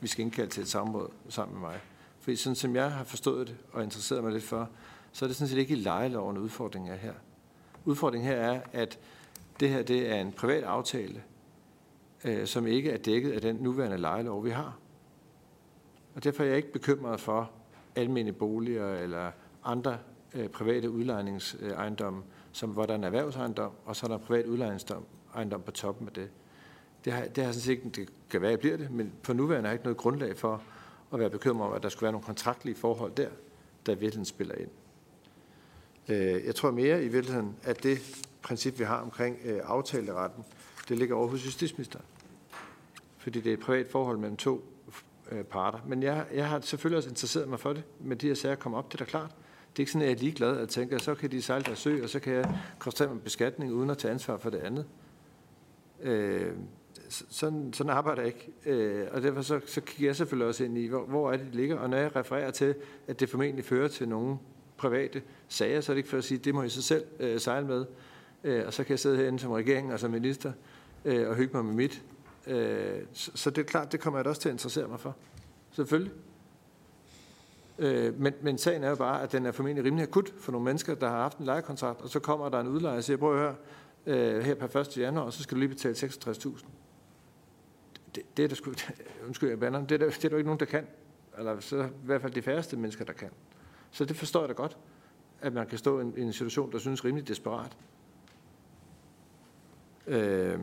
vi 0.00 0.08
skal 0.08 0.24
indkalde 0.24 0.50
til 0.50 0.62
et 0.62 0.68
samråd 0.68 1.08
sammen 1.28 1.60
med 1.60 1.68
mig. 1.68 1.80
Fordi 2.24 2.36
sådan 2.36 2.56
som 2.56 2.76
jeg 2.76 2.92
har 2.92 3.04
forstået 3.04 3.46
det 3.46 3.56
og 3.72 3.82
interesseret 3.82 4.24
mig 4.24 4.32
lidt 4.32 4.44
for, 4.44 4.68
så 5.12 5.24
er 5.24 5.26
det 5.26 5.36
sådan 5.36 5.48
set 5.48 5.58
ikke 5.58 5.76
i 5.76 5.80
lejeloven, 5.80 6.38
udfordringen 6.38 6.92
er 6.92 6.96
her. 6.96 7.12
Udfordringen 7.84 8.30
her 8.30 8.36
er, 8.36 8.60
at 8.72 8.98
det 9.60 9.68
her 9.68 9.82
det 9.82 10.10
er 10.10 10.20
en 10.20 10.32
privat 10.32 10.64
aftale, 10.64 11.22
øh, 12.24 12.46
som 12.46 12.66
ikke 12.66 12.90
er 12.90 12.96
dækket 12.96 13.32
af 13.32 13.40
den 13.40 13.56
nuværende 13.56 13.98
lejelov, 13.98 14.44
vi 14.44 14.50
har. 14.50 14.78
Og 16.14 16.24
derfor 16.24 16.42
er 16.42 16.48
jeg 16.48 16.56
ikke 16.56 16.72
bekymret 16.72 17.20
for 17.20 17.50
almindelige 17.96 18.38
boliger 18.38 18.94
eller 18.94 19.30
andre 19.64 19.98
øh, 20.34 20.48
private 20.48 20.90
udlejningsejendomme, 20.90 22.22
som, 22.52 22.70
hvor 22.70 22.86
der 22.86 22.92
er 22.92 22.98
en 22.98 23.04
erhvervsejendom, 23.04 23.72
og 23.84 23.96
så 23.96 24.06
er 24.06 24.08
der 24.08 24.18
en 24.18 24.24
privat 24.24 24.46
udlejningsejendom 24.46 25.62
på 25.62 25.70
toppen 25.70 26.06
af 26.06 26.12
det. 26.12 26.30
Det 27.04 27.12
har, 27.12 27.24
det 27.24 27.44
har 27.44 27.52
sådan 27.52 27.62
set 27.62 27.70
ikke, 27.72 27.90
det 27.90 28.08
kan 28.30 28.40
være, 28.40 28.52
at 28.52 28.60
bliver 28.60 28.76
det, 28.76 28.90
men 28.90 29.12
for 29.22 29.32
nuværende 29.32 29.68
er 29.68 29.72
ikke 29.72 29.84
noget 29.84 29.96
grundlag 29.96 30.36
for 30.36 30.62
at 31.14 31.20
være 31.20 31.30
bekymret 31.30 31.68
om, 31.68 31.74
at 31.74 31.82
der 31.82 31.88
skulle 31.88 32.02
være 32.02 32.12
nogle 32.12 32.26
kontraktlige 32.26 32.74
forhold 32.74 33.12
der, 33.16 33.28
der 33.86 33.92
i 33.92 33.94
virkeligheden 33.94 34.24
spiller 34.24 34.54
ind. 34.54 34.70
Øh, 36.08 36.44
jeg 36.46 36.54
tror 36.54 36.70
mere 36.70 37.04
i 37.04 37.08
virkeligheden, 37.08 37.56
at 37.62 37.82
det 37.82 38.24
princip, 38.42 38.78
vi 38.78 38.84
har 38.84 38.96
omkring 38.98 39.38
øh, 39.44 39.60
aftaleretten, 39.64 40.44
det 40.88 40.98
ligger 40.98 41.16
over 41.16 41.28
hos 41.28 41.46
justitsministeren. 41.46 42.04
Fordi 43.18 43.40
det 43.40 43.50
er 43.50 43.54
et 43.54 43.60
privat 43.60 43.86
forhold 43.90 44.18
mellem 44.18 44.36
to 44.36 44.64
øh, 45.32 45.44
parter. 45.44 45.78
Men 45.86 46.02
jeg, 46.02 46.26
jeg 46.34 46.48
har 46.48 46.60
selvfølgelig 46.60 46.96
også 46.96 47.08
interesseret 47.08 47.48
mig 47.48 47.60
for 47.60 47.72
det, 47.72 47.82
med 48.00 48.16
de 48.16 48.26
her 48.26 48.34
sager 48.34 48.54
kommer 48.54 48.78
op, 48.78 48.92
det 48.92 49.00
er 49.00 49.04
da 49.04 49.10
klart. 49.10 49.30
Det 49.70 49.78
er 49.78 49.80
ikke 49.82 49.92
sådan, 49.92 50.02
at 50.02 50.08
jeg 50.08 50.16
er 50.16 50.20
ligeglad 50.20 50.58
at 50.58 50.68
tænke, 50.68 50.94
at 50.94 51.02
så 51.02 51.14
kan 51.14 51.30
de 51.30 51.42
sejle 51.42 51.64
deres 51.64 51.78
sø, 51.78 52.02
og 52.02 52.08
så 52.08 52.20
kan 52.20 52.32
jeg 52.32 52.58
konstatere 52.78 53.14
mig 53.14 53.22
beskatning, 53.22 53.72
uden 53.72 53.90
at 53.90 53.98
tage 53.98 54.12
ansvar 54.12 54.36
for 54.36 54.50
det 54.50 54.58
andet. 54.58 54.86
Øh, 56.02 56.52
sådan, 57.08 57.72
sådan 57.72 57.90
arbejder 57.90 58.22
jeg 58.22 58.26
ikke. 58.26 58.52
Øh, 58.66 59.06
og 59.12 59.22
derfor 59.22 59.42
så, 59.42 59.60
så 59.66 59.80
kigger 59.80 60.08
jeg 60.08 60.16
selvfølgelig 60.16 60.48
også 60.48 60.64
ind 60.64 60.78
i, 60.78 60.86
hvor, 60.86 61.04
hvor 61.04 61.32
er 61.32 61.36
det, 61.36 61.46
det 61.46 61.54
ligger. 61.54 61.76
Og 61.76 61.90
når 61.90 61.96
jeg 61.96 62.16
refererer 62.16 62.50
til, 62.50 62.74
at 63.08 63.20
det 63.20 63.30
formentlig 63.30 63.64
fører 63.64 63.88
til 63.88 64.08
nogle 64.08 64.38
private 64.76 65.22
sager, 65.48 65.80
så 65.80 65.92
er 65.92 65.94
det 65.94 65.98
ikke 65.98 66.08
for 66.08 66.18
at 66.18 66.24
sige, 66.24 66.38
at 66.38 66.44
det 66.44 66.54
må 66.54 66.62
I 66.62 66.68
så 66.68 66.82
selv 66.82 67.04
øh, 67.20 67.40
sejle 67.40 67.66
med. 67.66 67.86
Øh, 68.44 68.66
og 68.66 68.72
så 68.72 68.84
kan 68.84 68.90
jeg 68.90 68.98
sidde 68.98 69.16
herinde 69.16 69.38
som 69.38 69.50
regering 69.50 69.92
og 69.92 70.00
som 70.00 70.10
minister 70.10 70.52
øh, 71.04 71.28
og 71.28 71.34
hygge 71.34 71.56
mig 71.56 71.64
med 71.64 71.74
mit. 71.74 72.02
Øh, 72.46 73.00
så, 73.12 73.30
så 73.34 73.50
det 73.50 73.58
er 73.58 73.66
klart, 73.66 73.92
det 73.92 74.00
kommer 74.00 74.18
jeg 74.18 74.24
da 74.24 74.30
også 74.30 74.42
til 74.42 74.48
at 74.48 74.52
interessere 74.52 74.88
mig 74.88 75.00
for. 75.00 75.16
Selvfølgelig. 75.72 76.12
Øh, 77.78 78.20
men, 78.20 78.34
men 78.42 78.58
sagen 78.58 78.84
er 78.84 78.88
jo 78.88 78.96
bare, 78.96 79.22
at 79.22 79.32
den 79.32 79.46
er 79.46 79.52
formentlig 79.52 79.84
rimelig 79.84 80.02
akut 80.02 80.34
for 80.38 80.52
nogle 80.52 80.64
mennesker, 80.64 80.94
der 80.94 81.08
har 81.08 81.16
haft 81.16 81.38
en 81.38 81.44
lejekontrakt, 81.44 82.00
og 82.00 82.08
så 82.08 82.20
kommer 82.20 82.48
der 82.48 82.60
en 82.60 82.68
udlejer 82.68 82.96
og 82.96 83.04
siger, 83.04 83.16
prøv 83.16 83.32
at 83.32 83.38
høre, 83.38 83.54
øh, 84.06 84.44
her 84.44 84.54
per 84.54 84.80
1. 84.80 84.98
januar, 84.98 85.30
så 85.30 85.42
skal 85.42 85.54
du 85.54 85.58
lige 85.58 85.68
betale 85.68 85.94
66.000. 85.94 86.64
Det, 88.14 88.36
det 88.36 88.44
er 88.44 88.48
der 88.48 88.54
sgu, 88.54 88.72
undskyld, 89.26 89.48
jeg 89.48 89.60
bander, 89.60 89.80
det 89.80 89.92
er, 89.92 89.98
der, 89.98 90.06
det 90.06 90.24
er 90.24 90.28
der 90.28 90.36
ikke 90.36 90.48
nogen, 90.48 90.60
der 90.60 90.66
kan. 90.66 90.86
Eller 91.38 91.60
så 91.60 91.82
i 91.82 91.88
hvert 92.04 92.20
fald 92.20 92.32
de 92.32 92.42
færreste 92.42 92.76
mennesker, 92.76 93.04
der 93.04 93.12
kan. 93.12 93.30
Så 93.90 94.04
det 94.04 94.16
forstår 94.16 94.40
jeg 94.40 94.48
da 94.48 94.54
godt, 94.54 94.76
at 95.40 95.52
man 95.52 95.66
kan 95.66 95.78
stå 95.78 95.98
i 95.98 96.02
en, 96.02 96.14
en 96.16 96.32
situation, 96.32 96.72
der 96.72 96.78
synes 96.78 97.04
rimelig 97.04 97.28
desperat. 97.28 97.76
Øh, 100.06 100.60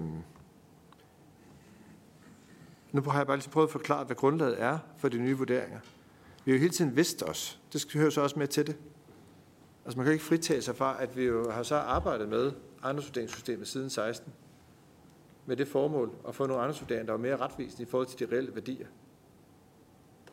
nu 2.91 3.01
har 3.01 3.17
jeg 3.17 3.27
bare 3.27 3.37
lige 3.37 3.49
prøvet 3.49 3.67
at 3.67 3.71
forklare, 3.71 4.03
hvad 4.03 4.15
grundlaget 4.15 4.61
er 4.61 4.79
for 4.97 5.09
de 5.09 5.17
nye 5.17 5.37
vurderinger. 5.37 5.79
Vi 6.45 6.51
har 6.51 6.57
jo 6.57 6.59
hele 6.59 6.73
tiden 6.73 6.95
vidst 6.95 7.23
os. 7.23 7.59
Det 7.73 7.81
skal 7.81 8.01
høre 8.01 8.11
så 8.11 8.21
også 8.21 8.39
med 8.39 8.47
til 8.47 8.67
det. 8.67 8.77
Altså 9.85 9.97
man 9.97 10.05
kan 10.05 10.13
ikke 10.13 10.25
fritage 10.25 10.61
sig 10.61 10.75
fra, 10.75 11.03
at 11.03 11.17
vi 11.17 11.23
jo 11.23 11.51
har 11.51 11.63
så 11.63 11.75
arbejdet 11.75 12.29
med 12.29 12.51
ejendomsvurderingssystemet 12.83 13.67
siden 13.67 13.89
16 13.89 14.33
med 15.45 15.55
det 15.55 15.67
formål 15.67 16.11
at 16.27 16.35
få 16.35 16.45
nogle 16.45 16.59
ejendomsvurderinger, 16.59 17.05
der 17.05 17.13
var 17.13 17.19
mere 17.19 17.37
retvisende 17.37 17.83
i 17.83 17.85
forhold 17.85 18.07
til 18.07 18.19
de 18.19 18.35
reelle 18.35 18.55
værdier. 18.55 18.87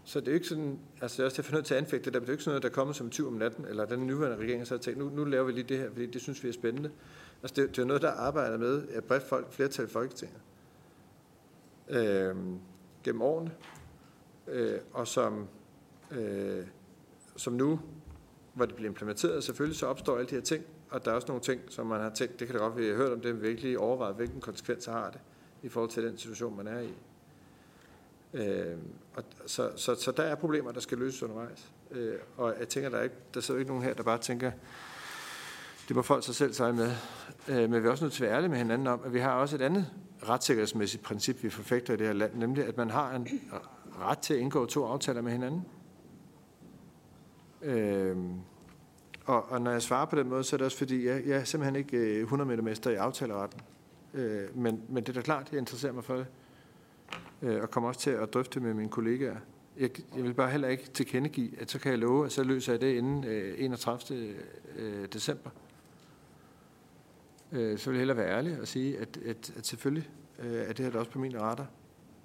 Så 0.04 0.20
det 0.20 0.28
er 0.28 0.32
jo 0.32 0.34
ikke 0.34 0.46
sådan, 0.46 0.78
altså 1.00 1.16
det 1.16 1.20
er 1.22 1.24
også 1.24 1.42
til 1.42 1.54
nødt 1.54 1.66
til 1.66 1.74
at 1.74 1.78
anfægte 1.78 2.04
det, 2.04 2.12
der 2.14 2.20
er 2.20 2.24
jo 2.26 2.32
ikke 2.32 2.44
sådan 2.44 2.52
noget, 2.52 2.62
der 2.62 2.68
kommer 2.68 2.94
som 2.94 3.06
en 3.06 3.11
tyv 3.11 3.26
om 3.26 3.32
natten, 3.32 3.64
eller 3.64 3.84
den 3.84 4.06
nuværende 4.06 4.36
regering 4.36 4.66
så 4.66 4.74
har 4.74 4.78
tænkt, 4.78 4.98
nu, 4.98 5.09
nu 5.09 5.24
laver 5.24 5.44
vi 5.44 5.52
lige 5.52 5.64
det 5.64 5.78
her, 5.78 5.90
fordi 5.90 6.06
det 6.06 6.20
synes 6.20 6.44
vi 6.44 6.48
er 6.48 6.52
spændende. 6.52 6.90
Altså 7.42 7.62
det, 7.62 7.76
det 7.76 7.82
er 7.82 7.86
noget, 7.86 8.02
der 8.02 8.11
arbejder 8.11 8.59
med 8.59 8.88
et 8.96 9.04
bredt 9.04 9.22
folk, 9.22 9.52
flertal 9.52 9.84
i 9.84 9.88
Folketinget 9.88 10.40
øh, 11.88 12.36
gennem 13.04 13.22
årene, 13.22 13.50
øh, 14.48 14.78
og 14.92 15.06
som 15.06 15.48
øh, 16.11 16.66
som 17.38 17.52
nu, 17.52 17.80
hvor 18.59 18.66
det 18.66 18.74
bliver 18.74 18.88
implementeret, 18.88 19.44
selvfølgelig 19.44 19.78
så 19.78 19.86
opstår 19.86 20.16
alle 20.16 20.30
de 20.30 20.34
her 20.34 20.42
ting, 20.42 20.64
og 20.90 21.04
der 21.04 21.11
er 21.11 21.14
også 21.14 21.28
nogle 21.28 21.42
ting, 21.42 21.61
som 21.68 21.86
man 21.86 22.00
har 22.00 22.11
tænkt, 22.11 22.40
det 22.40 22.46
kan 22.48 22.54
det 22.54 22.61
godt 22.61 22.76
være, 22.76 22.88
har 22.88 22.96
hørt 22.96 23.12
om 23.12 23.20
det, 23.20 23.42
virkelig 23.42 23.78
overvejet, 23.78 24.16
hvilken 24.16 24.40
konsekvenser 24.40 24.92
har 24.92 25.11
det 25.11 25.20
i 25.62 25.68
forhold 25.68 25.90
til 25.90 26.04
den 26.04 26.18
situation, 26.18 26.56
man 26.56 26.66
er 26.66 26.80
i. 26.80 26.94
Øh, 28.34 28.76
og 29.14 29.24
så, 29.46 29.70
så, 29.76 29.94
så 29.94 30.12
der 30.12 30.22
er 30.22 30.34
problemer, 30.34 30.72
der 30.72 30.80
skal 30.80 30.98
løses 30.98 31.22
undervejs. 31.22 31.72
Øh, 31.90 32.14
og 32.36 32.54
jeg 32.59 32.68
tænker, 32.68 32.90
der, 32.90 32.98
er 32.98 33.02
ikke, 33.02 33.16
der 33.34 33.40
sidder 33.40 33.61
ikke 33.61 33.70
nogen 33.70 33.84
her, 33.84 33.94
der 33.94 34.02
bare 34.02 34.18
tænker, 34.18 34.50
det 35.88 35.96
må 35.96 36.02
folk 36.02 36.24
sig 36.24 36.34
selv 36.34 36.52
sejle 36.52 36.76
med. 36.76 36.90
Øh, 37.48 37.70
men 37.70 37.82
vi 37.82 37.86
er 37.86 37.90
også 37.90 38.04
nødt 38.04 38.12
til 38.12 38.24
at 38.24 38.28
være 38.28 38.36
ærlige 38.36 38.50
med 38.50 38.59
hinanden 38.59 38.86
om, 38.86 39.00
at 39.04 39.14
vi 39.14 39.20
har 39.20 39.32
også 39.32 39.56
et 39.56 39.62
andet 39.62 39.86
retssikkerhedsmæssigt 40.28 41.02
princip, 41.02 41.42
vi 41.42 41.50
forfægter 41.50 41.94
i 41.94 41.96
det 41.96 42.06
her 42.06 42.14
land, 42.14 42.34
nemlig 42.34 42.66
at 42.66 42.76
man 42.76 42.90
har 42.90 43.14
en 43.14 43.28
ret 44.00 44.18
til 44.18 44.34
at 44.34 44.40
indgå 44.40 44.66
to 44.66 44.84
aftaler 44.84 45.22
med 45.22 45.32
hinanden. 45.32 45.64
Øh, 47.62 48.16
og, 49.24 49.52
og 49.52 49.61
når 49.61 49.70
jeg 49.70 49.82
svarer 49.82 50.06
på 50.06 50.16
den 50.16 50.28
måde, 50.28 50.44
så 50.44 50.56
er 50.56 50.59
det 50.59 50.64
også 50.64 50.78
fordi, 50.78 51.06
jeg, 51.06 51.22
jeg 51.26 51.36
er 51.36 51.44
simpelthen 51.44 51.76
ikke 51.76 51.96
øh, 51.96 52.20
100 52.20 52.48
meter 52.48 52.62
mester 52.62 52.90
i 52.90 52.94
aftaleretten. 52.94 53.61
Øh, 54.14 54.56
men, 54.56 54.82
men 54.88 55.04
det 55.04 55.09
er 55.09 55.12
da 55.12 55.20
klart, 55.20 55.48
jeg 55.52 55.59
interesserer 55.59 55.92
mig 55.92 56.04
for 56.04 56.16
det. 56.16 56.26
Øh, 57.42 57.62
og 57.62 57.70
kommer 57.70 57.88
også 57.88 58.00
til 58.00 58.11
at 58.11 58.34
drøfte 58.34 58.61
med 58.61 58.74
mine 58.74 58.88
kollegaer. 58.88 59.36
Jeg, 59.78 59.90
jeg 60.16 60.24
vil 60.24 60.34
bare 60.34 60.50
heller 60.50 60.68
ikke 60.68 60.90
tilkendegive, 60.90 61.61
at 61.61 61.70
så 61.70 61.78
kan 61.78 61.90
jeg 61.90 61.98
love, 61.98 62.26
at 62.26 62.32
så 62.32 62.44
løser 62.44 62.72
jeg 62.72 62.80
det 62.80 62.94
inden 62.94 63.24
øh, 63.24 63.54
31. 63.59 64.34
Øh, 64.76 65.06
december. 65.12 65.50
Øh, 67.52 67.78
så 67.78 67.90
vil 67.90 67.96
jeg 67.96 68.00
hellere 68.00 68.16
være 68.16 68.36
ærlig 68.36 68.61
og 68.61 68.68
sige, 68.68 68.98
at, 68.98 69.18
at, 69.26 69.52
at 69.56 69.66
selvfølgelig 69.66 70.11
øh, 70.38 70.52
er 70.52 70.72
det 70.72 70.84
her 70.84 70.92
da 70.92 70.98
også 70.98 71.11
på 71.11 71.18
mine 71.18 71.40
retter. 71.40 71.64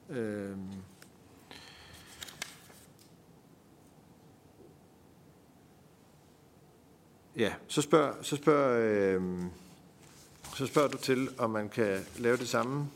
Øh, 0.10 0.58
Ja, 7.38 7.54
så 7.68 7.82
spørger, 7.82 8.14
så 8.22 8.36
spørger, 8.36 9.16
øh, 9.16 9.44
så 10.56 10.68
spørger 10.68 10.88
du 10.90 10.98
til, 10.98 11.30
om 11.38 11.50
man 11.50 11.70
kan 11.70 12.00
lave 12.18 12.38
det 12.38 12.48
samme 12.48 12.90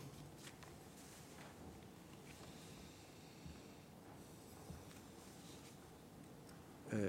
Øh, 6.94 7.00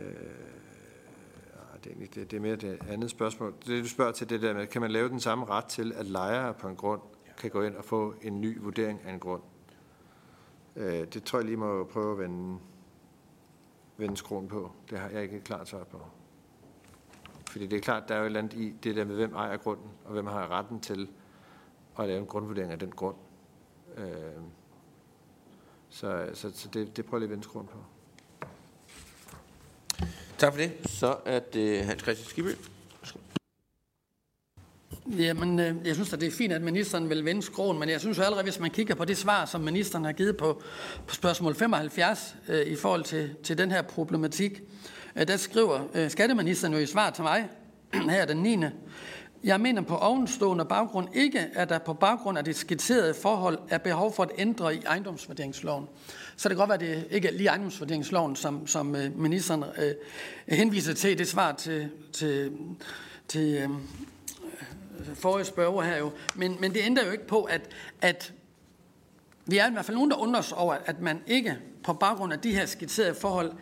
det, 1.85 1.93
er 1.93 2.07
det, 2.15 2.31
det 2.31 2.37
er 2.37 2.41
mere 2.41 2.57
det 2.57 2.79
andet 2.89 3.11
spørgsmål. 3.11 3.55
Det 3.67 3.85
du 3.85 3.89
spørger 3.89 4.13
til 4.13 4.31
det 4.31 4.43
der 4.43 4.55
med, 4.55 4.67
kan 4.67 4.81
man 4.81 4.91
lave 4.91 5.09
den 5.09 5.21
samme 5.21 5.47
ret 5.47 5.65
til, 5.65 5.93
at 5.93 6.07
lejere 6.07 6.55
på 6.55 6.69
en 6.69 6.77
grund 6.77 7.01
kan 7.39 7.51
gå 7.51 7.63
ind 7.63 7.77
og 7.77 7.85
få 7.85 8.15
en 8.23 8.41
ny 8.41 8.61
vurdering 8.61 9.01
af 9.05 9.13
en 9.13 9.21
grund? 9.21 9.43
Øh, 10.77 11.07
det 11.07 11.25
tror 11.25 11.39
jeg 11.39 11.47
lige 11.47 11.57
må 11.57 11.85
prøve 11.85 12.13
at 12.13 12.19
vende, 12.19 12.59
vende 13.97 14.17
skroen 14.17 14.49
på. 14.49 14.73
Det 14.91 14.99
har 14.99 15.09
jeg 15.09 15.23
ikke 15.23 15.37
et 15.37 15.45
klart 15.45 15.69
svar 15.69 15.85
på. 15.85 15.99
Fordi 17.51 17.67
det 17.67 17.77
er 17.77 17.81
klart, 17.81 18.09
der 18.09 18.15
er 18.15 18.19
jo 18.19 18.25
et 18.25 18.27
eller 18.27 18.41
andet 18.41 18.55
i 18.59 18.75
det 18.83 18.97
der 18.97 19.05
med, 19.05 19.15
hvem 19.17 19.35
ejer 19.35 19.57
grunden, 19.57 19.91
og 20.05 20.13
hvem 20.13 20.27
har 20.27 20.51
retten 20.51 20.81
til 20.81 21.09
at 21.99 22.07
lave 22.09 22.21
en 22.21 22.27
grundvurdering 22.27 22.73
af 22.73 22.79
den 22.79 22.91
grund. 22.91 23.17
Øh, 23.97 24.07
Så, 25.91 26.29
så, 26.35 26.51
så 26.55 26.69
det, 26.75 26.97
det 26.97 27.05
prøver 27.05 27.19
jeg 27.19 27.21
lige 27.21 27.27
at 27.27 27.31
vende 27.31 27.45
skruen 27.45 27.67
på. 27.67 27.79
Tak 30.39 30.53
for 30.53 30.61
det. 30.61 30.73
Så 30.87 31.17
er 31.25 31.39
det 31.39 31.85
Hans 31.85 32.03
Christian 32.03 32.29
Skibø. 32.29 32.51
Jamen, 35.19 35.59
øh, 35.59 35.75
jeg 35.85 35.95
synes, 35.95 36.13
at 36.13 36.21
det 36.21 36.27
er 36.27 36.31
fint, 36.31 36.53
at 36.53 36.63
ministeren 36.63 37.09
vil 37.09 37.25
vende 37.25 37.43
skroen, 37.43 37.79
men 37.79 37.89
jeg 37.89 38.01
synes 38.01 38.19
jo 38.19 38.23
allerede, 38.23 38.45
hvis 38.45 38.59
man 38.61 38.71
kigger 38.71 38.95
på 38.95 39.05
det 39.05 39.17
svar, 39.17 39.45
som 39.45 39.61
ministeren 39.61 40.05
har 40.05 40.13
givet 40.13 40.37
på, 40.37 40.63
på 41.07 41.15
spørgsmål 41.15 41.55
75 41.55 42.37
øh, 42.49 42.67
i 42.67 42.77
forhold 42.77 43.05
til, 43.05 43.35
til 43.43 43.59
den 43.59 43.71
her 43.71 43.83
problematik, 43.83 44.53
øh, 44.53 44.67
Øh, 45.19 45.29
der 45.29 45.37
skriver 45.37 45.81
øh, 45.95 46.11
skatteministeren 46.11 46.75
jo 46.75 46.79
i 46.79 46.87
svar 46.87 47.11
til 47.11 47.25
mig 47.25 47.49
her 48.11 48.25
den 48.25 48.37
9. 48.37 48.59
Jeg 49.45 49.61
mener 49.61 49.83
på 49.83 49.97
ovenstående 49.97 50.65
baggrund 50.65 51.09
ikke, 51.15 51.41
at 51.55 51.69
der 51.69 51.79
på 51.79 51.95
baggrund 51.95 52.39
af 52.39 52.45
det 52.45 52.57
skitserede 52.57 53.15
forhold 53.15 53.59
er 53.69 53.79
behov 53.79 54.15
for 54.15 54.23
at 54.23 54.31
ændre 54.39 54.75
i 54.75 54.79
ejendomsvurderingsloven. 54.79 55.87
Så 56.37 56.49
det 56.49 56.57
kan 56.57 56.67
godt 56.67 56.81
være, 56.81 56.91
at 56.93 56.99
det 56.99 57.09
ikke 57.11 57.29
er 57.29 57.33
lige 57.33 57.49
ejendomsvurderingsloven, 57.49 58.37
som, 58.37 58.67
som 58.67 58.97
øh, 58.97 59.19
ministeren 59.19 59.65
øh, 59.79 59.95
henviser 60.49 60.95
til 60.95 61.19
det 61.19 61.29
svar 61.29 61.53
til, 61.53 61.91
til, 62.13 62.53
til 63.29 63.55
øh, 63.55 63.71
forrige 65.15 65.45
spørger 65.45 65.83
her 65.83 65.99
jo. 65.99 66.11
Men, 66.35 66.57
men 66.61 66.75
det 66.75 66.81
ændrer 66.85 67.05
jo 67.05 67.11
ikke 67.11 67.27
på, 67.27 67.43
at, 67.43 67.71
at 68.03 68.33
vi 69.47 69.59
er 69.59 69.69
i 69.69 69.73
hvert 69.73 69.85
fald 69.85 69.97
nogen, 69.97 70.11
der 70.11 70.17
undrer 70.17 70.41
os 70.41 70.53
over, 70.53 70.77
at 70.85 71.01
man 71.01 71.23
ikke 71.27 71.57
på 71.83 71.93
baggrund 71.93 72.33
af 72.33 72.39
de 72.39 72.55
her 72.55 72.67
skitserede 72.67 73.15
forhold 73.15 73.53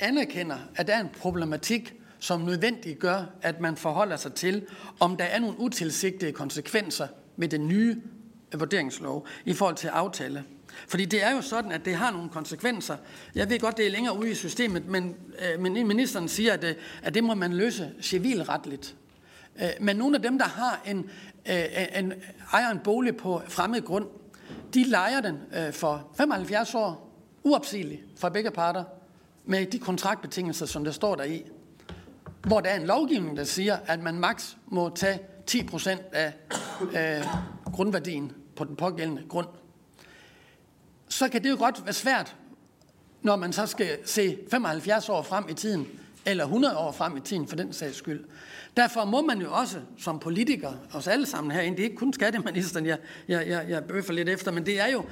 anerkender, 0.00 0.56
at 0.76 0.86
der 0.86 0.94
er 0.94 1.00
en 1.00 1.10
problematik, 1.20 1.94
som 2.18 2.40
nødvendigt 2.40 2.98
gør, 2.98 3.24
at 3.42 3.60
man 3.60 3.76
forholder 3.76 4.16
sig 4.16 4.32
til, 4.34 4.66
om 5.00 5.16
der 5.16 5.24
er 5.24 5.38
nogle 5.38 5.60
utilsigtede 5.60 6.32
konsekvenser 6.32 7.06
med 7.36 7.48
den 7.48 7.68
nye 7.68 8.02
vurderingslov 8.56 9.26
i 9.44 9.52
forhold 9.52 9.76
til 9.76 9.88
aftale. 9.88 10.44
Fordi 10.88 11.04
det 11.04 11.24
er 11.24 11.30
jo 11.30 11.40
sådan, 11.40 11.72
at 11.72 11.84
det 11.84 11.94
har 11.94 12.10
nogle 12.10 12.28
konsekvenser. 12.28 12.96
Jeg 13.34 13.50
ved 13.50 13.60
godt, 13.60 13.76
det 13.76 13.86
er 13.86 13.90
længere 13.90 14.18
ude 14.18 14.30
i 14.30 14.34
systemet, 14.34 14.86
men, 14.86 15.16
øh, 15.54 15.60
men 15.60 15.72
ministeren 15.72 16.28
siger, 16.28 16.52
at, 16.52 16.64
øh, 16.64 16.74
at 17.02 17.14
det 17.14 17.24
må 17.24 17.34
man 17.34 17.52
løse 17.52 17.90
civilretligt. 18.00 18.96
Øh, 19.62 19.68
men 19.80 19.96
nogle 19.96 20.16
af 20.16 20.22
dem, 20.22 20.38
der 20.38 20.46
har 20.46 20.82
en, 20.86 21.10
øh, 21.50 21.64
en, 21.98 22.12
ejer 22.52 22.70
en 22.70 22.78
bolig 22.78 23.16
på 23.16 23.42
fremmed 23.48 23.82
grund, 23.82 24.06
de 24.74 24.84
lejer 24.84 25.20
den 25.20 25.38
øh, 25.56 25.72
for 25.72 26.10
75 26.16 26.74
år, 26.74 27.14
uopsigeligt 27.44 28.00
for 28.16 28.28
begge 28.28 28.50
parter, 28.50 28.84
med 29.48 29.66
de 29.66 29.78
kontraktbetingelser, 29.78 30.66
som 30.66 30.84
der 30.84 30.92
står 30.92 31.14
der 31.14 31.24
i. 31.24 31.42
Hvor 32.46 32.60
der 32.60 32.70
er 32.70 32.80
en 32.80 32.86
lovgivning, 32.86 33.36
der 33.36 33.44
siger, 33.44 33.76
at 33.86 34.00
man 34.00 34.14
maks 34.14 34.56
må 34.66 34.90
tage 34.94 35.18
10% 35.50 35.90
af 36.12 36.32
øh, 36.80 37.26
grundværdien 37.72 38.32
på 38.56 38.64
den 38.64 38.76
pågældende 38.76 39.22
grund. 39.28 39.46
Så 41.08 41.28
kan 41.28 41.42
det 41.44 41.50
jo 41.50 41.56
godt 41.58 41.84
være 41.84 41.92
svært, 41.92 42.36
når 43.22 43.36
man 43.36 43.52
så 43.52 43.66
skal 43.66 43.98
se 44.04 44.38
75 44.50 45.08
år 45.08 45.22
frem 45.22 45.44
i 45.48 45.54
tiden, 45.54 45.86
eller 46.26 46.44
100 46.44 46.78
år 46.78 46.92
frem 46.92 47.16
i 47.16 47.20
tiden 47.20 47.48
for 47.48 47.56
den 47.56 47.72
sags 47.72 47.96
skyld. 47.96 48.24
Derfor 48.76 49.04
må 49.04 49.22
man 49.22 49.40
jo 49.40 49.52
også 49.52 49.80
som 49.98 50.18
politiker, 50.18 50.72
os 50.92 51.06
alle 51.06 51.26
sammen 51.26 51.50
herinde, 51.50 51.76
det 51.76 51.82
er 51.82 51.88
ikke 51.88 51.96
kun 51.96 52.12
skatteministeren, 52.12 52.86
jeg, 52.86 52.98
jeg, 53.28 53.48
jeg, 53.48 53.66
jeg 53.68 53.84
bøffer 53.84 54.12
lidt 54.12 54.28
efter, 54.28 54.52
men 54.52 54.66
det 54.66 54.80
er 54.80 54.86
jo, 54.86 55.04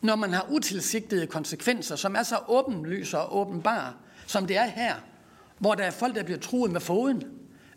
når 0.00 0.16
man 0.16 0.32
har 0.32 0.46
utilsigtede 0.50 1.26
konsekvenser, 1.26 1.96
som 1.96 2.16
er 2.16 2.22
så 2.22 2.38
åbenlyse 2.48 3.18
og 3.18 3.36
åbenbare, 3.40 3.92
som 4.26 4.46
det 4.46 4.56
er 4.56 4.64
her, 4.64 4.94
hvor 5.58 5.74
der 5.74 5.84
er 5.84 5.90
folk, 5.90 6.14
der 6.14 6.22
bliver 6.22 6.38
truet 6.38 6.72
med 6.72 6.80
foden, 6.80 7.16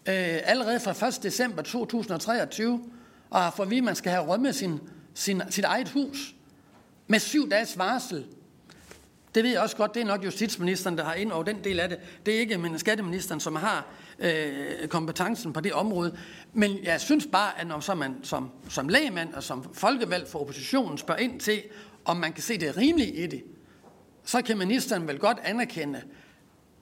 øh, 0.05 0.39
allerede 0.43 0.79
fra 0.79 1.07
1. 1.07 1.23
december 1.23 1.61
2023, 1.61 2.83
og 3.29 3.41
har 3.41 3.51
fået 3.51 3.73
at 3.73 3.83
man 3.83 3.95
skal 3.95 4.11
have 4.11 4.25
rømmet 4.25 4.55
sin, 4.55 4.79
sin, 5.13 5.41
sit 5.49 5.63
eget 5.65 5.89
hus 5.89 6.35
med 7.07 7.19
syv 7.19 7.49
dages 7.49 7.77
varsel 7.77 8.25
det 9.35 9.43
ved 9.43 9.51
jeg 9.51 9.61
også 9.61 9.75
godt, 9.75 9.93
det 9.93 10.01
er 10.01 10.05
nok 10.05 10.25
justitsministeren, 10.25 10.97
der 10.97 11.03
har 11.03 11.13
ind 11.13 11.31
over 11.31 11.43
den 11.43 11.63
del 11.63 11.79
af 11.79 11.89
det. 11.89 11.99
Det 12.25 12.35
er 12.35 12.39
ikke 12.39 12.57
men 12.57 12.79
skatteministeren, 12.79 13.39
som 13.39 13.55
har 13.55 13.85
øh, 14.21 14.87
kompetencen 14.87 15.53
på 15.53 15.61
det 15.61 15.73
område. 15.73 16.17
Men 16.53 16.77
jeg 16.83 17.01
synes 17.01 17.27
bare, 17.31 17.61
at 17.61 17.67
når 17.67 17.79
så 17.79 17.95
man 17.95 18.15
som, 18.23 18.49
som 18.69 18.89
lægemand 18.89 19.33
og 19.33 19.43
som 19.43 19.73
folkevalgt 19.73 20.29
for 20.29 20.39
oppositionen 20.39 20.97
spørger 20.97 21.21
ind 21.21 21.39
til, 21.39 21.61
om 22.05 22.17
man 22.17 22.33
kan 22.33 22.43
se 22.43 22.57
det 22.57 22.77
rimelige 22.77 23.13
i 23.13 23.27
det, 23.27 23.43
så 24.23 24.41
kan 24.41 24.57
ministeren 24.57 25.07
vel 25.07 25.19
godt 25.19 25.37
anerkende, 25.43 26.01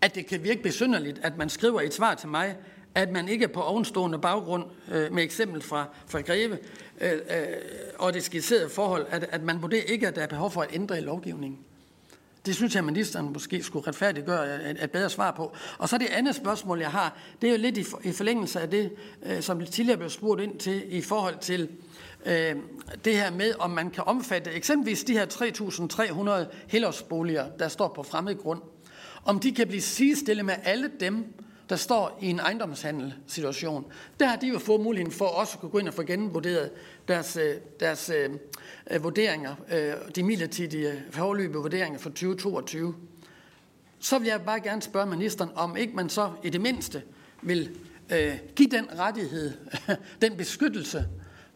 at 0.01 0.15
det 0.15 0.25
kan 0.25 0.43
virke 0.43 0.63
besynderligt, 0.63 1.19
at 1.23 1.37
man 1.37 1.49
skriver 1.49 1.81
i 1.81 1.85
et 1.85 1.93
svar 1.93 2.15
til 2.15 2.29
mig, 2.29 2.55
at 2.95 3.11
man 3.11 3.27
ikke 3.27 3.47
på 3.47 3.61
ovenstående 3.61 4.19
baggrund 4.19 4.63
øh, 4.91 5.13
med 5.13 5.23
eksempel 5.23 5.61
fra, 5.61 5.85
fra 6.07 6.21
Greve 6.21 6.57
øh, 7.01 7.11
øh, 7.11 7.19
og 7.99 8.13
det 8.13 8.23
skitserede 8.23 8.69
forhold, 8.69 9.05
at, 9.09 9.23
at 9.31 9.43
man 9.43 9.61
vurderer 9.61 9.83
ikke, 9.83 10.07
at 10.07 10.15
der 10.15 10.21
er 10.21 10.27
behov 10.27 10.51
for 10.51 10.61
at 10.61 10.69
ændre 10.73 10.97
i 10.97 11.01
lovgivningen. 11.01 11.59
Det 12.47 12.55
synes 12.55 12.75
jeg, 12.75 12.79
at 12.79 12.85
ministeren 12.85 13.33
måske 13.33 13.63
skulle 13.63 13.87
retfærdiggøre 13.87 14.69
et, 14.69 14.83
et 14.83 14.91
bedre 14.91 15.09
svar 15.09 15.31
på. 15.31 15.55
Og 15.77 15.89
så 15.89 15.97
det 15.97 16.05
andet 16.05 16.35
spørgsmål, 16.35 16.79
jeg 16.79 16.91
har, 16.91 17.17
det 17.41 17.47
er 17.47 17.51
jo 17.51 17.59
lidt 17.59 17.77
i, 17.77 17.85
i 18.03 18.11
forlængelse 18.11 18.59
af 18.59 18.69
det, 18.69 18.91
øh, 19.25 19.41
som 19.41 19.65
tidligere 19.65 19.97
blev 19.97 20.09
spurgt 20.09 20.41
ind 20.41 20.59
til 20.59 20.97
i 20.97 21.01
forhold 21.01 21.37
til 21.41 21.69
øh, 22.25 22.55
det 23.05 23.15
her 23.15 23.31
med, 23.31 23.53
om 23.59 23.69
man 23.69 23.89
kan 23.89 24.03
omfatte 24.07 24.51
eksempelvis 24.51 25.03
de 25.03 25.13
her 25.13 25.25
3.300 25.25 26.55
helårsboliger, 26.67 27.49
der 27.59 27.67
står 27.67 27.93
på 27.95 28.03
fremmed 28.03 28.35
grund. 28.35 28.61
Om 29.25 29.39
de 29.39 29.51
kan 29.51 29.67
blive 29.67 29.81
sidestillet 29.81 30.45
med 30.45 30.55
alle 30.63 30.91
dem, 30.99 31.33
der 31.69 31.75
står 31.75 32.19
i 32.21 32.29
en 32.29 32.39
ejendomshandelssituation. 32.39 33.85
Der 34.19 34.25
har 34.25 34.35
de 34.35 34.47
jo 34.47 34.59
fået 34.59 34.81
muligheden 34.81 35.13
for 35.13 35.25
også 35.25 35.53
at 35.53 35.59
kunne 35.59 35.71
gå 35.71 35.77
ind 35.77 35.87
og 35.87 35.93
få 35.93 36.03
genvurderet 36.03 36.71
deres, 37.07 37.37
deres 37.79 38.09
øh, 38.09 38.23
øh 38.23 38.35
Øh, 38.91 39.03
vurderinger, 39.03 39.55
øh, 39.71 39.93
de 40.15 40.23
midlertidige 40.23 41.03
forløbige 41.11 41.57
vurderinger 41.57 41.99
for 41.99 42.09
2022. 42.09 42.95
Så 43.99 44.19
vil 44.19 44.27
jeg 44.27 44.41
bare 44.41 44.59
gerne 44.59 44.81
spørge 44.81 45.05
ministeren, 45.05 45.51
om 45.55 45.77
ikke 45.77 45.95
man 45.95 46.09
så 46.09 46.31
i 46.43 46.49
det 46.49 46.61
mindste 46.61 47.03
vil 47.41 47.77
øh, 48.11 48.37
give 48.55 48.69
den 48.69 48.87
rettighed, 48.99 49.53
den 50.21 50.37
beskyttelse 50.37 51.05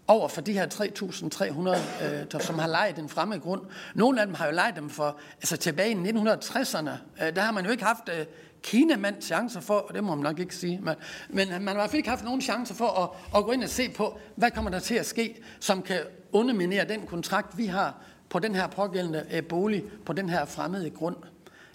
over 0.07 0.27
for 0.27 0.41
de 0.41 0.53
her 0.53 0.67
3.300, 0.67 2.36
øh, 2.36 2.41
som 2.41 2.59
har 2.59 2.67
lejet 2.67 2.95
den 2.95 3.09
fremme 3.09 3.38
grund. 3.38 3.61
Nogle 3.95 4.21
af 4.21 4.27
dem 4.27 4.36
har 4.36 4.45
jo 4.45 4.51
lejet 4.51 4.75
dem 4.75 4.89
for, 4.89 5.19
altså 5.36 5.57
tilbage 5.57 5.91
i 5.91 5.95
1960'erne, 5.95 6.89
øh, 7.23 7.36
der 7.36 7.41
har 7.41 7.51
man 7.51 7.65
jo 7.65 7.71
ikke 7.71 7.84
haft 7.84 8.09
øh, 8.09 8.25
Kina-mand 8.63 9.21
chancer 9.21 9.59
for, 9.59 9.73
og 9.73 9.93
det 9.93 10.03
må 10.03 10.15
man 10.15 10.23
nok 10.23 10.39
ikke 10.39 10.55
sige, 10.55 10.79
men, 10.82 10.95
men 11.29 11.49
man 11.49 11.67
har 11.67 11.71
i 11.71 11.75
hvert 11.75 11.89
fald 11.89 11.97
ikke 11.97 12.09
haft 12.09 12.23
nogen 12.23 12.41
chancer 12.41 12.75
for 12.75 12.88
at, 12.88 13.38
at 13.39 13.45
gå 13.45 13.51
ind 13.51 13.63
og 13.63 13.69
se 13.69 13.89
på, 13.89 14.19
hvad 14.36 14.51
kommer 14.51 14.71
der 14.71 14.79
til 14.79 14.95
at 14.95 15.05
ske, 15.05 15.43
som 15.59 15.82
kan 15.82 15.99
underminere 16.32 16.88
den 16.88 17.05
kontrakt, 17.05 17.57
vi 17.57 17.65
har 17.65 18.03
på 18.29 18.39
den 18.39 18.55
her 18.55 18.67
pågældende 18.67 19.25
øh, 19.34 19.43
bolig, 19.43 19.84
på 20.05 20.13
den 20.13 20.29
her 20.29 20.45
fremmede 20.45 20.89
grund. 20.89 21.15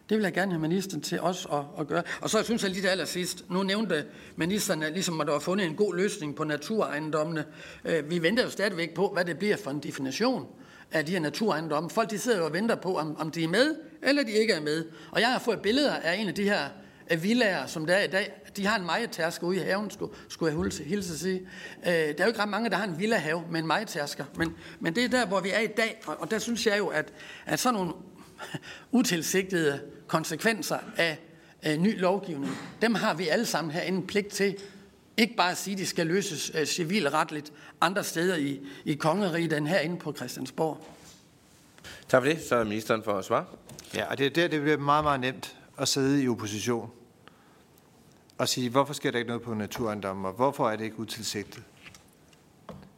Det 0.09 0.17
vil 0.17 0.23
jeg 0.23 0.33
gerne 0.33 0.53
have 0.53 0.61
ministeren 0.61 1.03
til 1.03 1.21
os 1.21 1.47
at, 1.53 1.59
at 1.79 1.87
gøre. 1.87 2.03
Og 2.21 2.31
så 2.31 2.43
synes 2.43 2.63
jeg 2.63 2.71
lige 2.71 2.83
det 2.83 2.89
allersidst. 2.89 3.51
Nu 3.51 3.63
nævnte 3.63 4.05
ministeren, 4.37 4.83
at, 4.83 4.93
ligesom, 4.93 5.21
at 5.21 5.27
der 5.27 5.33
var 5.33 5.41
fundet 5.41 5.67
en 5.67 5.75
god 5.75 5.95
løsning 5.95 6.37
på 6.37 6.45
naturejendommene. 6.45 7.45
Øh, 7.85 8.11
vi 8.11 8.23
venter 8.23 8.43
jo 8.43 8.51
stadigvæk 8.51 8.95
på, 8.95 9.09
hvad 9.09 9.25
det 9.25 9.39
bliver 9.39 9.57
for 9.57 9.71
en 9.71 9.81
definition 9.81 10.47
af 10.93 11.07
de 11.07 11.13
her 11.13 11.21
naturejendomme. 11.21 11.91
Folk 11.91 12.11
de 12.11 12.19
sidder 12.19 12.39
jo 12.39 12.45
og 12.45 12.53
venter 12.53 12.75
på, 12.75 12.97
om, 12.99 13.17
om 13.19 13.31
de 13.31 13.45
er 13.45 13.49
med, 13.49 13.75
eller 14.03 14.25
de 14.25 14.33
ikke 14.33 14.53
er 14.53 14.61
med. 14.61 14.85
Og 15.11 15.21
jeg 15.21 15.29
har 15.29 15.39
fået 15.39 15.61
billeder 15.61 15.95
af 15.95 16.17
en 16.17 16.29
af 16.29 16.35
de 16.35 16.43
her 16.43 16.69
villager, 17.15 17.67
som 17.67 17.87
der 17.87 17.95
er 17.95 18.05
i 18.05 18.07
dag. 18.07 18.33
De 18.57 18.67
har 18.67 18.79
en 18.79 18.87
majtærsker 18.87 19.47
ude 19.47 19.57
i 19.57 19.61
haven, 19.61 19.91
skulle, 19.91 20.13
skulle 20.29 20.53
jeg 20.53 20.63
hilse, 20.63 20.85
hilse 20.85 21.13
at 21.13 21.19
sige. 21.19 21.41
Øh, 21.87 21.93
der 21.93 22.15
er 22.19 22.25
jo 22.25 22.27
ikke 22.27 22.41
ret 22.41 22.49
mange, 22.49 22.71
der 22.71 22.77
har 22.77 22.85
en 22.85 22.99
villahave 22.99 23.45
med 23.51 23.61
en 23.61 23.67
majtærsker. 23.67 24.25
Men, 24.37 24.55
men 24.81 24.95
det 24.95 25.05
er 25.05 25.09
der, 25.09 25.27
hvor 25.27 25.41
vi 25.41 25.51
er 25.51 25.61
i 25.61 25.67
dag. 25.67 26.01
Og, 26.07 26.21
og 26.21 26.31
der 26.31 26.39
synes 26.39 26.67
jeg 26.67 26.79
jo, 26.79 26.87
at, 26.87 27.13
at 27.47 27.61
sådan 27.61 27.75
nogle 27.75 27.93
utilsigtede 28.99 29.81
konsekvenser 30.07 30.79
af, 30.97 31.19
af 31.63 31.81
ny 31.81 32.01
lovgivning, 32.01 32.59
dem 32.83 32.95
har 32.95 33.15
vi 33.15 33.29
alle 33.29 33.47
sammen 33.47 33.71
herinde 33.71 34.07
pligt 34.07 34.29
til 34.29 34.57
ikke 35.17 35.37
bare 35.37 35.51
at 35.51 35.57
sige, 35.57 35.75
at 35.75 35.79
de 35.79 35.87
skal 35.87 36.07
løses 36.07 36.55
uh, 36.55 36.65
civilretligt 36.65 37.53
andre 37.81 38.05
steder 38.05 38.37
i, 38.37 38.61
i 38.85 38.95
kongeriget 38.95 39.53
end 39.53 39.69
herinde 39.69 39.97
på 39.97 40.13
Christiansborg. 40.13 40.87
Tak 42.09 42.23
for 42.23 42.29
det. 42.29 42.43
Så 42.49 42.57
er 42.57 42.65
ministeren 42.65 43.03
for 43.03 43.19
at 43.19 43.25
svare. 43.25 43.45
Ja, 43.95 44.11
og 44.11 44.19
det 44.19 44.27
er 44.27 44.31
der, 44.31 44.49
det 44.49 44.61
bliver 44.63 44.77
meget, 44.77 45.05
meget 45.05 45.21
nemt 45.21 45.57
at 45.79 45.89
sidde 45.89 46.23
i 46.23 46.29
opposition 46.29 46.91
og 48.39 48.49
sige, 48.49 48.71
hvorfor 48.71 48.95
sker 48.95 49.11
der 49.11 49.19
ikke 49.19 49.29
noget 49.29 49.43
på 49.43 49.55
naturendommen, 49.55 50.27
og 50.27 50.33
hvorfor 50.33 50.71
er 50.71 50.77
det 50.77 50.85
ikke 50.85 50.99
utilsigtet? 50.99 51.63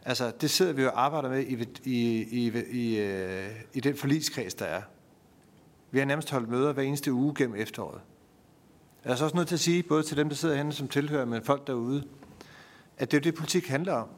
Altså, 0.05 0.33
det 0.41 0.51
sidder 0.51 0.73
vi 0.73 0.83
jo 0.83 0.89
og 0.89 1.05
arbejder 1.05 1.29
med 1.29 1.47
i, 1.47 1.67
i, 1.85 2.23
i, 2.23 2.49
i, 2.49 2.99
i, 2.99 3.49
i 3.75 3.81
den 3.81 3.97
forligskreds, 3.97 4.55
der 4.55 4.65
er. 4.65 4.83
Vi 5.91 5.99
har 5.99 6.07
nærmest 6.07 6.31
holdt 6.31 6.49
møder 6.49 6.73
hver 6.73 6.83
eneste 6.83 7.13
uge 7.13 7.35
gennem 7.35 7.57
efteråret. 7.57 8.01
Jeg 9.05 9.13
er 9.13 9.17
så 9.17 9.25
også 9.25 9.37
nødt 9.37 9.49
til 9.49 9.55
at 9.55 9.61
sige, 9.61 9.83
både 9.83 10.03
til 10.03 10.17
dem, 10.17 10.29
der 10.29 10.37
sidder 10.37 10.57
henne 10.57 10.73
som 10.73 10.89
tilhører, 10.89 11.25
men 11.25 11.45
folk 11.45 11.67
derude, 11.67 12.05
at 12.99 13.11
det 13.11 13.17
er 13.17 13.21
det, 13.21 13.35
politik 13.35 13.67
handler 13.67 13.93
om. 13.93 14.09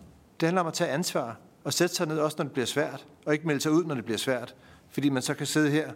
Det 0.41 0.47
handler 0.47 0.61
om 0.61 0.67
at 0.67 0.75
tage 0.75 0.91
ansvar 0.91 1.37
og 1.65 1.73
sætte 1.73 1.95
sig 1.95 2.07
ned, 2.07 2.19
også 2.19 2.37
når 2.39 2.45
det 2.45 2.53
bliver 2.53 2.67
svært, 2.67 3.07
og 3.27 3.33
ikke 3.33 3.47
melde 3.47 3.61
sig 3.61 3.73
ud, 3.73 3.85
når 3.85 3.95
det 3.95 4.05
bliver 4.05 4.19
svært. 4.19 4.55
Fordi 4.91 5.09
man 5.09 5.23
så 5.23 5.35
kan 5.35 5.47
sidde 5.47 5.71
her 5.71 5.93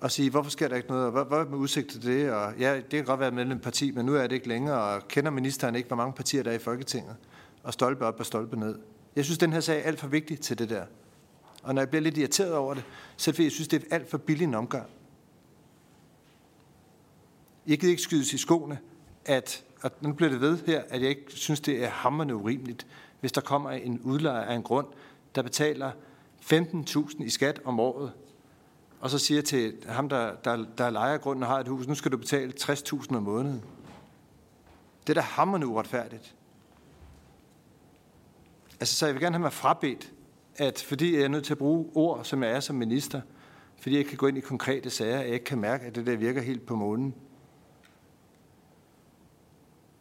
og 0.00 0.10
sige, 0.10 0.30
hvorfor 0.30 0.50
sker 0.50 0.68
der 0.68 0.76
ikke 0.76 0.88
noget, 0.88 1.04
og 1.04 1.12
hvad, 1.12 1.24
hvad 1.24 1.44
med 1.44 1.58
udsigt 1.58 1.88
til 1.88 2.02
det? 2.02 2.30
Og 2.30 2.54
ja, 2.58 2.76
det 2.76 2.90
kan 2.90 3.04
godt 3.04 3.20
være 3.20 3.30
medlem 3.30 3.58
parti, 3.58 3.90
men 3.90 4.06
nu 4.06 4.14
er 4.14 4.22
det 4.22 4.32
ikke 4.32 4.48
længere, 4.48 4.80
og 4.80 5.08
kender 5.08 5.30
ministeren 5.30 5.74
ikke, 5.74 5.86
hvor 5.86 5.96
mange 5.96 6.12
partier 6.12 6.42
der 6.42 6.50
er 6.50 6.54
i 6.54 6.58
Folketinget, 6.58 7.16
og 7.62 7.72
stolpe 7.72 8.06
op 8.06 8.20
og 8.20 8.26
stolpe 8.26 8.56
ned. 8.56 8.78
Jeg 9.16 9.24
synes, 9.24 9.38
den 9.38 9.52
her 9.52 9.60
sag 9.60 9.78
er 9.78 9.82
alt 9.82 10.00
for 10.00 10.08
vigtig 10.08 10.40
til 10.40 10.58
det 10.58 10.70
der. 10.70 10.84
Og 11.62 11.74
når 11.74 11.82
jeg 11.82 11.88
bliver 11.88 12.02
lidt 12.02 12.18
irriteret 12.18 12.54
over 12.54 12.74
det, 12.74 12.84
så 13.16 13.30
er 13.30 13.32
det 13.32 13.36
fordi, 13.36 13.44
jeg 13.44 13.52
synes, 13.52 13.68
det 13.68 13.84
er 13.90 13.94
alt 13.94 14.10
for 14.10 14.18
billig 14.18 14.44
en 14.44 14.54
omgang. 14.54 14.86
Jeg 17.66 17.78
gider 17.78 17.90
ikke 17.90 18.02
skydes 18.02 18.32
i 18.32 18.38
skoene, 18.38 18.78
at, 19.24 19.64
og 19.82 19.90
nu 20.00 20.12
bliver 20.12 20.30
det 20.30 20.40
ved 20.40 20.58
her, 20.66 20.82
at 20.88 21.02
jeg 21.02 21.08
ikke 21.08 21.24
synes, 21.28 21.60
det 21.60 21.84
er 21.84 21.88
hammerende 21.88 22.36
urimeligt, 22.36 22.86
hvis 23.20 23.32
der 23.32 23.40
kommer 23.40 23.70
en 23.70 24.00
udlejer 24.00 24.44
af 24.44 24.54
en 24.54 24.62
grund, 24.62 24.86
der 25.34 25.42
betaler 25.42 25.90
15.000 26.52 27.24
i 27.24 27.30
skat 27.30 27.60
om 27.64 27.80
året, 27.80 28.12
og 29.06 29.10
så 29.10 29.18
siger 29.18 29.42
til 29.42 29.74
ham, 29.88 30.08
der, 30.08 30.34
der, 30.34 30.64
der 30.78 30.90
leger 30.90 31.18
grunden 31.18 31.42
og 31.42 31.48
har 31.48 31.60
et 31.60 31.68
hus, 31.68 31.86
nu 31.86 31.94
skal 31.94 32.12
du 32.12 32.16
betale 32.16 32.52
60.000 32.60 33.16
om 33.16 33.22
måneden. 33.22 33.62
Det 35.06 35.10
er 35.10 35.14
da 35.14 35.20
hammerende 35.20 35.66
uretfærdigt. 35.66 36.34
Altså, 38.80 38.94
så 38.94 39.06
jeg 39.06 39.14
vil 39.14 39.22
gerne 39.22 39.34
have 39.34 39.42
mig 39.42 39.52
frabedt, 39.52 40.12
at 40.56 40.84
fordi 40.88 41.16
jeg 41.16 41.22
er 41.22 41.28
nødt 41.28 41.44
til 41.44 41.54
at 41.54 41.58
bruge 41.58 41.90
ord, 41.94 42.24
som 42.24 42.42
jeg 42.42 42.52
er 42.52 42.60
som 42.60 42.76
minister, 42.76 43.20
fordi 43.80 43.94
jeg 43.94 43.98
ikke 43.98 44.08
kan 44.08 44.18
gå 44.18 44.26
ind 44.26 44.38
i 44.38 44.40
konkrete 44.40 44.90
sager, 44.90 45.18
at 45.18 45.26
jeg 45.26 45.34
ikke 45.34 45.44
kan 45.44 45.58
mærke, 45.58 45.86
at 45.86 45.94
det 45.94 46.06
der 46.06 46.16
virker 46.16 46.42
helt 46.42 46.66
på 46.66 46.76
månen. 46.76 47.14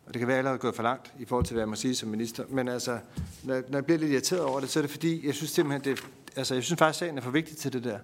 Og 0.06 0.14
det 0.14 0.20
kan 0.20 0.28
være, 0.28 0.36
at 0.36 0.38
jeg 0.38 0.40
allerede 0.40 0.60
gået 0.60 0.76
for 0.76 0.84
langt 0.84 1.14
i 1.20 1.26
forhold 1.26 1.46
til, 1.46 1.54
hvad 1.54 1.62
jeg 1.62 1.70
må 1.70 1.76
sige 1.76 1.96
som 1.96 2.10
minister. 2.10 2.44
Men 2.50 2.68
altså, 2.68 3.00
når, 3.44 3.62
når 3.70 3.78
jeg 3.78 3.86
bliver 3.86 4.00
lidt 4.00 4.12
irriteret 4.12 4.42
over 4.42 4.60
det, 4.60 4.70
så 4.70 4.80
er 4.80 4.82
det 4.82 4.92
fordi, 4.92 5.28
jeg 5.28 5.34
synes 5.34 5.52
simpelthen, 5.52 5.96
det, 5.96 6.06
altså, 6.36 6.54
jeg 6.54 6.64
synes 6.64 6.80
faktisk, 6.80 7.02
at 7.02 7.08
sagen 7.08 7.18
er 7.18 7.22
for 7.22 7.32
vigtig 7.32 7.58
til 7.58 7.74
det 7.74 7.84
der. 7.84 8.00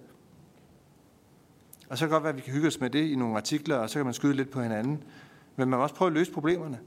Og 1.92 1.98
så 1.98 2.04
kan 2.04 2.10
det 2.10 2.12
godt 2.12 2.22
være, 2.22 2.30
at 2.30 2.36
vi 2.36 2.42
kan 2.42 2.52
hygge 2.52 2.68
os 2.68 2.80
med 2.80 2.90
det 2.90 3.10
i 3.10 3.14
nogle 3.14 3.36
artikler, 3.36 3.76
og 3.76 3.90
så 3.90 3.98
kan 3.98 4.04
man 4.04 4.14
skyde 4.14 4.34
lidt 4.34 4.50
på 4.50 4.62
hinanden. 4.62 5.04
Men 5.56 5.68
man 5.68 5.78
må 5.78 5.82
også 5.82 5.94
prøve 5.94 6.06
at 6.06 6.12
løse 6.12 6.32
problemerne. 6.32 6.80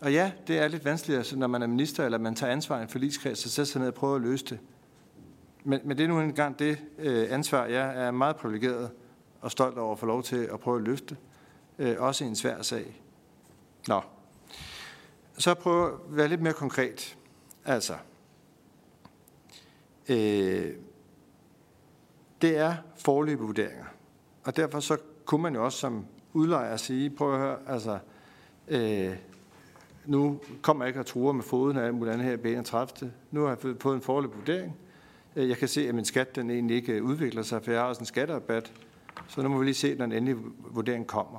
Og 0.00 0.12
ja, 0.12 0.32
det 0.46 0.58
er 0.58 0.68
lidt 0.68 0.84
vanskeligt, 0.84 1.36
når 1.36 1.46
man 1.46 1.62
er 1.62 1.66
minister, 1.66 2.04
eller 2.04 2.18
man 2.18 2.34
tager 2.34 2.52
ansvar 2.52 2.78
i 2.78 2.82
en 2.82 2.88
forligskreds, 2.88 3.38
så 3.38 3.50
sætter 3.50 3.72
sig 3.72 3.80
ned 3.80 3.88
og 3.88 3.94
prøver 3.94 4.14
at 4.16 4.20
løse 4.20 4.44
det. 4.44 4.58
Men, 5.64 5.80
men 5.84 5.98
det 5.98 6.04
er 6.04 6.08
nu 6.08 6.20
engang 6.20 6.58
det 6.58 6.78
øh, 6.98 7.26
ansvar, 7.30 7.66
jeg 7.66 8.06
er 8.06 8.10
meget 8.10 8.36
privilegeret 8.36 8.90
og 9.40 9.50
stolt 9.50 9.78
over 9.78 9.92
at 9.92 9.98
få 9.98 10.06
lov 10.06 10.22
til 10.22 10.48
at 10.52 10.60
prøve 10.60 10.76
at 10.76 10.82
løfte. 10.82 11.16
Øh, 11.78 11.96
også 11.98 12.24
i 12.24 12.26
en 12.26 12.36
svær 12.36 12.62
sag. 12.62 13.02
Nå. 13.88 14.00
Så 15.38 15.54
prøv 15.54 15.86
at 15.86 15.92
være 16.08 16.28
lidt 16.28 16.42
mere 16.42 16.52
konkret. 16.52 17.16
Altså, 17.64 17.94
øh, 20.08 20.74
det 22.42 22.56
er 22.56 22.74
forløbige 22.96 23.46
vurderinger. 23.46 23.84
Og 24.44 24.56
derfor 24.56 24.80
så 24.80 24.96
kunne 25.24 25.42
man 25.42 25.54
jo 25.54 25.64
også 25.64 25.78
som 25.78 26.06
udlejer 26.32 26.76
sige, 26.76 27.10
prøv 27.10 27.34
at 27.34 27.40
høre, 27.40 27.56
altså, 27.66 27.98
øh, 28.68 29.16
nu 30.06 30.40
kommer 30.62 30.84
jeg 30.84 30.88
ikke 30.88 31.00
og 31.00 31.06
truer 31.06 31.32
med 31.32 31.42
foden 31.42 31.76
af 31.76 31.84
alt 31.84 31.94
muligt 31.94 32.14
andet 32.14 32.26
her 32.26 32.50
i 32.50 32.54
31. 32.54 33.12
Nu 33.30 33.40
har 33.40 33.48
jeg 33.48 33.76
fået 33.80 33.94
en 33.94 34.02
forløbig 34.02 34.38
vurdering. 34.38 34.76
Øh, 35.36 35.48
jeg 35.48 35.56
kan 35.56 35.68
se, 35.68 35.88
at 35.88 35.94
min 35.94 36.04
skat 36.04 36.36
den 36.36 36.50
egentlig 36.50 36.76
ikke 36.76 36.92
øh, 36.92 37.04
udvikler 37.04 37.42
sig, 37.42 37.64
for 37.64 37.70
jeg 37.70 37.80
har 37.80 37.88
også 37.88 38.00
en 38.00 38.06
skatterabat. 38.06 38.72
Så 39.28 39.42
nu 39.42 39.48
må 39.48 39.58
vi 39.58 39.64
lige 39.64 39.74
se, 39.74 39.94
når 39.94 40.04
en 40.04 40.12
endelig 40.12 40.36
vurdering 40.70 41.06
kommer. 41.06 41.38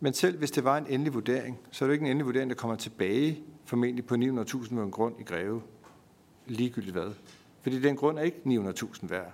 Men 0.00 0.12
selv 0.12 0.38
hvis 0.38 0.50
det 0.50 0.64
var 0.64 0.78
en 0.78 0.86
endelig 0.88 1.14
vurdering, 1.14 1.58
så 1.70 1.84
er 1.84 1.86
det 1.86 1.94
ikke 1.94 2.04
en 2.04 2.10
endelig 2.10 2.26
vurdering, 2.26 2.50
der 2.50 2.56
kommer 2.56 2.76
tilbage 2.76 3.42
formentlig 3.64 4.06
på 4.06 4.14
900.000 4.14 4.74
med 4.74 4.82
en 4.82 4.90
grund 4.90 5.20
i 5.20 5.22
Greve. 5.22 5.62
Ligegyldigt 6.46 6.96
hvad. 6.96 7.10
Fordi 7.62 7.80
den 7.80 7.96
grund 7.96 8.18
er 8.18 8.22
ikke 8.22 8.40
900.000 8.46 9.06
værd. 9.08 9.32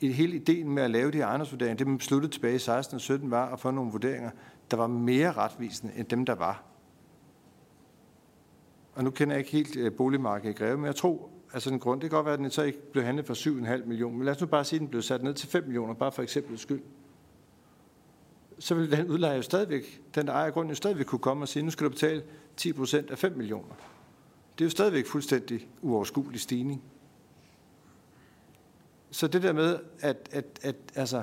I 0.00 0.12
hele 0.12 0.36
ideen 0.36 0.70
med 0.70 0.82
at 0.82 0.90
lave 0.90 1.10
de 1.10 1.20
ejendomsvurderinger, 1.20 1.76
det 1.76 1.86
man 1.86 1.98
besluttede 1.98 2.32
tilbage 2.32 2.54
i 2.54 2.58
16 2.58 2.94
og 2.94 3.00
17, 3.00 3.30
var 3.30 3.52
at 3.52 3.60
få 3.60 3.70
nogle 3.70 3.92
vurderinger, 3.92 4.30
der 4.70 4.76
var 4.76 4.86
mere 4.86 5.32
retvisende 5.32 5.92
end 5.96 6.06
dem, 6.06 6.26
der 6.26 6.34
var. 6.34 6.62
Og 8.94 9.04
nu 9.04 9.10
kender 9.10 9.34
jeg 9.34 9.38
ikke 9.38 9.52
helt 9.52 9.76
øh, 9.76 9.92
boligmarkedet 9.92 10.50
i 10.50 10.58
Greve, 10.58 10.76
men 10.76 10.86
jeg 10.86 10.96
tror, 10.96 11.30
at 11.52 11.62
sådan 11.62 11.76
en 11.76 11.80
grund, 11.80 12.00
det 12.00 12.10
kan 12.10 12.16
godt 12.16 12.26
være, 12.26 12.34
at 12.34 12.38
den 12.38 12.50
så 12.50 12.62
ikke 12.62 12.92
blev 12.92 13.04
handlet 13.04 13.26
for 13.26 13.34
7,5 13.34 13.84
millioner. 13.86 14.16
Men 14.16 14.24
lad 14.24 14.34
os 14.34 14.40
nu 14.40 14.46
bare 14.46 14.64
sige, 14.64 14.76
at 14.76 14.80
den 14.80 14.88
blev 14.88 15.02
sat 15.02 15.22
ned 15.22 15.34
til 15.34 15.48
5 15.48 15.64
millioner, 15.64 15.94
bare 15.94 16.12
for 16.12 16.22
eksempel 16.22 16.58
skyld. 16.58 16.82
Så 18.58 18.74
vil 18.74 18.90
den 18.90 19.08
udlejer 19.10 19.36
jo 19.36 19.42
stadigvæk, 19.42 20.02
den 20.14 20.26
der 20.26 20.32
ejer 20.32 20.50
grunden 20.50 20.70
jo 20.70 20.74
stadigvæk 20.74 21.06
kunne 21.06 21.18
komme 21.18 21.44
og 21.44 21.48
sige, 21.48 21.62
nu 21.62 21.70
skal 21.70 21.84
du 21.84 21.90
betale 21.90 22.22
10 22.56 22.72
procent 22.72 23.10
af 23.10 23.18
5 23.18 23.36
millioner. 23.36 23.74
Det 24.58 24.64
er 24.64 24.66
jo 24.66 24.70
stadigvæk 24.70 25.06
fuldstændig 25.06 25.68
uoverskuelig 25.82 26.40
stigning. 26.40 26.82
Så 29.10 29.26
det 29.26 29.42
der 29.42 29.52
med, 29.52 29.78
at, 30.00 30.28
at, 30.32 30.44
at 30.62 30.76
altså, 30.94 31.22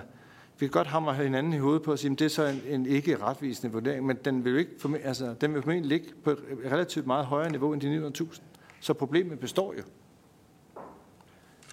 vi 0.59 0.65
kan 0.65 0.71
godt 0.71 0.87
hamre 0.87 1.13
hinanden 1.13 1.53
i 1.53 1.57
hovedet 1.57 1.81
på 1.81 1.91
at 1.91 1.99
sige, 1.99 2.11
at 2.11 2.19
det 2.19 2.25
er 2.25 2.29
så 2.29 2.45
en, 2.45 2.61
en 2.67 2.85
ikke 2.85 3.17
retvisende 3.17 3.73
vurdering, 3.73 4.05
men 4.05 4.17
den 4.25 4.45
vil 4.45 4.51
jo 4.51 4.57
ikke, 4.57 4.71
altså, 5.03 5.35
den 5.41 5.53
vil 5.53 5.61
formentlig 5.61 5.89
ligge 5.89 6.15
på 6.23 6.31
et 6.31 6.39
relativt 6.65 7.07
meget 7.07 7.25
højere 7.25 7.51
niveau 7.51 7.73
end 7.73 7.81
de 7.81 8.11
900.000. 8.23 8.41
Så 8.79 8.93
problemet 8.93 9.39
består 9.39 9.73
jo. 9.73 9.83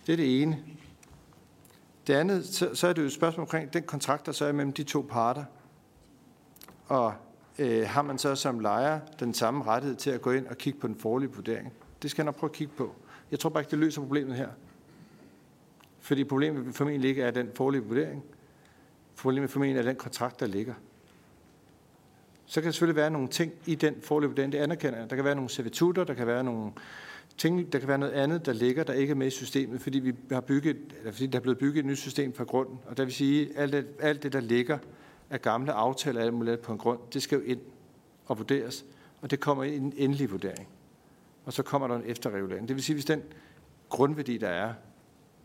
Det 0.06 0.12
er 0.12 0.16
det 0.16 0.42
ene. 0.42 0.64
Det 2.06 2.14
andet, 2.14 2.46
så, 2.46 2.74
så 2.74 2.86
er 2.88 2.92
det 2.92 3.02
jo 3.02 3.06
et 3.06 3.12
spørgsmål 3.12 3.42
omkring 3.42 3.72
den 3.72 3.82
kontrakt, 3.82 4.26
der 4.26 4.32
så 4.32 4.44
er 4.44 4.52
mellem 4.52 4.72
de 4.72 4.82
to 4.82 5.06
parter. 5.10 5.44
Og 6.86 7.14
øh, 7.58 7.86
har 7.86 8.02
man 8.02 8.18
så 8.18 8.34
som 8.34 8.60
lejer 8.60 9.00
den 9.20 9.34
samme 9.34 9.64
rettighed 9.64 9.96
til 9.96 10.10
at 10.10 10.22
gå 10.22 10.30
ind 10.30 10.46
og 10.46 10.58
kigge 10.58 10.78
på 10.78 10.86
den 10.86 10.96
forlige 10.96 11.32
vurdering? 11.32 11.72
Det 12.02 12.10
skal 12.10 12.22
jeg 12.22 12.26
nok 12.26 12.36
prøve 12.36 12.50
at 12.50 12.54
kigge 12.54 12.72
på. 12.76 12.94
Jeg 13.30 13.38
tror 13.38 13.50
bare 13.50 13.60
ikke, 13.60 13.70
det 13.70 13.78
løser 13.78 14.00
problemet 14.00 14.36
her. 14.36 14.48
Fordi 16.00 16.24
problemet 16.24 16.74
formentlig 16.74 17.08
ikke 17.08 17.22
er 17.22 17.30
den 17.30 17.50
forlige 17.54 17.82
vurdering. 17.82 18.24
Problemet 19.16 19.50
formentlig 19.50 19.78
er 19.78 19.82
den 19.82 19.96
kontrakt, 19.96 20.40
der 20.40 20.46
ligger. 20.46 20.74
Så 22.46 22.60
kan 22.60 22.66
der 22.66 22.72
selvfølgelig 22.72 22.96
være 22.96 23.10
nogle 23.10 23.28
ting 23.28 23.52
i 23.66 23.74
den 23.74 23.94
forlige 24.02 24.28
vurdering, 24.28 24.52
det 24.52 24.58
anerkender 24.58 24.98
jeg. 24.98 25.10
Der 25.10 25.16
kan 25.16 25.24
være 25.24 25.34
nogle 25.34 25.50
servitutter, 25.50 26.04
der 26.04 26.14
kan 26.14 26.26
være 26.26 26.44
nogle 26.44 26.72
ting, 27.38 27.72
der 27.72 27.78
kan 27.78 27.88
være 27.88 27.98
noget 27.98 28.12
andet, 28.12 28.46
der 28.46 28.52
ligger, 28.52 28.84
der 28.84 28.92
ikke 28.92 29.10
er 29.10 29.14
med 29.14 29.26
i 29.26 29.30
systemet, 29.30 29.80
fordi 29.80 29.98
vi 29.98 30.14
har 30.32 30.40
bygget, 30.40 30.76
eller 30.98 31.12
fordi 31.12 31.26
der 31.26 31.38
er 31.38 31.42
blevet 31.42 31.58
bygget 31.58 31.78
et 31.78 31.86
nyt 31.86 31.98
system 31.98 32.32
fra 32.32 32.44
grunden. 32.44 32.78
Og 32.86 32.96
der 32.96 33.04
vil 33.04 33.14
sige, 33.14 33.58
alt 33.58 33.72
det, 33.72 33.86
alt 34.00 34.22
det 34.22 34.32
der 34.32 34.40
ligger 34.40 34.78
af 35.30 35.42
gamle 35.42 35.72
aftaler 35.72 36.20
alt 36.20 36.34
muligt 36.34 36.62
på 36.62 36.72
en 36.72 36.78
grund, 36.78 36.98
det 37.12 37.22
skal 37.22 37.38
jo 37.38 37.44
ind 37.44 37.60
og 38.26 38.38
vurderes, 38.38 38.84
og 39.20 39.30
det 39.30 39.40
kommer 39.40 39.64
i 39.64 39.76
en 39.76 39.92
endelig 39.96 40.30
vurdering. 40.30 40.68
Og 41.44 41.52
så 41.52 41.62
kommer 41.62 41.88
der 41.88 41.96
en 41.96 42.04
efterregulering. 42.06 42.68
Det 42.68 42.76
vil 42.76 42.84
sige, 42.84 42.94
hvis 42.94 43.04
den 43.04 43.22
grundværdi, 43.88 44.38
der 44.38 44.48
er, 44.48 44.74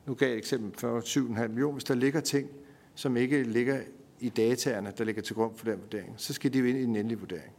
nu 0.06 0.14
gav 0.14 0.30
jeg 0.30 0.38
eksempel 0.38 0.80
for 0.80 1.00
7,5 1.00 1.48
millioner, 1.48 1.74
hvis 1.74 1.84
der 1.84 1.96
ligger 1.96 2.20
ting, 2.20 2.50
som 2.96 3.18
ikke 3.18 3.44
ligger 3.44 3.82
i 4.20 4.30
dataerne, 4.30 4.94
der 4.98 5.04
ligger 5.04 5.22
til 5.22 5.36
grund 5.36 5.56
for 5.56 5.66
den 5.66 5.82
vurdering, 5.82 6.14
så 6.18 6.34
skal 6.34 6.54
de 6.54 6.60
jo 6.60 6.66
ind 6.66 6.78
i 6.78 6.84
en 6.84 6.96
endelig 6.96 7.20
vurdering. 7.20 7.54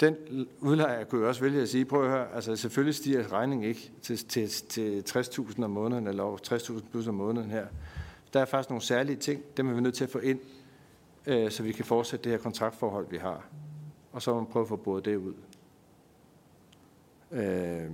Den 0.00 0.16
udlejer 0.60 1.04
kunne 1.04 1.20
jo 1.20 1.28
også 1.28 1.40
vælge 1.40 1.62
at 1.62 1.68
sige, 1.68 1.84
prøv 1.84 2.04
at 2.04 2.10
høre, 2.10 2.34
altså 2.34 2.56
selvfølgelig 2.56 2.94
stiger 2.94 3.32
regningen 3.32 3.68
ikke 3.68 3.92
til, 4.02 4.18
til, 4.18 4.48
til 4.48 5.04
60.000 5.08 5.64
om 5.64 5.70
måneden, 5.70 6.06
eller 6.06 6.36
60.000 6.52 6.90
plus 6.90 7.08
om 7.08 7.14
måneden 7.14 7.50
her. 7.50 7.66
Der 8.32 8.40
er 8.40 8.44
faktisk 8.44 8.70
nogle 8.70 8.82
særlige 8.82 9.16
ting, 9.16 9.42
dem 9.56 9.68
er 9.68 9.74
vi 9.74 9.80
nødt 9.80 9.94
til 9.94 10.04
at 10.04 10.10
få 10.10 10.18
ind, 10.18 10.40
øh, 11.26 11.50
så 11.50 11.62
vi 11.62 11.72
kan 11.72 11.84
fortsætte 11.84 12.24
det 12.24 12.32
her 12.32 12.38
kontraktforhold, 12.38 13.06
vi 13.10 13.16
har. 13.16 13.46
Og 14.12 14.22
så 14.22 14.34
må 14.34 14.40
man 14.40 14.46
prøve 14.46 14.62
at 14.62 14.68
få 14.68 14.76
både 14.76 15.02
det 15.02 15.16
ud. 15.16 15.34
Øh, 17.30 17.90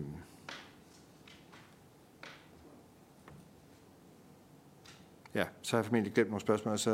Ja, 5.35 5.45
så 5.63 5.77
har 5.77 5.79
jeg 5.79 5.87
formentlig 5.87 6.13
glemt 6.13 6.31
nogle 6.31 6.41
spørgsmål, 6.41 6.79
så 6.79 6.91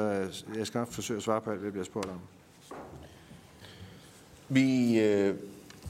jeg 0.57 0.67
skal 0.67 0.79
nok 0.79 0.89
forsøge 0.89 1.17
at 1.17 1.23
svare 1.23 1.41
på 1.41 1.51
alt, 1.51 1.59
hvad 1.59 1.67
jeg 1.67 1.73
bliver 1.73 1.85
spurgt 1.85 2.07
om. 2.07 2.21
Vi, 4.49 5.01
øh, 5.01 5.37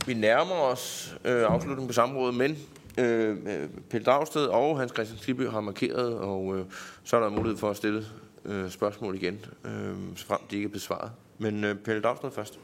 vi 0.07 0.15
nærmer 0.15 0.55
os 0.55 1.17
øh, 1.25 1.43
afslutningen 1.43 1.87
på 1.87 1.93
samrådet, 1.93 2.35
men 2.35 2.57
Øh, 2.99 3.31
øh, 3.31 3.69
Pelle 3.91 4.05
Dragsted 4.05 4.47
og 4.47 4.79
Hans 4.79 4.93
Christian 4.95 5.19
Skibby 5.19 5.49
har 5.49 5.61
markeret, 5.61 6.19
og 6.19 6.59
øh, 6.59 6.65
så 7.05 7.17
er 7.17 7.21
der 7.21 7.29
mulighed 7.29 7.57
for 7.57 7.71
at 7.71 7.77
stille 7.77 8.05
øh, 8.45 8.71
spørgsmål 8.71 9.15
igen, 9.15 9.45
øh, 9.65 9.95
så 10.17 10.27
frem 10.27 10.41
de 10.51 10.57
ikke 10.57 10.67
er 10.67 10.73
besvaret. 10.73 11.11
Men 11.39 11.65
øh, 11.65 11.77
Pelle 11.77 12.03
Dragsted 12.03 12.31
først. 12.31 12.59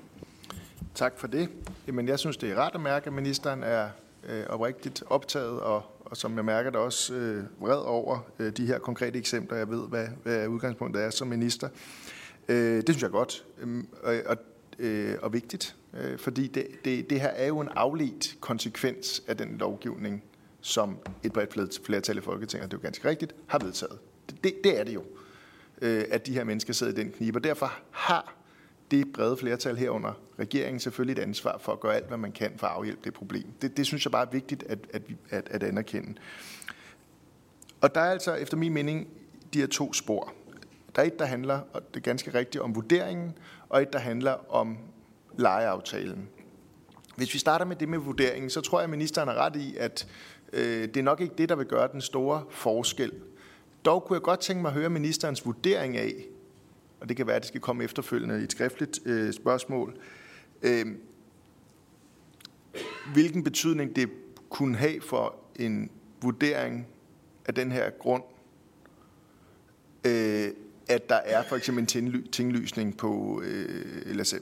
Tak 0.95 1.19
for 1.19 1.27
det. 1.27 1.49
Jamen, 1.87 2.09
jeg 2.09 2.19
synes, 2.19 2.37
det 2.37 2.51
er 2.51 2.57
rart 2.57 2.75
at 2.75 2.81
mærke, 2.81 3.07
at 3.07 3.13
ministeren 3.13 3.63
er 3.63 3.89
øh, 4.29 4.45
oprigtigt 4.49 5.03
optaget 5.07 5.61
og, 5.61 5.83
og 6.01 6.17
som 6.17 6.37
jeg 6.37 6.45
mærker 6.45 6.71
det 6.71 6.81
også 6.81 7.15
øh, 7.15 7.45
vred 7.61 7.79
over 7.79 8.19
øh, 8.39 8.53
de 8.53 8.67
her 8.67 8.79
konkrete 8.79 9.19
eksempler. 9.19 9.57
Jeg 9.59 9.71
ved, 9.71 9.89
hvad, 9.89 10.07
hvad 10.23 10.49
udgangspunktet 10.49 11.03
er 11.05 11.11
som 11.11 11.29
minister. 11.29 11.69
Øh, 12.49 12.77
det 12.77 12.89
synes 12.89 13.03
jeg 13.03 13.09
er 13.09 13.13
godt 13.13 13.45
øh, 13.61 13.85
og, 14.03 14.15
og, 14.27 14.37
øh, 14.81 15.19
og 15.23 15.33
vigtigt, 15.33 15.77
øh, 15.95 16.19
fordi 16.19 16.47
det, 16.47 16.67
det, 16.85 17.11
det 17.11 17.21
her 17.21 17.29
er 17.29 17.47
jo 17.47 17.61
en 17.61 17.69
afledt 17.69 18.37
konsekvens 18.41 19.23
af 19.27 19.37
den 19.37 19.59
lovgivning, 19.59 20.23
som 20.61 20.99
et 21.23 21.33
bredt 21.33 21.81
flertal 21.87 22.19
i 22.19 22.21
Folketinget, 22.21 22.71
det 22.71 22.77
er 22.77 22.81
jo 22.81 22.83
ganske 22.83 23.09
rigtigt, 23.09 23.35
har 23.47 23.59
vedtaget. 23.59 23.99
Det, 24.45 24.65
det 24.65 24.81
er 24.81 24.85
det 24.85 24.95
jo, 24.95 25.05
øh, 25.83 26.05
at 26.11 26.27
de 26.27 26.33
her 26.33 26.45
mennesker 26.45 26.73
sidder 26.73 26.93
i 26.93 26.97
den 26.97 27.11
knibe, 27.11 27.39
og 27.39 27.45
derfor 27.45 27.73
har 27.91 28.35
det 28.91 29.13
brede 29.13 29.37
flertal 29.37 29.77
herunder 29.77 30.13
regeringen 30.39 30.81
selvfølgelig 30.81 31.23
et 31.23 31.27
ansvar 31.27 31.59
for 31.59 31.73
at 31.73 31.81
gøre 31.81 31.97
alt, 31.97 32.09
hvad 32.09 32.19
man 32.19 32.33
kan 32.33 32.53
for 32.57 32.67
at 32.67 32.73
afhjælpe 32.73 33.01
det 33.05 33.15
problem. 33.15 33.47
Det, 33.63 33.77
det 33.77 33.87
synes 33.87 34.05
jeg 34.05 34.13
bare 34.13 34.27
er 34.27 34.31
vigtigt 34.31 34.63
at, 34.63 34.79
at, 34.93 35.03
at, 35.31 35.49
at 35.51 35.63
anerkende. 35.63 36.15
Og 37.81 37.95
der 37.95 38.01
er 38.01 38.11
altså 38.11 38.35
efter 38.35 38.57
min 38.57 38.73
mening 38.73 39.09
de 39.55 39.59
her 39.59 39.67
to 39.67 39.93
spor. 39.93 40.33
Der 40.97 41.03
er 41.03 41.07
et, 41.07 41.19
der 41.19 41.25
handler, 41.25 41.61
og 41.73 41.83
det 41.89 41.97
er 41.97 42.05
ganske 42.05 42.35
rigtigt, 42.35 42.63
om 42.63 42.75
vurderingen, 42.75 43.39
og 43.71 43.83
et, 43.83 43.93
der 43.93 43.99
handler 43.99 44.53
om 44.55 44.79
lejeaftalen. 45.39 46.29
Hvis 47.17 47.35
vi 47.35 47.39
starter 47.39 47.65
med 47.65 47.77
det 47.77 47.89
med 47.89 47.99
vurderingen, 47.99 48.51
så 48.51 48.61
tror 48.61 48.79
jeg, 48.79 48.85
at 48.85 48.91
ministeren 48.91 49.29
har 49.29 49.35
ret 49.35 49.57
i, 49.57 49.77
at 49.77 50.09
øh, 50.53 50.83
det 50.83 50.97
er 50.97 51.03
nok 51.03 51.21
ikke 51.21 51.35
det, 51.39 51.49
der 51.49 51.57
vil 51.57 51.67
gøre 51.67 51.89
den 51.93 52.01
store 52.01 52.45
forskel. 52.51 53.13
Dog 53.85 54.05
kunne 54.05 54.15
jeg 54.15 54.23
godt 54.23 54.41
tænke 54.41 54.63
mig 54.63 54.69
at 54.69 54.75
høre 54.75 54.91
ministerens 54.91 55.47
vurdering 55.47 55.97
af, 55.97 56.15
og 57.01 57.09
det 57.09 57.17
kan 57.17 57.27
være, 57.27 57.37
at 57.37 57.43
det 57.43 57.49
skal 57.49 57.61
komme 57.61 57.85
efterfølgende 57.85 58.41
i 58.41 58.45
et 58.45 58.53
skriftligt 58.53 59.01
øh, 59.05 59.33
spørgsmål, 59.33 59.97
øh, 60.63 60.87
hvilken 63.13 63.45
betydning 63.45 63.97
det 63.97 64.11
kunne 64.51 64.77
have 64.77 65.01
for 65.01 65.35
en 65.57 65.91
vurdering 66.23 66.87
af 67.47 67.55
den 67.55 67.73
her 67.73 67.91
grund, 67.91 68.23
øh, 70.07 70.49
at 70.91 71.09
der 71.09 71.15
er 71.25 71.43
for 71.43 71.57
eksempel 71.57 71.83
en 71.83 72.27
tinglysning 72.33 72.97
på, 72.97 73.43
øh, 73.45 74.03
eller, 74.07 74.35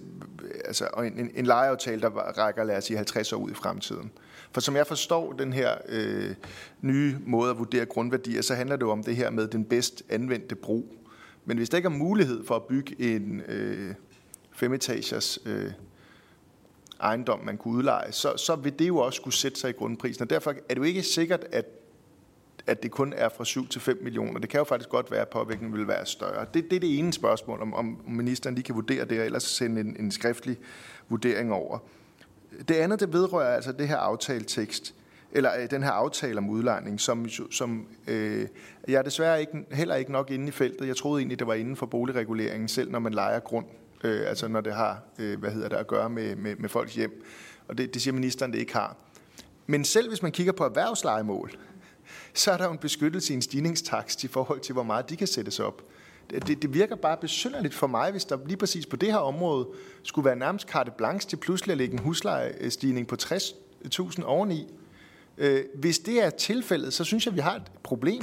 altså 0.65 0.87
en, 0.87 1.31
en 1.35 1.47
lejeaftale, 1.47 2.01
der 2.01 2.09
rækker, 2.11 2.65
lad 2.65 2.77
os 2.77 2.85
sige, 2.85 2.97
50 2.97 3.33
år 3.33 3.39
ud 3.39 3.51
i 3.51 3.55
fremtiden. 3.55 4.11
For 4.53 4.61
som 4.61 4.77
jeg 4.77 4.87
forstår 4.87 5.33
den 5.33 5.53
her 5.53 5.75
øh, 5.89 6.35
nye 6.81 7.17
måde 7.27 7.51
at 7.51 7.59
vurdere 7.59 7.87
grundværdier, 7.87 8.43
så 8.43 8.55
handler 8.55 8.77
det 8.77 8.83
jo 8.83 8.91
om 8.91 9.05
det 9.05 9.17
her 9.17 9.31
med 9.31 9.49
den 9.49 9.65
bedst 9.65 10.03
anvendte 10.09 10.55
brug. 10.55 10.95
Men 11.45 11.57
hvis 11.57 11.71
der 11.71 11.77
ikke 11.77 11.87
er 11.87 11.91
mulighed 11.91 12.47
for 12.47 12.57
at 12.57 12.63
bygge 12.63 13.15
en 13.15 13.41
øh, 13.49 13.95
femetagers 14.53 15.39
øh, 15.47 15.73
ejendom, 17.01 17.41
man 17.45 17.57
kunne 17.57 17.75
udleje, 17.75 18.13
så, 18.13 18.37
så 18.37 18.57
vil 18.57 18.79
det 18.79 18.89
jo 18.89 18.99
også 18.99 19.17
skulle 19.17 19.35
sætte 19.35 19.61
sig 19.61 19.71
i 19.71 19.73
grundprisen. 19.73 20.23
Og 20.23 20.31
derfor 20.31 20.51
er 20.51 20.55
det 20.69 20.77
jo 20.77 20.83
ikke 20.83 21.03
sikkert, 21.03 21.45
at 21.53 21.65
at 22.69 22.83
det 22.83 22.91
kun 22.91 23.13
er 23.17 23.29
fra 23.29 23.45
7 23.45 23.69
til 23.69 23.81
5 23.81 23.99
millioner. 24.03 24.41
Det 24.41 24.51
kan 24.51 24.59
jo 24.59 24.65
faktisk 24.65 24.89
godt 24.89 25.11
være, 25.11 25.21
at 25.21 25.29
påvirkningen 25.29 25.79
vil 25.79 25.89
være 25.89 26.07
større. 26.07 26.47
Det, 26.55 26.65
det 26.71 26.77
er 26.77 26.81
det 26.81 26.99
ene 26.99 27.13
spørgsmål, 27.13 27.63
om, 27.63 27.75
om 27.75 28.01
ministeren 28.07 28.55
lige 28.55 28.65
kan 28.65 28.75
vurdere 28.75 29.05
det, 29.05 29.21
og 29.21 29.27
ellers 29.27 29.43
sende 29.43 29.81
en, 29.81 29.97
en 29.99 30.11
skriftlig 30.11 30.57
vurdering 31.09 31.53
over. 31.53 31.79
Det 32.69 32.75
andet, 32.75 33.01
det 33.01 33.13
vedrører 33.13 33.55
altså 33.55 33.73
det 33.73 33.89
her 33.89 33.97
aftaletekst, 33.97 34.95
eller 35.33 35.51
øh, 35.63 35.71
den 35.71 35.83
her 35.83 35.91
aftale 35.91 36.39
om 36.39 36.51
udlejning, 36.51 37.01
som, 37.01 37.29
som 37.51 37.87
øh, 38.07 38.47
jeg 38.89 38.95
er 38.95 39.03
desværre 39.03 39.41
ikke, 39.41 39.67
heller 39.73 39.95
ikke 39.95 40.13
nok 40.13 40.31
inde 40.31 40.49
i 40.49 40.51
feltet. 40.51 40.89
Jeg 40.89 40.97
troede 40.97 41.21
egentlig, 41.21 41.39
det 41.39 41.47
var 41.47 41.55
inden 41.55 41.77
for 41.77 41.87
boligreguleringen, 41.87 42.69
selv 42.69 42.91
når 42.91 42.99
man 42.99 43.15
leger 43.15 43.41
grund, 43.41 43.67
øh, 44.05 44.29
altså 44.29 44.49
når 44.49 44.61
det 44.61 44.75
har 44.75 45.03
øh, 45.19 45.39
hvad 45.39 45.51
hedder 45.51 45.69
det, 45.69 45.77
at 45.77 45.87
gøre 45.87 46.11
med, 46.11 46.37
med, 46.37 46.57
med 46.57 46.69
folks 46.69 46.95
hjem. 46.95 47.25
Og 47.69 47.79
det, 47.79 47.95
det 47.95 48.03
siger 48.03 48.15
ministeren, 48.15 48.53
det 48.53 48.59
ikke 48.59 48.73
har. 48.73 48.97
Men 49.67 49.85
selv 49.85 50.09
hvis 50.09 50.23
man 50.23 50.33
kigger 50.33 50.53
på 50.53 50.65
erhvervslejemål, 50.65 51.51
så 52.35 52.53
er 52.53 52.57
der 52.57 52.65
jo 52.65 52.73
en 52.73 52.79
beskyttelse 52.79 53.33
i 53.33 53.37
en 53.37 53.43
stigningstakst 53.43 54.25
i 54.25 54.29
forhold 54.29 54.61
til, 54.61 54.73
hvor 54.73 54.83
meget 54.83 55.11
de 55.11 55.17
kan 55.17 55.27
sættes 55.27 55.61
op. 55.61 55.83
Det, 56.31 56.63
det 56.63 56.75
virker 56.75 56.97
bare 56.97 57.17
besynderligt 57.17 57.75
for 57.75 57.87
mig, 57.87 58.11
hvis 58.11 58.25
der 58.25 58.39
lige 58.47 58.57
præcis 58.57 58.87
på 58.87 58.97
det 58.97 59.13
her 59.13 59.19
område 59.19 59.69
skulle 60.03 60.25
være 60.25 60.37
nærmest 60.37 60.69
carte 60.69 60.93
blanche 60.99 61.29
til 61.31 61.37
pludselig 61.37 61.73
at 61.73 61.79
lægge 61.79 61.93
en 61.93 61.99
huslejestigning 61.99 63.07
på 63.07 63.17
60.000 63.23 64.25
oveni. 64.25 64.75
Øh, 65.39 65.65
hvis 65.75 65.99
det 65.99 66.25
er 66.25 66.31
tilfældet, 66.31 66.93
så 66.95 67.05
synes 67.05 67.27
jeg, 67.27 67.33
at 67.33 67.37
vi 67.37 67.41
har 67.41 67.57
et 67.57 67.73
problem 67.83 68.23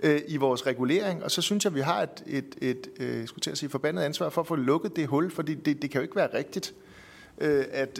øh, 0.00 0.20
i 0.28 0.36
vores 0.36 0.66
regulering, 0.66 1.24
og 1.24 1.30
så 1.30 1.42
synes 1.42 1.64
jeg, 1.64 1.70
at 1.70 1.74
vi 1.74 1.80
har 1.80 2.02
et, 2.02 2.22
et, 2.26 2.54
et 2.62 2.88
øh, 3.00 3.22
et 3.22 3.28
skulle 3.28 3.40
til 3.40 3.50
at 3.50 3.58
sige, 3.58 3.70
forbandet 3.70 4.02
ansvar 4.02 4.28
for 4.28 4.40
at 4.40 4.46
få 4.46 4.56
lukket 4.56 4.96
det 4.96 5.06
hul, 5.06 5.30
fordi 5.30 5.54
det, 5.54 5.82
det 5.82 5.90
kan 5.90 5.98
jo 5.98 6.02
ikke 6.02 6.16
være 6.16 6.34
rigtigt, 6.34 6.74
at, 7.38 7.98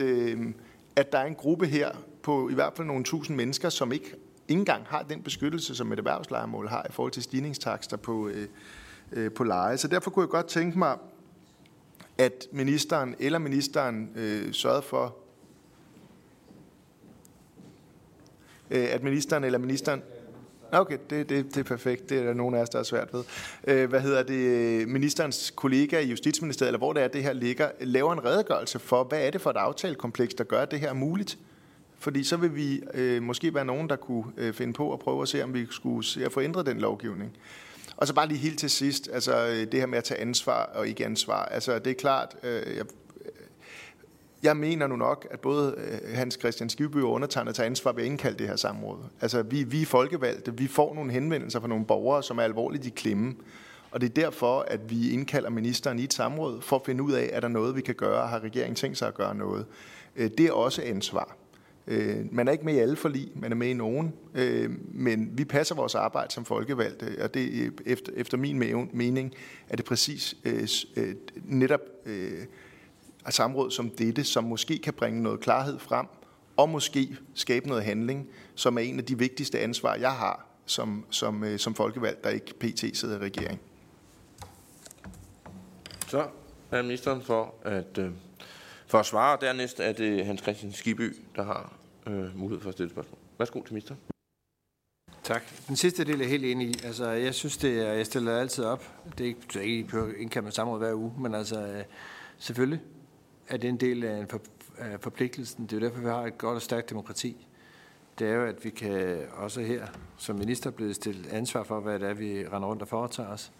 at 0.96 1.12
der 1.12 1.18
er 1.18 1.24
en 1.24 1.34
gruppe 1.34 1.66
her 1.66 1.90
på 2.22 2.48
i 2.48 2.54
hvert 2.54 2.72
fald 2.76 2.86
nogle 2.86 3.04
tusind 3.04 3.36
mennesker, 3.36 3.68
som 3.68 3.92
ikke 3.92 4.14
ikke 4.48 4.58
engang 4.58 4.84
har 4.86 5.02
den 5.02 5.22
beskyttelse, 5.22 5.74
som 5.74 5.92
et 5.92 5.98
erhvervslejemål 5.98 6.68
har 6.68 6.86
i 6.88 6.92
forhold 6.92 7.12
til 7.12 7.22
stigningstakster 7.22 7.96
på, 7.96 8.28
øh, 8.28 8.48
øh, 9.12 9.32
på 9.32 9.44
leje. 9.44 9.76
Så 9.76 9.88
derfor 9.88 10.10
kunne 10.10 10.22
jeg 10.22 10.30
godt 10.30 10.46
tænke 10.46 10.78
mig, 10.78 10.98
at 12.18 12.46
ministeren 12.52 13.14
eller 13.18 13.38
ministeren 13.38 14.10
øh, 14.16 14.52
sørgede 14.52 14.82
for, 14.82 15.16
øh, 18.70 18.86
at 18.90 19.02
ministeren 19.02 19.44
eller 19.44 19.58
ministeren 19.58 20.02
Okay, 20.72 20.98
det, 21.10 21.28
det, 21.28 21.44
det 21.44 21.56
er 21.56 21.62
perfekt. 21.62 22.10
Det 22.10 22.18
er 22.18 22.24
der 22.24 22.34
nogen 22.34 22.54
af 22.54 22.60
os, 22.60 22.68
der 22.68 22.78
er 22.78 22.82
svært 22.82 23.08
ved. 23.12 23.24
Øh, 23.66 23.88
hvad 23.88 24.00
hedder 24.00 24.22
det? 24.22 24.88
Ministerens 24.88 25.52
kollega 25.56 26.00
i 26.00 26.06
Justitsministeriet, 26.06 26.68
eller 26.68 26.78
hvor 26.78 26.92
det 26.92 27.02
er, 27.02 27.08
det 27.08 27.22
her 27.22 27.32
ligger, 27.32 27.70
laver 27.80 28.12
en 28.12 28.24
redegørelse 28.24 28.78
for, 28.78 29.04
hvad 29.04 29.26
er 29.26 29.30
det 29.30 29.40
for 29.40 29.50
et 29.50 29.56
aftalekompleks, 29.56 30.34
der 30.34 30.44
gør 30.44 30.60
at 30.60 30.70
det 30.70 30.80
her 30.80 30.92
muligt? 30.92 31.38
Fordi 32.04 32.24
så 32.24 32.36
vil 32.36 32.56
vi 32.56 32.82
øh, 32.94 33.22
måske 33.22 33.54
være 33.54 33.64
nogen, 33.64 33.88
der 33.88 33.96
kunne 33.96 34.24
øh, 34.36 34.54
finde 34.54 34.72
på 34.72 34.92
at 34.92 34.98
prøve 34.98 35.22
at 35.22 35.28
se, 35.28 35.44
om 35.44 35.54
vi 35.54 35.66
skulle 35.70 36.06
se 36.06 36.24
at 36.24 36.32
få 36.32 36.40
ændret 36.40 36.66
den 36.66 36.78
lovgivning. 36.78 37.36
Og 37.96 38.06
så 38.06 38.14
bare 38.14 38.28
lige 38.28 38.38
helt 38.38 38.58
til 38.58 38.70
sidst, 38.70 39.08
altså 39.12 39.46
øh, 39.46 39.72
det 39.72 39.74
her 39.80 39.86
med 39.86 39.98
at 39.98 40.04
tage 40.04 40.20
ansvar 40.20 40.64
og 40.64 40.88
ikke 40.88 41.04
ansvar. 41.04 41.44
Altså 41.44 41.78
det 41.78 41.90
er 41.90 41.94
klart, 41.94 42.36
øh, 42.42 42.50
jeg, 42.52 42.64
øh, 42.76 42.84
jeg 44.42 44.56
mener 44.56 44.86
nu 44.86 44.96
nok, 44.96 45.26
at 45.30 45.40
både 45.40 45.74
øh, 45.76 46.16
Hans 46.16 46.36
Christian 46.40 46.70
Skibby 46.70 46.96
og 46.96 47.10
undertegnet 47.10 47.54
tager 47.54 47.66
ansvar 47.66 47.92
ved 47.92 48.02
at 48.02 48.06
indkalde 48.06 48.38
det 48.38 48.48
her 48.48 48.56
samråd. 48.56 48.98
Altså 49.20 49.42
vi, 49.42 49.62
vi 49.62 49.82
er 49.82 49.86
folkevalgte, 49.86 50.56
vi 50.56 50.66
får 50.66 50.94
nogle 50.94 51.12
henvendelser 51.12 51.60
fra 51.60 51.68
nogle 51.68 51.84
borgere, 51.84 52.22
som 52.22 52.38
er 52.38 52.42
alvorligt 52.42 52.86
i 52.86 52.90
klemme. 52.90 53.34
Og 53.90 54.00
det 54.00 54.08
er 54.08 54.14
derfor, 54.14 54.64
at 54.68 54.90
vi 54.90 55.10
indkalder 55.10 55.50
ministeren 55.50 55.98
i 55.98 56.04
et 56.04 56.14
samråd 56.14 56.60
for 56.60 56.76
at 56.76 56.82
finde 56.86 57.02
ud 57.02 57.12
af, 57.12 57.30
er 57.32 57.40
der 57.40 57.48
noget, 57.48 57.76
vi 57.76 57.80
kan 57.80 57.94
gøre, 57.94 58.26
har 58.26 58.40
regeringen 58.40 58.74
tænkt 58.74 58.98
sig 58.98 59.08
at 59.08 59.14
gøre 59.14 59.34
noget. 59.34 59.66
Det 60.16 60.40
er 60.40 60.52
også 60.52 60.82
ansvar. 60.82 61.36
Øh, 61.86 62.16
man 62.32 62.48
er 62.48 62.52
ikke 62.52 62.64
med 62.64 62.74
i 62.74 62.78
alle 62.78 62.96
forlig, 62.96 63.32
man 63.34 63.52
er 63.52 63.56
med 63.56 63.68
i 63.68 63.72
nogen, 63.72 64.14
øh, 64.34 64.70
men 64.88 65.38
vi 65.38 65.44
passer 65.44 65.74
vores 65.74 65.94
arbejde 65.94 66.32
som 66.32 66.44
folkevalgte, 66.44 67.16
og 67.20 67.34
det 67.34 67.50
øh, 67.52 67.72
efter, 67.86 68.12
efter 68.16 68.36
min 68.36 68.58
mening 68.92 69.34
er 69.68 69.76
det 69.76 69.84
præcis 69.84 70.34
øh, 70.44 70.68
øh, 70.96 71.14
netop 71.44 71.80
øh, 72.06 72.42
et 73.28 73.34
samråd 73.34 73.70
som 73.70 73.90
dette, 73.90 74.24
som 74.24 74.44
måske 74.44 74.78
kan 74.78 74.94
bringe 74.94 75.22
noget 75.22 75.40
klarhed 75.40 75.78
frem, 75.78 76.06
og 76.56 76.68
måske 76.68 77.16
skabe 77.34 77.68
noget 77.68 77.84
handling, 77.84 78.28
som 78.54 78.78
er 78.78 78.82
en 78.82 78.98
af 78.98 79.04
de 79.04 79.18
vigtigste 79.18 79.60
ansvar, 79.60 79.94
jeg 79.94 80.12
har 80.12 80.46
som, 80.66 81.04
som, 81.10 81.44
øh, 81.44 81.58
som 81.58 81.74
folkevalgt, 81.74 82.24
der 82.24 82.30
ikke 82.30 82.54
pt. 82.54 82.96
sidder 82.96 83.16
i 83.16 83.18
regering. 83.18 83.60
Så 86.08 86.26
er 86.70 86.82
ministeren 86.82 87.22
for 87.22 87.54
at 87.62 87.98
øh, 87.98 88.10
for 88.94 88.98
at 88.98 89.06
svare. 89.06 89.38
Dernæst 89.40 89.80
er 89.80 89.92
det 89.92 90.26
Hans 90.26 90.40
Christian 90.40 90.72
Skiby, 90.72 91.16
der 91.36 91.44
har 91.44 91.72
øh, 92.06 92.38
mulighed 92.38 92.62
for 92.62 92.68
at 92.68 92.74
stille 92.74 92.90
spørgsmål. 92.90 93.18
Værsgo 93.38 93.62
til 93.62 93.74
minister. 93.74 93.94
Tak. 95.22 95.42
Den 95.68 95.76
sidste 95.76 96.04
del 96.04 96.20
er 96.20 96.26
helt 96.26 96.44
enig 96.44 96.68
i. 96.68 96.74
Altså, 96.84 97.10
jeg 97.10 97.34
synes, 97.34 97.56
det 97.56 97.88
er, 97.88 97.92
jeg 97.92 98.06
stiller 98.06 98.38
altid 98.38 98.64
op. 98.64 98.92
Det 99.18 99.24
er 99.24 99.28
ikke, 99.28 99.40
det 99.52 99.56
er 99.56 99.60
ikke 99.60 99.88
på 99.88 100.06
indkaldt 100.06 100.44
med 100.44 100.52
samråd 100.52 100.78
hver 100.78 100.94
uge, 100.94 101.12
men 101.18 101.34
altså, 101.34 101.66
øh, 101.66 101.84
selvfølgelig 102.38 102.80
er 103.48 103.56
det 103.56 103.68
en 103.68 103.76
del 103.76 104.04
af, 104.04 104.18
en 104.18 104.28
for, 104.28 104.40
af 104.78 105.00
forpligtelsen. 105.00 105.66
Det 105.66 105.72
er 105.72 105.80
jo 105.80 105.86
derfor, 105.86 106.00
vi 106.00 106.08
har 106.08 106.22
et 106.26 106.38
godt 106.38 106.56
og 106.56 106.62
stærkt 106.62 106.90
demokrati. 106.90 107.46
Det 108.18 108.28
er 108.28 108.34
jo, 108.34 108.44
at 108.44 108.64
vi 108.64 108.70
kan 108.70 109.18
også 109.36 109.60
her 109.60 109.86
som 110.16 110.36
minister 110.36 110.70
blive 110.70 110.94
stillet 110.94 111.26
ansvar 111.26 111.62
for, 111.62 111.80
hvad 111.80 111.98
det 111.98 112.08
er, 112.08 112.14
vi 112.14 112.46
render 112.46 112.68
rundt 112.68 112.82
og 112.82 112.88
foretager 112.88 113.28
os. 113.28 113.52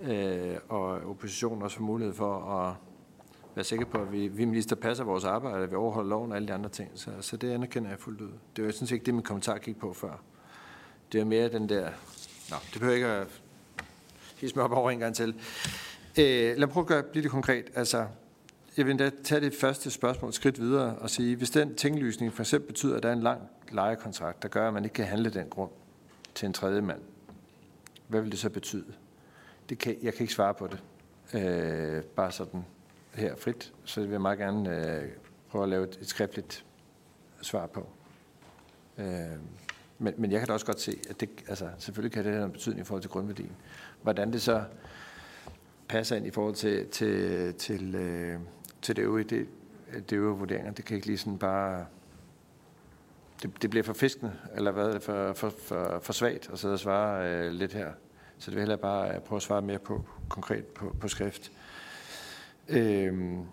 Øh, 0.00 0.56
og 0.68 0.86
oppositionen 0.86 1.62
også 1.62 1.76
får 1.76 1.84
mulighed 1.84 2.14
for 2.14 2.34
at 2.34 2.74
være 3.54 3.64
sikker 3.64 3.86
på, 3.86 3.98
at 3.98 4.12
vi, 4.12 4.28
vi 4.28 4.44
minister 4.44 4.76
passer 4.76 5.04
vores 5.04 5.24
arbejde, 5.24 5.64
at 5.64 5.70
vi 5.70 5.76
overholder 5.76 6.10
loven 6.10 6.30
og 6.30 6.36
alle 6.36 6.48
de 6.48 6.52
andre 6.52 6.70
ting. 6.70 6.90
Så, 6.94 7.10
så 7.20 7.36
det 7.36 7.50
anerkender 7.50 7.90
jeg 7.90 7.98
fuldt 7.98 8.20
ud. 8.20 8.30
Det 8.56 8.64
var 8.64 8.70
sådan 8.70 8.86
set 8.86 8.94
ikke 8.94 9.06
det, 9.06 9.14
min 9.14 9.22
kommentar 9.22 9.58
gik 9.58 9.78
på 9.78 9.92
før. 9.92 10.22
Det 11.12 11.20
er 11.20 11.24
mere 11.24 11.48
den 11.48 11.68
der... 11.68 11.90
Nå, 12.50 12.56
det 12.72 12.80
behøver 12.80 12.94
ikke 12.94 13.06
at 13.06 13.26
hisse 14.36 14.56
mig 14.56 14.64
op 14.64 14.72
over 14.72 14.90
en 14.90 14.98
gang 14.98 15.14
til. 15.14 15.28
Øh, 16.18 16.24
lad 16.24 16.56
mig 16.58 16.68
prøve 16.68 16.82
at 16.82 16.88
gøre, 16.88 17.02
blive 17.02 17.22
det 17.22 17.30
konkret. 17.30 17.64
Altså, 17.74 18.06
jeg 18.76 18.86
vil 18.86 18.90
endda 18.90 19.10
tage 19.24 19.40
det 19.40 19.54
første 19.54 19.90
spørgsmål 19.90 20.32
skridt 20.32 20.60
videre 20.60 20.96
og 20.96 21.10
sige, 21.10 21.36
hvis 21.36 21.50
den 21.50 21.74
tinglysning 21.74 22.32
for 22.32 22.42
eksempel 22.42 22.66
betyder, 22.66 22.96
at 22.96 23.02
der 23.02 23.08
er 23.08 23.12
en 23.12 23.22
lang 23.22 23.40
lejekontrakt, 23.70 24.42
der 24.42 24.48
gør, 24.48 24.68
at 24.68 24.74
man 24.74 24.84
ikke 24.84 24.94
kan 24.94 25.04
handle 25.04 25.30
den 25.30 25.48
grund 25.48 25.70
til 26.34 26.46
en 26.46 26.52
tredje 26.52 26.80
mand, 26.80 27.00
hvad 28.08 28.20
vil 28.20 28.30
det 28.30 28.38
så 28.38 28.50
betyde? 28.50 28.92
Det 29.68 29.78
kan, 29.78 29.96
jeg 30.02 30.14
kan 30.14 30.22
ikke 30.22 30.34
svare 30.34 30.54
på 30.54 30.66
det. 30.66 30.82
Øh, 31.34 32.02
bare 32.02 32.32
sådan 32.32 32.64
her 33.14 33.36
frit, 33.36 33.72
så 33.84 34.00
det 34.00 34.08
vil 34.08 34.14
jeg 34.14 34.20
meget 34.20 34.38
gerne 34.38 34.96
øh, 35.00 35.08
prøve 35.48 35.62
at 35.64 35.68
lave 35.68 35.84
et, 35.84 35.98
et 36.00 36.08
skriftligt 36.08 36.64
svar 37.42 37.66
på. 37.66 37.88
Øh, 38.98 39.06
men, 39.98 40.14
men 40.16 40.32
jeg 40.32 40.40
kan 40.40 40.46
da 40.46 40.52
også 40.52 40.66
godt 40.66 40.80
se, 40.80 40.98
at 41.10 41.20
det, 41.20 41.30
altså, 41.48 41.68
selvfølgelig 41.78 42.12
kan 42.12 42.24
det 42.24 42.32
have 42.32 42.44
en 42.44 42.52
betydning 42.52 42.80
i 42.80 42.84
forhold 42.84 43.02
til 43.02 43.10
grundværdien. 43.10 43.56
Hvordan 44.02 44.32
det 44.32 44.42
så 44.42 44.64
passer 45.88 46.16
ind 46.16 46.26
i 46.26 46.30
forhold 46.30 46.54
til, 46.54 46.88
til, 46.88 47.54
til, 47.54 47.94
øh, 47.94 48.40
til 48.82 48.96
det 48.96 49.02
øvrige, 49.02 49.24
det, 49.24 49.48
det 50.10 50.12
øvrige 50.12 50.38
vurderinger, 50.38 50.72
det 50.72 50.84
kan 50.84 50.94
ikke 50.94 51.06
lige 51.06 51.18
sådan 51.18 51.38
bare... 51.38 51.86
Det, 53.42 53.62
det 53.62 53.70
bliver 53.70 53.84
for 53.84 53.92
fiskende, 53.92 54.32
eller 54.54 54.70
hvad, 54.70 55.00
for, 55.00 55.32
for, 55.32 55.52
for, 55.58 55.98
for 56.02 56.12
svagt 56.12 56.50
at 56.52 56.58
sidde 56.58 56.74
og 56.74 56.78
svare 56.78 57.28
øh, 57.28 57.52
lidt 57.52 57.72
her. 57.72 57.92
Så 58.38 58.50
det 58.50 58.60
vil 58.60 58.68
jeg 58.68 58.80
bare 58.80 59.14
øh, 59.14 59.20
prøve 59.20 59.36
at 59.36 59.42
svare 59.42 59.62
mere 59.62 59.78
på 59.78 60.04
konkret 60.28 60.64
på, 60.64 60.96
på 61.00 61.08
skrift. 61.08 61.52
Øhm, 62.72 63.46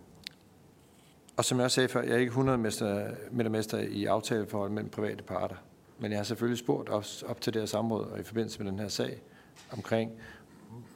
og 1.37 1.45
som 1.45 1.57
jeg 1.57 1.65
også 1.65 1.75
sagde 1.75 1.89
før, 1.89 2.01
jeg 2.01 2.11
er 2.11 2.17
ikke 2.17 2.29
100 2.29 2.57
mester, 2.57 3.11
mester 3.31 3.77
i 3.77 4.05
aftaleforhold 4.05 4.71
mellem 4.71 4.89
private 4.89 5.23
parter. 5.23 5.55
Men 5.99 6.11
jeg 6.11 6.19
har 6.19 6.23
selvfølgelig 6.23 6.59
spurgt 6.59 6.89
op, 6.89 7.05
op 7.25 7.41
til 7.41 7.53
det 7.53 7.61
her 7.61 7.67
samråd 7.67 8.05
og 8.05 8.19
i 8.19 8.23
forbindelse 8.23 8.63
med 8.63 8.71
den 8.71 8.79
her 8.79 8.87
sag 8.87 9.21
omkring, 9.71 10.11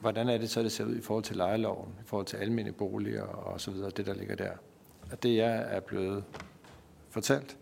hvordan 0.00 0.28
er 0.28 0.38
det 0.38 0.50
så, 0.50 0.62
det 0.62 0.72
ser 0.72 0.84
ud 0.84 0.96
i 0.96 1.00
forhold 1.00 1.24
til 1.24 1.36
lejeloven, 1.36 1.88
i 2.00 2.04
forhold 2.06 2.26
til 2.26 2.36
almindelige 2.36 2.74
boliger 2.74 3.22
og 3.22 3.60
så 3.60 3.70
videre, 3.70 3.90
det 3.90 4.06
der 4.06 4.14
ligger 4.14 4.34
der. 4.36 4.50
Og 5.12 5.22
det 5.22 5.36
jeg 5.36 5.66
er 5.70 5.80
blevet 5.80 6.24
fortalt, 7.10 7.56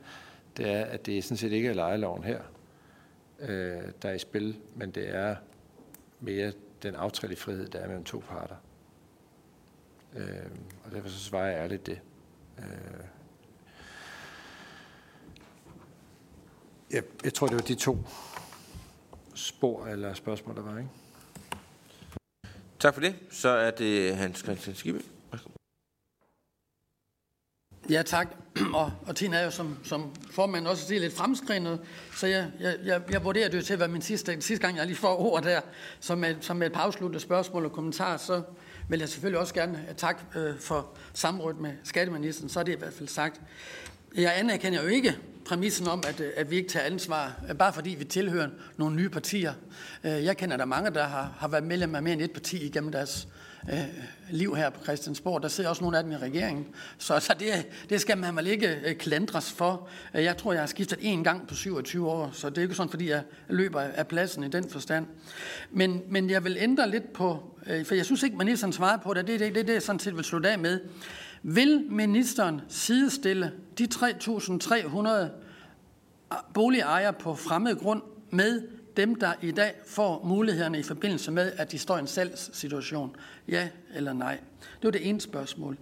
det 0.56 0.70
er, 0.70 0.84
at 0.84 1.06
det 1.06 1.24
sådan 1.24 1.36
set 1.36 1.52
ikke 1.52 1.68
er 1.68 1.74
lejeloven 1.74 2.24
her, 2.24 2.40
øh, 3.40 3.82
der 4.02 4.08
er 4.08 4.12
i 4.12 4.18
spil, 4.18 4.56
men 4.74 4.90
det 4.90 5.14
er 5.14 5.36
mere 6.20 6.52
den 6.82 6.94
aftalefrihed, 6.94 7.68
der 7.68 7.78
er 7.78 7.86
mellem 7.86 8.04
to 8.04 8.22
parter. 8.28 8.56
Øh, 10.16 10.26
og 10.84 10.92
derfor 10.92 11.08
så 11.08 11.18
svarer 11.18 11.46
jeg 11.46 11.58
ærligt 11.58 11.86
det. 11.86 12.00
Øh, 12.58 12.64
jeg, 16.90 17.02
jeg 17.24 17.34
tror, 17.34 17.46
det 17.46 17.56
var 17.56 17.62
de 17.62 17.74
to 17.74 17.98
spor 19.34 19.86
eller 19.86 20.14
spørgsmål, 20.14 20.56
der 20.56 20.62
var, 20.62 20.78
ikke? 20.78 20.90
Tak 22.78 22.94
for 22.94 23.00
det. 23.00 23.14
Så 23.30 23.48
er 23.48 23.70
det 23.70 24.16
Hans 24.16 24.38
Christian 24.38 24.76
Skibbe. 24.76 25.02
Ja, 27.90 28.02
tak. 28.02 28.28
Og, 28.74 28.92
og 29.06 29.16
tiden 29.16 29.34
er 29.34 29.44
jo, 29.44 29.50
som, 29.50 29.78
som 29.84 30.14
formanden 30.30 30.66
også 30.66 30.86
siger, 30.86 31.00
lidt 31.00 31.12
fremskrinet, 31.12 31.80
så 32.16 32.26
jeg, 32.26 32.50
jeg, 32.60 32.78
jeg, 32.84 33.02
jeg 33.10 33.24
vurderer 33.24 33.48
det 33.48 33.58
jo 33.58 33.62
til 33.62 33.72
at 33.72 33.78
være 33.78 33.88
min 33.88 34.02
sidste, 34.02 34.40
sidste 34.40 34.66
gang, 34.66 34.76
jeg 34.76 34.86
lige 34.86 34.96
får 34.96 35.20
ord 35.20 35.42
der, 35.42 35.60
som 36.00 36.24
et, 36.24 36.38
som 36.40 36.62
et 36.62 36.72
par 36.72 36.80
afsluttende 36.80 37.20
spørgsmål 37.20 37.64
og 37.64 37.72
kommentarer, 37.72 38.16
så 38.16 38.42
vil 38.92 38.98
jeg 39.00 39.08
selvfølgelig 39.08 39.40
også 39.40 39.54
gerne 39.54 39.84
eh, 39.88 39.94
takke 39.94 40.20
eh, 40.36 40.58
for 40.58 40.88
samrådet 41.14 41.60
med 41.60 41.72
skatteministeren, 41.84 42.48
så 42.48 42.60
er 42.60 42.64
det 42.64 42.72
i 42.72 42.78
hvert 42.78 42.92
fald 42.92 43.08
sagt. 43.08 43.40
Jeg 44.16 44.38
anerkender 44.38 44.82
jo 44.82 44.88
ikke 44.88 45.16
præmissen 45.44 45.88
om, 45.88 46.02
at, 46.08 46.20
øh, 46.20 46.30
at 46.36 46.50
vi 46.50 46.56
ikke 46.56 46.68
tager 46.68 46.86
ansvar, 46.86 47.40
øh, 47.50 47.56
bare 47.56 47.72
fordi 47.72 47.90
vi 47.90 48.04
tilhører 48.04 48.48
nogle 48.76 48.96
nye 48.96 49.08
partier. 49.08 49.52
Øh, 50.04 50.24
jeg 50.24 50.36
kender 50.36 50.56
der 50.56 50.64
mange, 50.64 50.90
der 50.90 51.04
har, 51.04 51.34
har 51.38 51.48
været 51.48 51.64
medlem 51.64 51.94
af 51.94 52.02
mere 52.02 52.12
end 52.12 52.22
et 52.22 52.32
parti 52.32 52.66
igennem 52.66 52.92
deres 52.92 53.28
øh, 53.72 53.78
liv 54.30 54.56
her 54.56 54.70
på 54.70 54.82
Christiansborg. 54.84 55.42
Der 55.42 55.48
sidder 55.48 55.70
også 55.70 55.82
nogle 55.82 55.98
af 55.98 56.02
dem 56.02 56.12
i 56.12 56.16
regeringen. 56.16 56.66
Så, 56.98 57.20
så 57.20 57.34
det, 57.40 57.66
det 57.90 58.00
skal 58.00 58.18
man 58.18 58.36
vel 58.36 58.46
ikke 58.46 58.96
klandres 58.98 59.52
for. 59.52 59.88
Jeg 60.14 60.36
tror, 60.36 60.52
jeg 60.52 60.62
har 60.62 60.66
skiftet 60.66 60.96
én 60.96 61.22
gang 61.22 61.48
på 61.48 61.54
27 61.54 62.10
år, 62.10 62.30
så 62.32 62.50
det 62.50 62.58
er 62.58 62.62
ikke 62.62 62.74
sådan, 62.74 62.90
fordi 62.90 63.10
jeg 63.10 63.22
løber 63.48 63.80
af 63.80 64.06
pladsen 64.06 64.44
i 64.44 64.48
den 64.48 64.70
forstand. 64.70 65.06
Men, 65.70 66.02
men 66.08 66.30
jeg 66.30 66.44
vil 66.44 66.56
ændre 66.60 66.90
lidt 66.90 67.12
på, 67.12 67.56
øh, 67.66 67.84
for 67.86 67.94
jeg 67.94 68.04
synes 68.04 68.22
ikke, 68.22 68.36
ministeren 68.36 68.72
svarede 68.72 69.02
på 69.04 69.14
det. 69.14 69.26
Det 69.26 69.34
er 69.34 69.38
det, 69.38 69.54
det, 69.54 69.66
det, 69.66 69.74
jeg 69.74 69.82
sådan 69.82 69.98
set 69.98 70.16
vil 70.16 70.24
slutte 70.24 70.50
af 70.50 70.58
med. 70.58 70.80
Vil 71.42 71.86
ministeren 71.90 72.60
sidestille 72.68 73.52
de 73.78 73.88
3.300 73.94 75.08
boligejere 76.54 77.12
på 77.12 77.34
fremmed 77.34 77.76
grund 77.76 78.02
med 78.30 78.62
dem, 78.96 79.14
der 79.14 79.32
i 79.42 79.50
dag 79.50 79.74
får 79.86 80.24
mulighederne 80.24 80.78
i 80.78 80.82
forbindelse 80.82 81.30
med, 81.30 81.52
at 81.56 81.72
de 81.72 81.78
står 81.78 81.96
i 81.96 82.00
en 82.00 82.06
salgssituation? 82.06 83.16
Ja 83.48 83.68
eller 83.94 84.12
nej? 84.12 84.38
Det 84.60 84.84
var 84.84 84.90
det 84.90 85.08
ene 85.08 85.20
spørgsmål. 85.20 85.78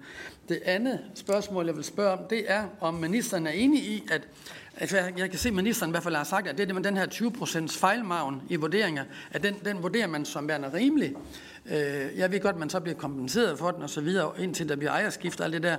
Det 0.48 0.60
andet 0.64 1.00
spørgsmål, 1.14 1.66
jeg 1.66 1.76
vil 1.76 1.84
spørge 1.84 2.12
om, 2.12 2.18
det 2.30 2.50
er, 2.50 2.68
om 2.80 2.94
ministeren 2.94 3.46
er 3.46 3.50
enig 3.50 3.82
i, 3.82 4.02
at 4.10 4.28
Altså, 4.80 4.96
jeg 5.16 5.30
kan 5.30 5.38
se, 5.38 5.48
at 5.48 5.54
ministeren 5.54 5.90
i 5.90 5.92
hvert 5.92 6.02
fald 6.02 6.16
har 6.16 6.24
sagt, 6.24 6.48
at 6.48 6.58
det 6.58 6.74
med 6.74 6.82
den 6.82 6.96
her 6.96 7.06
20% 7.06 7.78
fejlmagen 7.78 8.42
i 8.48 8.56
vurderinger, 8.56 9.04
at 9.30 9.42
den, 9.42 9.54
den 9.64 9.82
vurderer 9.82 10.06
man 10.06 10.24
som 10.24 10.48
værende 10.48 10.72
rimelig. 10.72 11.14
Øh, 11.66 12.18
jeg 12.18 12.32
ved 12.32 12.40
godt, 12.40 12.54
at 12.54 12.60
man 12.60 12.70
så 12.70 12.80
bliver 12.80 12.96
kompenseret 12.96 13.58
for 13.58 13.70
den 13.70 13.82
og 13.82 13.90
så 13.90 14.00
videre, 14.00 14.32
indtil 14.38 14.68
der 14.68 14.76
bliver 14.76 14.92
ejerskift 14.92 15.40
og 15.40 15.44
alt 15.44 15.52
det 15.52 15.62
der. 15.62 15.76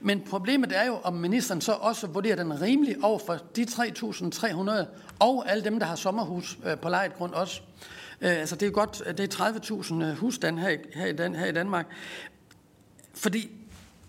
Men 0.00 0.20
problemet 0.20 0.72
er 0.76 0.86
jo, 0.86 0.94
om 1.02 1.14
ministeren 1.14 1.60
så 1.60 1.72
også 1.72 2.06
vurderer 2.06 2.36
den 2.36 2.60
rimelig 2.60 2.96
over 3.02 3.18
for 3.18 3.38
de 3.56 3.62
3.300 3.62 4.70
og 5.18 5.50
alle 5.50 5.64
dem, 5.64 5.78
der 5.78 5.86
har 5.86 5.96
sommerhus 5.96 6.58
øh, 6.66 6.78
på 6.78 6.88
lejet 6.88 7.14
grund 7.14 7.32
også. 7.32 7.60
Øh, 8.20 8.30
altså 8.30 8.56
det 8.56 8.66
er 8.68 8.72
godt, 8.72 9.02
det 9.18 9.40
er 9.40 10.10
30.000 10.12 10.20
husstand 10.20 10.58
her, 10.58 10.76
her, 10.94 11.06
i 11.06 11.12
Dan, 11.12 11.34
her 11.34 11.46
i 11.46 11.52
Danmark. 11.52 11.86
Fordi 13.14 13.50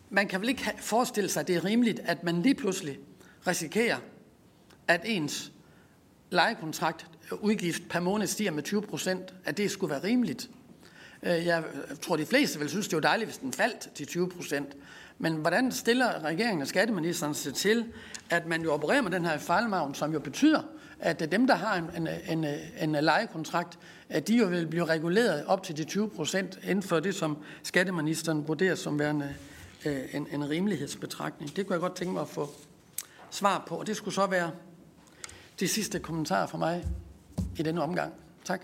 man 0.09 0.27
kan 0.27 0.41
vel 0.41 0.49
ikke 0.49 0.73
forestille 0.77 1.29
sig, 1.29 1.41
at 1.41 1.47
det 1.47 1.55
er 1.55 1.65
rimeligt, 1.65 1.99
at 2.05 2.23
man 2.23 2.41
lige 2.41 2.55
pludselig 2.55 2.99
risikerer, 3.47 3.97
at 4.87 5.01
ens 5.03 5.51
lejekontrakt 6.29 7.07
udgift 7.41 7.89
per 7.89 7.99
måned 7.99 8.27
stiger 8.27 8.51
med 8.51 8.63
20 8.63 8.81
procent, 8.81 9.33
at 9.45 9.57
det 9.57 9.71
skulle 9.71 9.91
være 9.91 10.03
rimeligt. 10.03 10.49
Øh, 11.23 11.45
jeg 11.45 11.63
tror, 12.01 12.15
de 12.15 12.25
fleste 12.25 12.59
vil 12.59 12.69
synes, 12.69 12.87
det 12.87 12.95
var 12.95 13.01
dejligt, 13.01 13.27
hvis 13.27 13.37
den 13.37 13.53
faldt 13.53 13.89
til 13.95 14.07
20 14.07 14.29
procent. 14.29 14.75
Men 15.17 15.33
hvordan 15.33 15.71
stiller 15.71 16.23
regeringen 16.23 16.61
og 16.61 16.67
skatteministeren 16.67 17.33
sig 17.33 17.53
til, 17.53 17.85
at 18.29 18.45
man 18.45 18.61
jo 18.61 18.73
opererer 18.73 19.01
med 19.01 19.11
den 19.11 19.25
her 19.25 19.37
fejlmavn, 19.37 19.95
som 19.95 20.13
jo 20.13 20.19
betyder, 20.19 20.61
at 20.99 21.31
dem, 21.31 21.47
der 21.47 21.55
har 21.55 21.75
en, 21.75 22.07
en, 22.29 22.43
en, 22.43 22.95
en 22.95 23.03
lejekontrakt, 23.03 23.79
at 24.09 24.27
de 24.27 24.37
jo 24.37 24.45
vil 24.45 24.67
blive 24.67 24.85
reguleret 24.85 25.45
op 25.45 25.63
til 25.63 25.77
de 25.77 25.83
20 25.83 26.09
procent 26.09 26.59
inden 26.63 26.83
for 26.83 26.99
det, 26.99 27.15
som 27.15 27.37
skatteministeren 27.63 28.47
vurderer 28.47 28.75
som 28.75 28.99
værende 28.99 29.35
øh, 29.85 30.01
en, 30.13 30.27
en 30.31 30.49
rimelighedsbetragtning. 30.49 31.55
Det 31.55 31.67
kunne 31.67 31.73
jeg 31.73 31.81
godt 31.81 31.95
tænke 31.95 32.13
mig 32.13 32.21
at 32.21 32.27
få 32.27 32.49
svar 33.29 33.63
på, 33.67 33.75
og 33.75 33.87
det 33.87 33.95
skulle 33.95 34.15
så 34.15 34.25
være 34.25 34.51
de 35.59 35.67
sidste 35.67 35.99
kommentarer 35.99 36.47
fra 36.47 36.57
mig 36.57 36.85
i 37.57 37.63
denne 37.63 37.83
omgang. 37.83 38.13
Tak. 38.45 38.61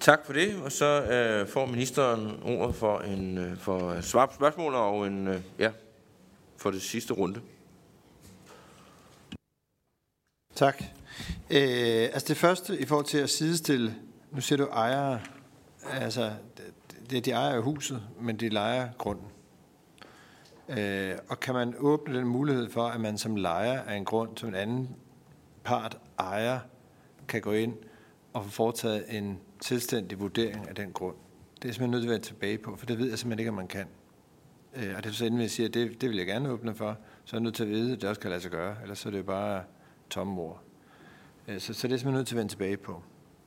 Tak 0.00 0.26
for 0.26 0.32
det, 0.32 0.62
og 0.62 0.72
så 0.72 1.02
øh, 1.02 1.48
får 1.48 1.66
ministeren 1.66 2.42
ordet 2.42 2.74
for 2.74 2.98
en 2.98 3.38
øh, 3.38 3.56
for 3.56 4.00
svar 4.00 4.26
på 4.26 4.34
spørgsmål 4.34 4.74
og 4.74 5.06
en 5.06 5.28
øh, 5.28 5.40
ja 5.58 5.70
for 6.56 6.70
det 6.70 6.82
sidste 6.82 7.14
runde. 7.14 7.40
Tak. 10.54 10.82
Øh, 11.50 12.08
altså 12.12 12.24
det 12.28 12.36
første 12.36 12.80
i 12.80 12.84
forhold 12.84 13.06
til 13.06 13.18
at 13.18 13.30
sidestille, 13.30 13.94
nu 14.30 14.40
ser 14.40 14.56
du 14.56 14.64
ejere, 14.64 15.20
altså 15.90 16.32
det, 17.10 17.24
de 17.24 17.30
ejer 17.30 17.60
huset, 17.60 18.02
men 18.20 18.36
de 18.36 18.48
lejer 18.48 18.88
grunden. 18.98 19.26
Øh, 20.78 21.14
og 21.28 21.40
kan 21.40 21.54
man 21.54 21.74
åbne 21.78 22.18
den 22.18 22.26
mulighed 22.26 22.70
for, 22.70 22.82
at 22.82 23.00
man 23.00 23.18
som 23.18 23.36
lejer 23.36 23.82
af 23.82 23.96
en 23.96 24.04
grund, 24.04 24.36
som 24.36 24.48
en 24.48 24.54
anden 24.54 24.88
part 25.64 25.98
ejer, 26.18 26.60
kan 27.28 27.40
gå 27.40 27.52
ind 27.52 27.74
og 28.32 28.44
få 28.44 28.50
foretaget 28.50 29.04
en 29.08 29.38
selvstændig 29.62 30.20
vurdering 30.20 30.68
af 30.68 30.74
den 30.74 30.92
grund. 30.92 31.16
Det 31.62 31.68
er 31.68 31.72
simpelthen 31.72 31.90
nødt 31.90 32.02
til 32.02 32.08
at 32.08 32.10
være 32.10 32.20
tilbage 32.20 32.58
på, 32.58 32.76
for 32.76 32.86
det 32.86 32.98
ved 32.98 33.08
jeg 33.08 33.18
simpelthen 33.18 33.38
ikke, 33.38 33.48
om 33.48 33.54
man 33.54 33.68
kan. 33.68 33.86
Øh, 34.76 34.94
og 34.96 35.04
det 35.04 35.10
er 35.10 35.14
så 35.14 35.24
inden 35.24 35.40
jeg 35.40 35.50
siger, 35.50 35.68
at 35.68 35.74
det, 35.74 36.00
det 36.00 36.08
vil 36.08 36.16
jeg 36.16 36.26
gerne 36.26 36.50
åbne 36.50 36.74
for, 36.74 36.96
så 37.24 37.36
er 37.36 37.40
jeg 37.40 37.42
nødt 37.42 37.54
til 37.54 37.62
at 37.62 37.68
vide, 37.70 37.92
at 37.92 38.00
det 38.00 38.08
også 38.08 38.20
kan 38.20 38.30
lade 38.30 38.40
sig 38.40 38.50
gøre, 38.50 38.76
ellers 38.82 38.98
så 38.98 39.08
er 39.08 39.10
det 39.10 39.18
jo 39.18 39.22
bare 39.22 39.62
tomme 40.10 40.40
ord. 40.40 40.62
Øh, 41.48 41.60
så, 41.60 41.74
så 41.74 41.88
det 41.88 41.94
er 41.94 41.98
simpelthen 41.98 42.14
nødt 42.14 42.26
til 42.26 42.34
at 42.34 42.38
vende 42.38 42.52
tilbage 42.52 42.76
på. 42.76 43.02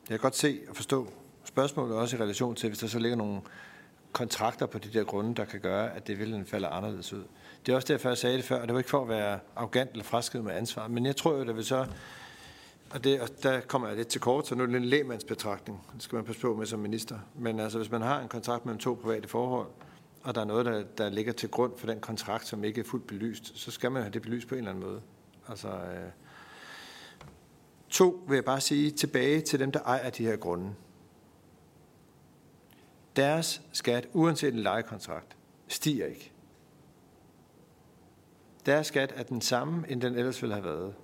Jeg 0.10 0.20
kan 0.20 0.20
godt 0.20 0.36
se 0.36 0.60
og 0.70 0.76
forstå 0.76 1.08
spørgsmålet 1.44 1.98
også 1.98 2.18
i 2.18 2.20
relation 2.20 2.56
til, 2.56 2.70
hvis 2.70 2.80
der 2.80 2.88
så 2.88 3.00
ligger 3.00 3.18
nogle 3.18 3.42
kontrakter 4.16 4.66
på 4.66 4.80
de 4.80 4.90
der 4.94 5.04
grunde, 5.04 5.36
der 5.36 5.46
kan 5.46 5.60
gøre, 5.60 5.96
at 5.96 6.08
det 6.08 6.20
vil 6.20 6.46
falde 6.48 6.68
anderledes 6.68 7.14
ud. 7.14 7.24
Det 7.66 7.72
er 7.72 7.76
også 7.76 7.94
derfor, 7.94 8.10
jeg 8.10 8.18
sagde 8.18 8.38
det 8.38 8.46
før, 8.46 8.62
og 8.62 8.68
det 8.68 8.74
var 8.74 8.80
ikke 8.80 8.90
for 8.90 9.02
at 9.02 9.10
være 9.10 9.40
arrogant 9.56 9.92
eller 9.92 10.04
fraskidt 10.04 10.44
med 10.44 10.54
ansvar, 10.54 10.88
men 10.88 11.06
jeg 11.06 11.16
tror 11.16 11.32
jo, 11.32 11.42
at 11.42 11.56
vil 11.56 11.66
så 11.66 11.86
og, 12.90 13.04
det, 13.04 13.22
og 13.22 13.30
der 13.44 13.60
kommer 13.60 13.88
jeg 13.88 13.98
lidt 13.98 14.08
til 14.08 14.22
kort, 14.22 14.48
så 14.48 14.56
nu 14.56 14.64
er 14.64 14.68
det 14.68 14.76
en 14.76 14.86
lægmandsbetragtning, 14.86 15.84
Det 15.94 16.04
skal 16.04 16.16
man 16.16 16.26
passe 16.26 16.42
på 16.42 16.56
med 16.56 16.66
som 16.66 16.80
minister. 16.80 17.20
Men 17.36 17.60
altså, 17.60 17.78
hvis 17.78 17.92
man 17.92 18.02
har 18.02 18.20
en 18.20 18.28
kontrakt 18.28 18.66
mellem 18.66 18.80
to 18.80 19.00
private 19.04 19.28
forhold, 19.28 19.68
og 20.24 20.36
der 20.36 20.42
er 20.42 20.46
noget, 20.46 20.66
der, 20.66 20.84
der 20.98 21.10
ligger 21.10 21.34
til 21.34 21.50
grund 21.50 21.74
for 21.78 21.88
den 21.88 22.00
kontrakt, 22.00 22.48
som 22.48 22.64
ikke 22.64 22.82
er 22.82 22.86
fuldt 22.86 23.08
belyst, 23.08 23.58
så 23.60 23.72
skal 23.72 23.92
man 23.92 24.02
have 24.02 24.14
det 24.14 24.22
belyst 24.22 24.48
på 24.48 24.56
en 24.56 24.60
eller 24.60 24.72
anden 24.72 24.84
måde. 24.86 25.02
Altså, 25.50 25.68
øh, 25.68 26.10
to 27.90 28.26
vil 28.28 28.36
jeg 28.36 28.46
bare 28.46 28.62
sige 28.62 28.92
tilbage 28.92 29.42
til 29.42 29.60
dem, 29.60 29.72
der 29.72 29.80
ejer 29.80 30.10
de 30.10 30.26
her 30.26 30.36
grunde. 30.36 30.74
Deres 33.16 33.62
skat, 33.72 34.08
uanset 34.14 34.54
en 34.54 34.60
lejekontrakt, 34.60 35.38
stiger 35.68 36.06
ikke. 36.06 36.32
Deres 38.66 38.88
skat 38.88 39.14
er 39.16 39.24
den 39.24 39.42
samme, 39.42 39.86
end 39.90 40.02
den 40.02 40.16
ellers 40.16 40.42
ville 40.42 40.56
have 40.56 40.66
været. 40.66 40.96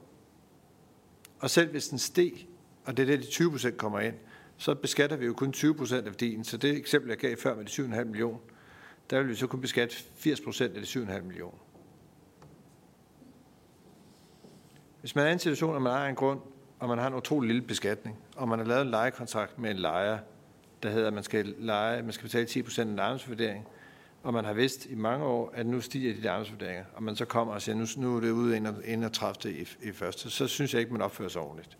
Og 1.39 1.49
selv 1.49 1.71
hvis 1.71 1.87
den 1.87 1.99
steg, 1.99 2.47
og 2.85 2.97
det 2.97 3.03
er 3.03 3.07
det, 3.07 3.19
de 3.19 3.31
20 3.31 3.51
procent 3.51 3.77
kommer 3.77 3.99
ind, 3.99 4.15
så 4.57 4.75
beskatter 4.75 5.15
vi 5.17 5.25
jo 5.25 5.33
kun 5.33 5.51
20 5.51 5.75
procent 5.75 6.05
af 6.05 6.11
værdien. 6.11 6.43
Så 6.43 6.57
det 6.57 6.77
eksempel, 6.77 7.09
jeg 7.09 7.17
gav 7.17 7.37
før 7.37 7.55
med 7.55 7.65
de 7.65 7.71
7,5 7.71 8.03
millioner, 8.03 8.39
der 9.09 9.19
vil 9.19 9.29
vi 9.29 9.35
så 9.35 9.47
kun 9.47 9.61
beskatte 9.61 9.95
80 10.15 10.41
procent 10.41 10.77
af 10.77 10.81
de 10.81 10.87
7,5 10.87 11.21
millioner. 11.21 11.57
Hvis 14.99 15.15
man 15.15 15.25
er 15.25 15.29
i 15.29 15.33
en 15.33 15.39
situation, 15.39 15.75
at 15.75 15.81
man 15.81 15.91
ejer 15.91 16.09
en 16.09 16.15
grund, 16.15 16.39
og 16.79 16.87
man 16.87 16.97
har 16.97 17.07
en 17.07 17.13
utrolig 17.13 17.47
lille 17.47 17.67
beskatning, 17.67 18.19
og 18.35 18.47
man 18.47 18.59
har 18.59 18.65
lavet 18.65 18.81
en 18.81 18.89
lejekontrakt 18.89 19.59
med 19.59 19.71
en 19.71 19.77
lejer, 19.77 20.19
der 20.83 20.89
hedder, 20.89 21.07
at 21.07 21.13
man 21.13 21.23
skal, 21.23 21.55
lege, 21.59 22.03
man 22.03 22.13
skal 22.13 22.23
betale 22.23 22.47
10% 22.47 22.79
af 22.79 23.55
en 23.55 23.65
og 24.23 24.33
man 24.33 24.45
har 24.45 24.53
vidst 24.53 24.85
i 24.85 24.95
mange 24.95 25.25
år, 25.25 25.51
at 25.53 25.65
nu 25.65 25.81
stiger 25.81 26.13
de 26.21 26.27
ejendomsvurderinger, 26.27 26.85
og 26.93 27.03
man 27.03 27.15
så 27.15 27.25
kommer 27.25 27.53
og 27.53 27.61
siger, 27.61 27.75
nu, 27.75 27.85
nu 27.97 28.17
er 28.17 28.19
det 28.19 28.31
ude 28.31 28.57
31. 28.85 29.53
I, 29.53 29.67
i 29.81 29.91
første, 29.91 30.29
så 30.29 30.47
synes 30.47 30.73
jeg 30.73 30.79
ikke, 30.79 30.93
man 30.93 31.01
opfører 31.01 31.29
sig 31.29 31.41
ordentligt. 31.41 31.77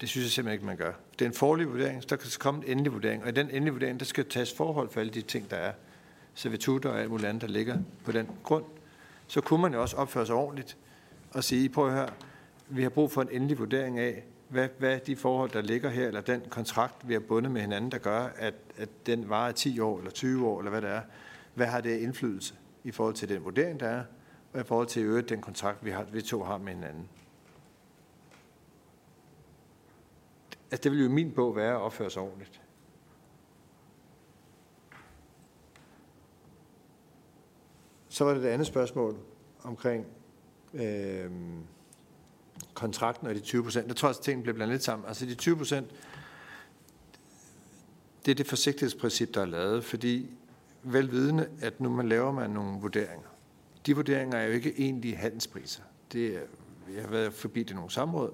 Det 0.00 0.08
synes 0.08 0.24
jeg 0.24 0.30
simpelthen 0.30 0.54
ikke, 0.54 0.66
man 0.66 0.76
gør. 0.76 0.92
Det 1.18 1.24
er 1.24 1.28
en 1.28 1.34
forlig 1.34 1.68
vurdering, 1.68 2.02
så 2.02 2.06
der 2.10 2.16
kan 2.16 2.30
komme 2.38 2.64
en 2.64 2.70
endelig 2.70 2.92
vurdering, 2.92 3.22
og 3.22 3.28
i 3.28 3.32
den 3.32 3.46
endelige 3.46 3.72
vurdering, 3.72 4.00
der 4.00 4.06
skal 4.06 4.28
tages 4.28 4.52
forhold 4.52 4.90
for 4.90 5.00
alle 5.00 5.12
de 5.12 5.22
ting, 5.22 5.50
der 5.50 5.56
er. 5.56 5.72
Servitutter 6.34 6.90
og 6.90 7.00
alt 7.00 7.10
muligt 7.10 7.28
andet, 7.28 7.42
der 7.42 7.48
ligger 7.48 7.78
på 8.04 8.12
den 8.12 8.28
grund. 8.42 8.64
Så 9.26 9.40
kunne 9.40 9.62
man 9.62 9.74
jo 9.74 9.82
også 9.82 9.96
opføre 9.96 10.26
sig 10.26 10.34
ordentligt 10.34 10.76
og 11.30 11.44
sige, 11.44 11.68
prøv 11.68 11.86
at 11.86 11.92
høre, 11.92 12.08
vi 12.68 12.82
har 12.82 12.90
brug 12.90 13.12
for 13.12 13.22
en 13.22 13.28
endelig 13.30 13.58
vurdering 13.58 13.98
af, 13.98 14.24
hvad, 14.50 14.68
hvad 14.78 15.00
de 15.00 15.16
forhold, 15.16 15.50
der 15.50 15.62
ligger 15.62 15.90
her, 15.90 16.06
eller 16.06 16.20
den 16.20 16.42
kontrakt, 16.48 17.08
vi 17.08 17.12
har 17.12 17.20
bundet 17.20 17.52
med 17.52 17.60
hinanden, 17.60 17.90
der 17.92 17.98
gør, 17.98 18.20
at, 18.36 18.54
at 18.76 18.88
den 19.06 19.28
varer 19.28 19.52
10 19.52 19.80
år, 19.80 19.98
eller 19.98 20.10
20 20.10 20.48
år, 20.48 20.58
eller 20.58 20.70
hvad 20.70 20.82
det 20.82 20.90
er, 20.90 21.02
hvad 21.54 21.66
har 21.66 21.80
det 21.80 21.98
indflydelse 21.98 22.54
i 22.84 22.90
forhold 22.90 23.14
til 23.14 23.28
den 23.28 23.44
vurdering, 23.44 23.80
der 23.80 23.88
er, 23.88 24.04
og 24.52 24.60
i 24.60 24.64
forhold 24.64 24.86
til 24.86 25.02
øvrigt 25.02 25.28
den 25.28 25.40
kontrakt, 25.40 25.84
vi, 25.84 25.90
har, 25.90 26.04
vi 26.04 26.22
to 26.22 26.42
har 26.42 26.58
med 26.58 26.72
hinanden. 26.72 27.08
Altså, 30.70 30.84
det 30.84 30.92
vil 30.92 31.00
jo 31.00 31.06
i 31.06 31.12
min 31.12 31.32
bog 31.32 31.56
være 31.56 31.74
at 31.74 31.80
opføre 31.80 32.10
sig 32.10 32.22
ordentligt. 32.22 32.60
Så 38.08 38.24
var 38.24 38.34
det 38.34 38.42
det 38.42 38.48
andet 38.48 38.66
spørgsmål 38.66 39.16
omkring 39.62 40.06
øh, 40.74 41.30
kontrakten 42.80 43.26
og 43.26 43.34
de 43.34 43.40
20 43.40 43.62
procent. 43.62 43.88
Jeg 43.88 43.96
tror 43.96 44.08
også, 44.08 44.18
at 44.18 44.24
tingene 44.24 44.42
bliver 44.42 44.54
blandet 44.54 44.74
lidt 44.74 44.84
sammen. 44.84 45.08
Altså 45.08 45.26
de 45.26 45.34
20 45.34 45.56
procent, 45.56 45.90
det 48.26 48.30
er 48.30 48.34
det 48.34 48.46
forsigtighedsprincip, 48.46 49.34
der 49.34 49.40
er 49.40 49.46
lavet, 49.46 49.84
fordi 49.84 50.30
velvidende, 50.82 51.48
at 51.60 51.80
nu 51.80 51.90
man 51.90 52.08
laver 52.08 52.32
man 52.32 52.50
nogle 52.50 52.80
vurderinger. 52.80 53.28
De 53.86 53.94
vurderinger 53.94 54.38
er 54.38 54.46
jo 54.46 54.52
ikke 54.52 54.80
egentlige 54.80 55.16
handelspriser. 55.16 55.82
Det 56.12 56.26
er, 56.26 56.40
jeg 56.94 57.02
har 57.02 57.10
været 57.10 57.32
forbi 57.32 57.62
det 57.62 57.76
nogle 57.76 57.90
samråd. 57.90 58.32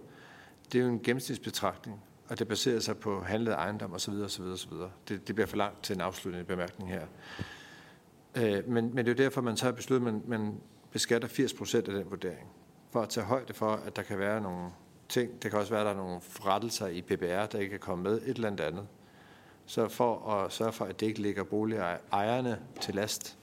Det 0.73 0.79
er 0.79 0.83
jo 0.83 0.91
en 0.91 1.01
gennemsnitsbetragtning, 1.03 2.03
og 2.29 2.39
det 2.39 2.49
baserer 2.49 2.81
sig 2.81 2.97
på 2.97 3.21
handlet 3.21 3.53
ejendom 3.53 3.93
osv. 3.93 4.13
osv., 4.13 4.43
osv. 4.43 4.73
Det, 5.09 5.29
det 5.29 5.35
bliver 5.35 5.47
for 5.47 5.57
langt 5.57 5.83
til 5.83 5.95
en 5.95 6.01
afsluttende 6.01 6.45
bemærkning 6.45 6.91
her. 6.91 7.07
Øh, 8.35 8.69
men, 8.69 8.95
men 8.95 8.97
det 8.97 9.09
er 9.09 9.15
jo 9.15 9.25
derfor, 9.25 9.41
man 9.41 9.57
så 9.57 9.65
har 9.65 9.73
besluttet, 9.73 10.07
at 10.07 10.13
man, 10.13 10.23
man 10.27 10.55
beskatter 10.93 11.29
80 11.29 11.55
procent 11.55 11.89
af 11.89 11.95
den 11.95 12.11
vurdering, 12.11 12.49
for 12.97 13.03
at 13.03 13.09
tage 13.09 13.27
højde 13.27 13.55
for, 13.55 13.73
at 13.73 13.97
der 13.97 14.03
kan 14.03 14.19
være 14.19 14.41
nogle 14.41 14.71
ting. 15.09 15.43
Det 15.43 15.51
kan 15.51 15.61
også 15.61 15.73
være, 15.73 15.81
at 15.81 15.87
der 15.87 15.93
er 15.93 15.97
nogle 15.97 16.21
rettelser 16.45 16.87
i 16.87 17.03
PBR, 17.03 17.47
der 17.47 17.59
ikke 17.59 17.71
kan 17.71 17.79
komme 17.79 18.05
med, 18.05 18.23
et 18.23 18.37
eller 18.37 18.49
andet 18.49 18.65
andet. 18.65 18.87
Så 19.67 19.89
for 19.89 20.31
at 20.31 20.53
sørge 20.53 20.73
for, 20.73 20.85
at 20.85 21.01
det 21.01 21.07
ikke 21.07 21.23
ligger 21.23 21.45
boligejerne 21.45 22.59
til 22.81 22.95
last, 22.95 23.39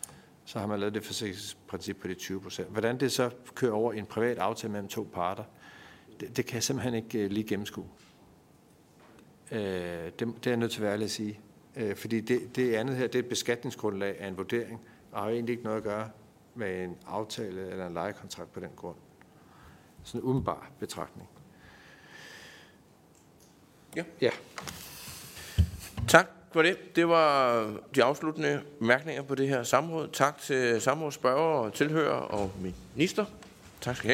så 0.46 0.60
har 0.60 0.68
man 0.68 0.80
lavet 0.80 0.94
det 0.94 1.06
forsikringsprincip 1.06 1.98
på 1.98 2.08
de 2.08 2.14
20 2.14 2.42
procent. 2.42 2.70
Hvordan 2.70 3.00
det 3.00 3.12
så 3.12 3.30
kører 3.56 3.72
over 3.72 3.94
i 3.94 3.98
en 3.98 4.06
privat 4.06 4.38
aftale 4.38 4.72
mellem 4.72 4.88
to 4.88 5.10
parter, 5.14 5.44
det, 6.20 6.38
det 6.38 6.46
kan 6.46 6.56
jeg 6.56 6.64
simpelthen 6.64 6.94
ikke 6.94 7.20
øh, 7.20 7.32
lige 7.32 7.48
gennemskue. 7.48 7.88
Øh, 9.52 9.60
det, 9.60 10.20
det 10.20 10.48
er 10.48 10.52
jeg 10.52 10.58
nødt 10.58 10.72
til 10.72 10.80
at 10.80 10.84
være 10.84 10.94
ærlig 10.94 11.06
at 11.06 11.12
sige. 11.12 11.40
Øh, 11.76 11.96
fordi 11.96 12.22
det, 12.22 12.56
det 12.56 12.74
andet 12.74 12.96
her, 12.96 13.08
det 13.08 13.16
er 13.16 13.24
et 13.24 13.30
beskatningsgrundlag 13.30 14.20
af 14.20 14.28
en 14.28 14.38
vurdering, 14.38 14.82
og 15.12 15.22
har 15.22 15.30
egentlig 15.30 15.54
ikke 15.54 15.64
noget 15.64 15.78
at 15.78 15.84
gøre 15.84 16.10
med 16.56 16.84
en 16.84 16.98
aftale 17.08 17.70
eller 17.70 17.88
en 17.88 17.94
lejekontrakt 17.94 18.52
på 18.52 18.60
den 18.60 18.70
grund. 18.76 18.98
Sådan 20.04 20.22
en 20.22 20.26
umiddelbar 20.28 20.70
betragtning. 20.80 21.30
Ja. 23.96 24.04
Ja. 24.22 24.30
Tak 26.08 26.28
for 26.52 26.62
det. 26.62 26.96
Det 26.96 27.08
var 27.08 27.64
de 27.96 28.04
afsluttende 28.04 28.62
bemærkninger 28.80 29.24
på 29.24 29.36
det 29.36 29.50
her 29.50 29.64
samråd. 29.64 30.08
Tak 30.14 30.38
til 30.38 30.82
samrådsspørgere 30.82 31.60
og 31.60 31.74
tilhører 31.74 32.16
og 32.16 32.52
minister. 32.96 33.26
Tak 33.82 33.96
skal 33.96 34.08
I 34.08 34.10
have. 34.10 34.12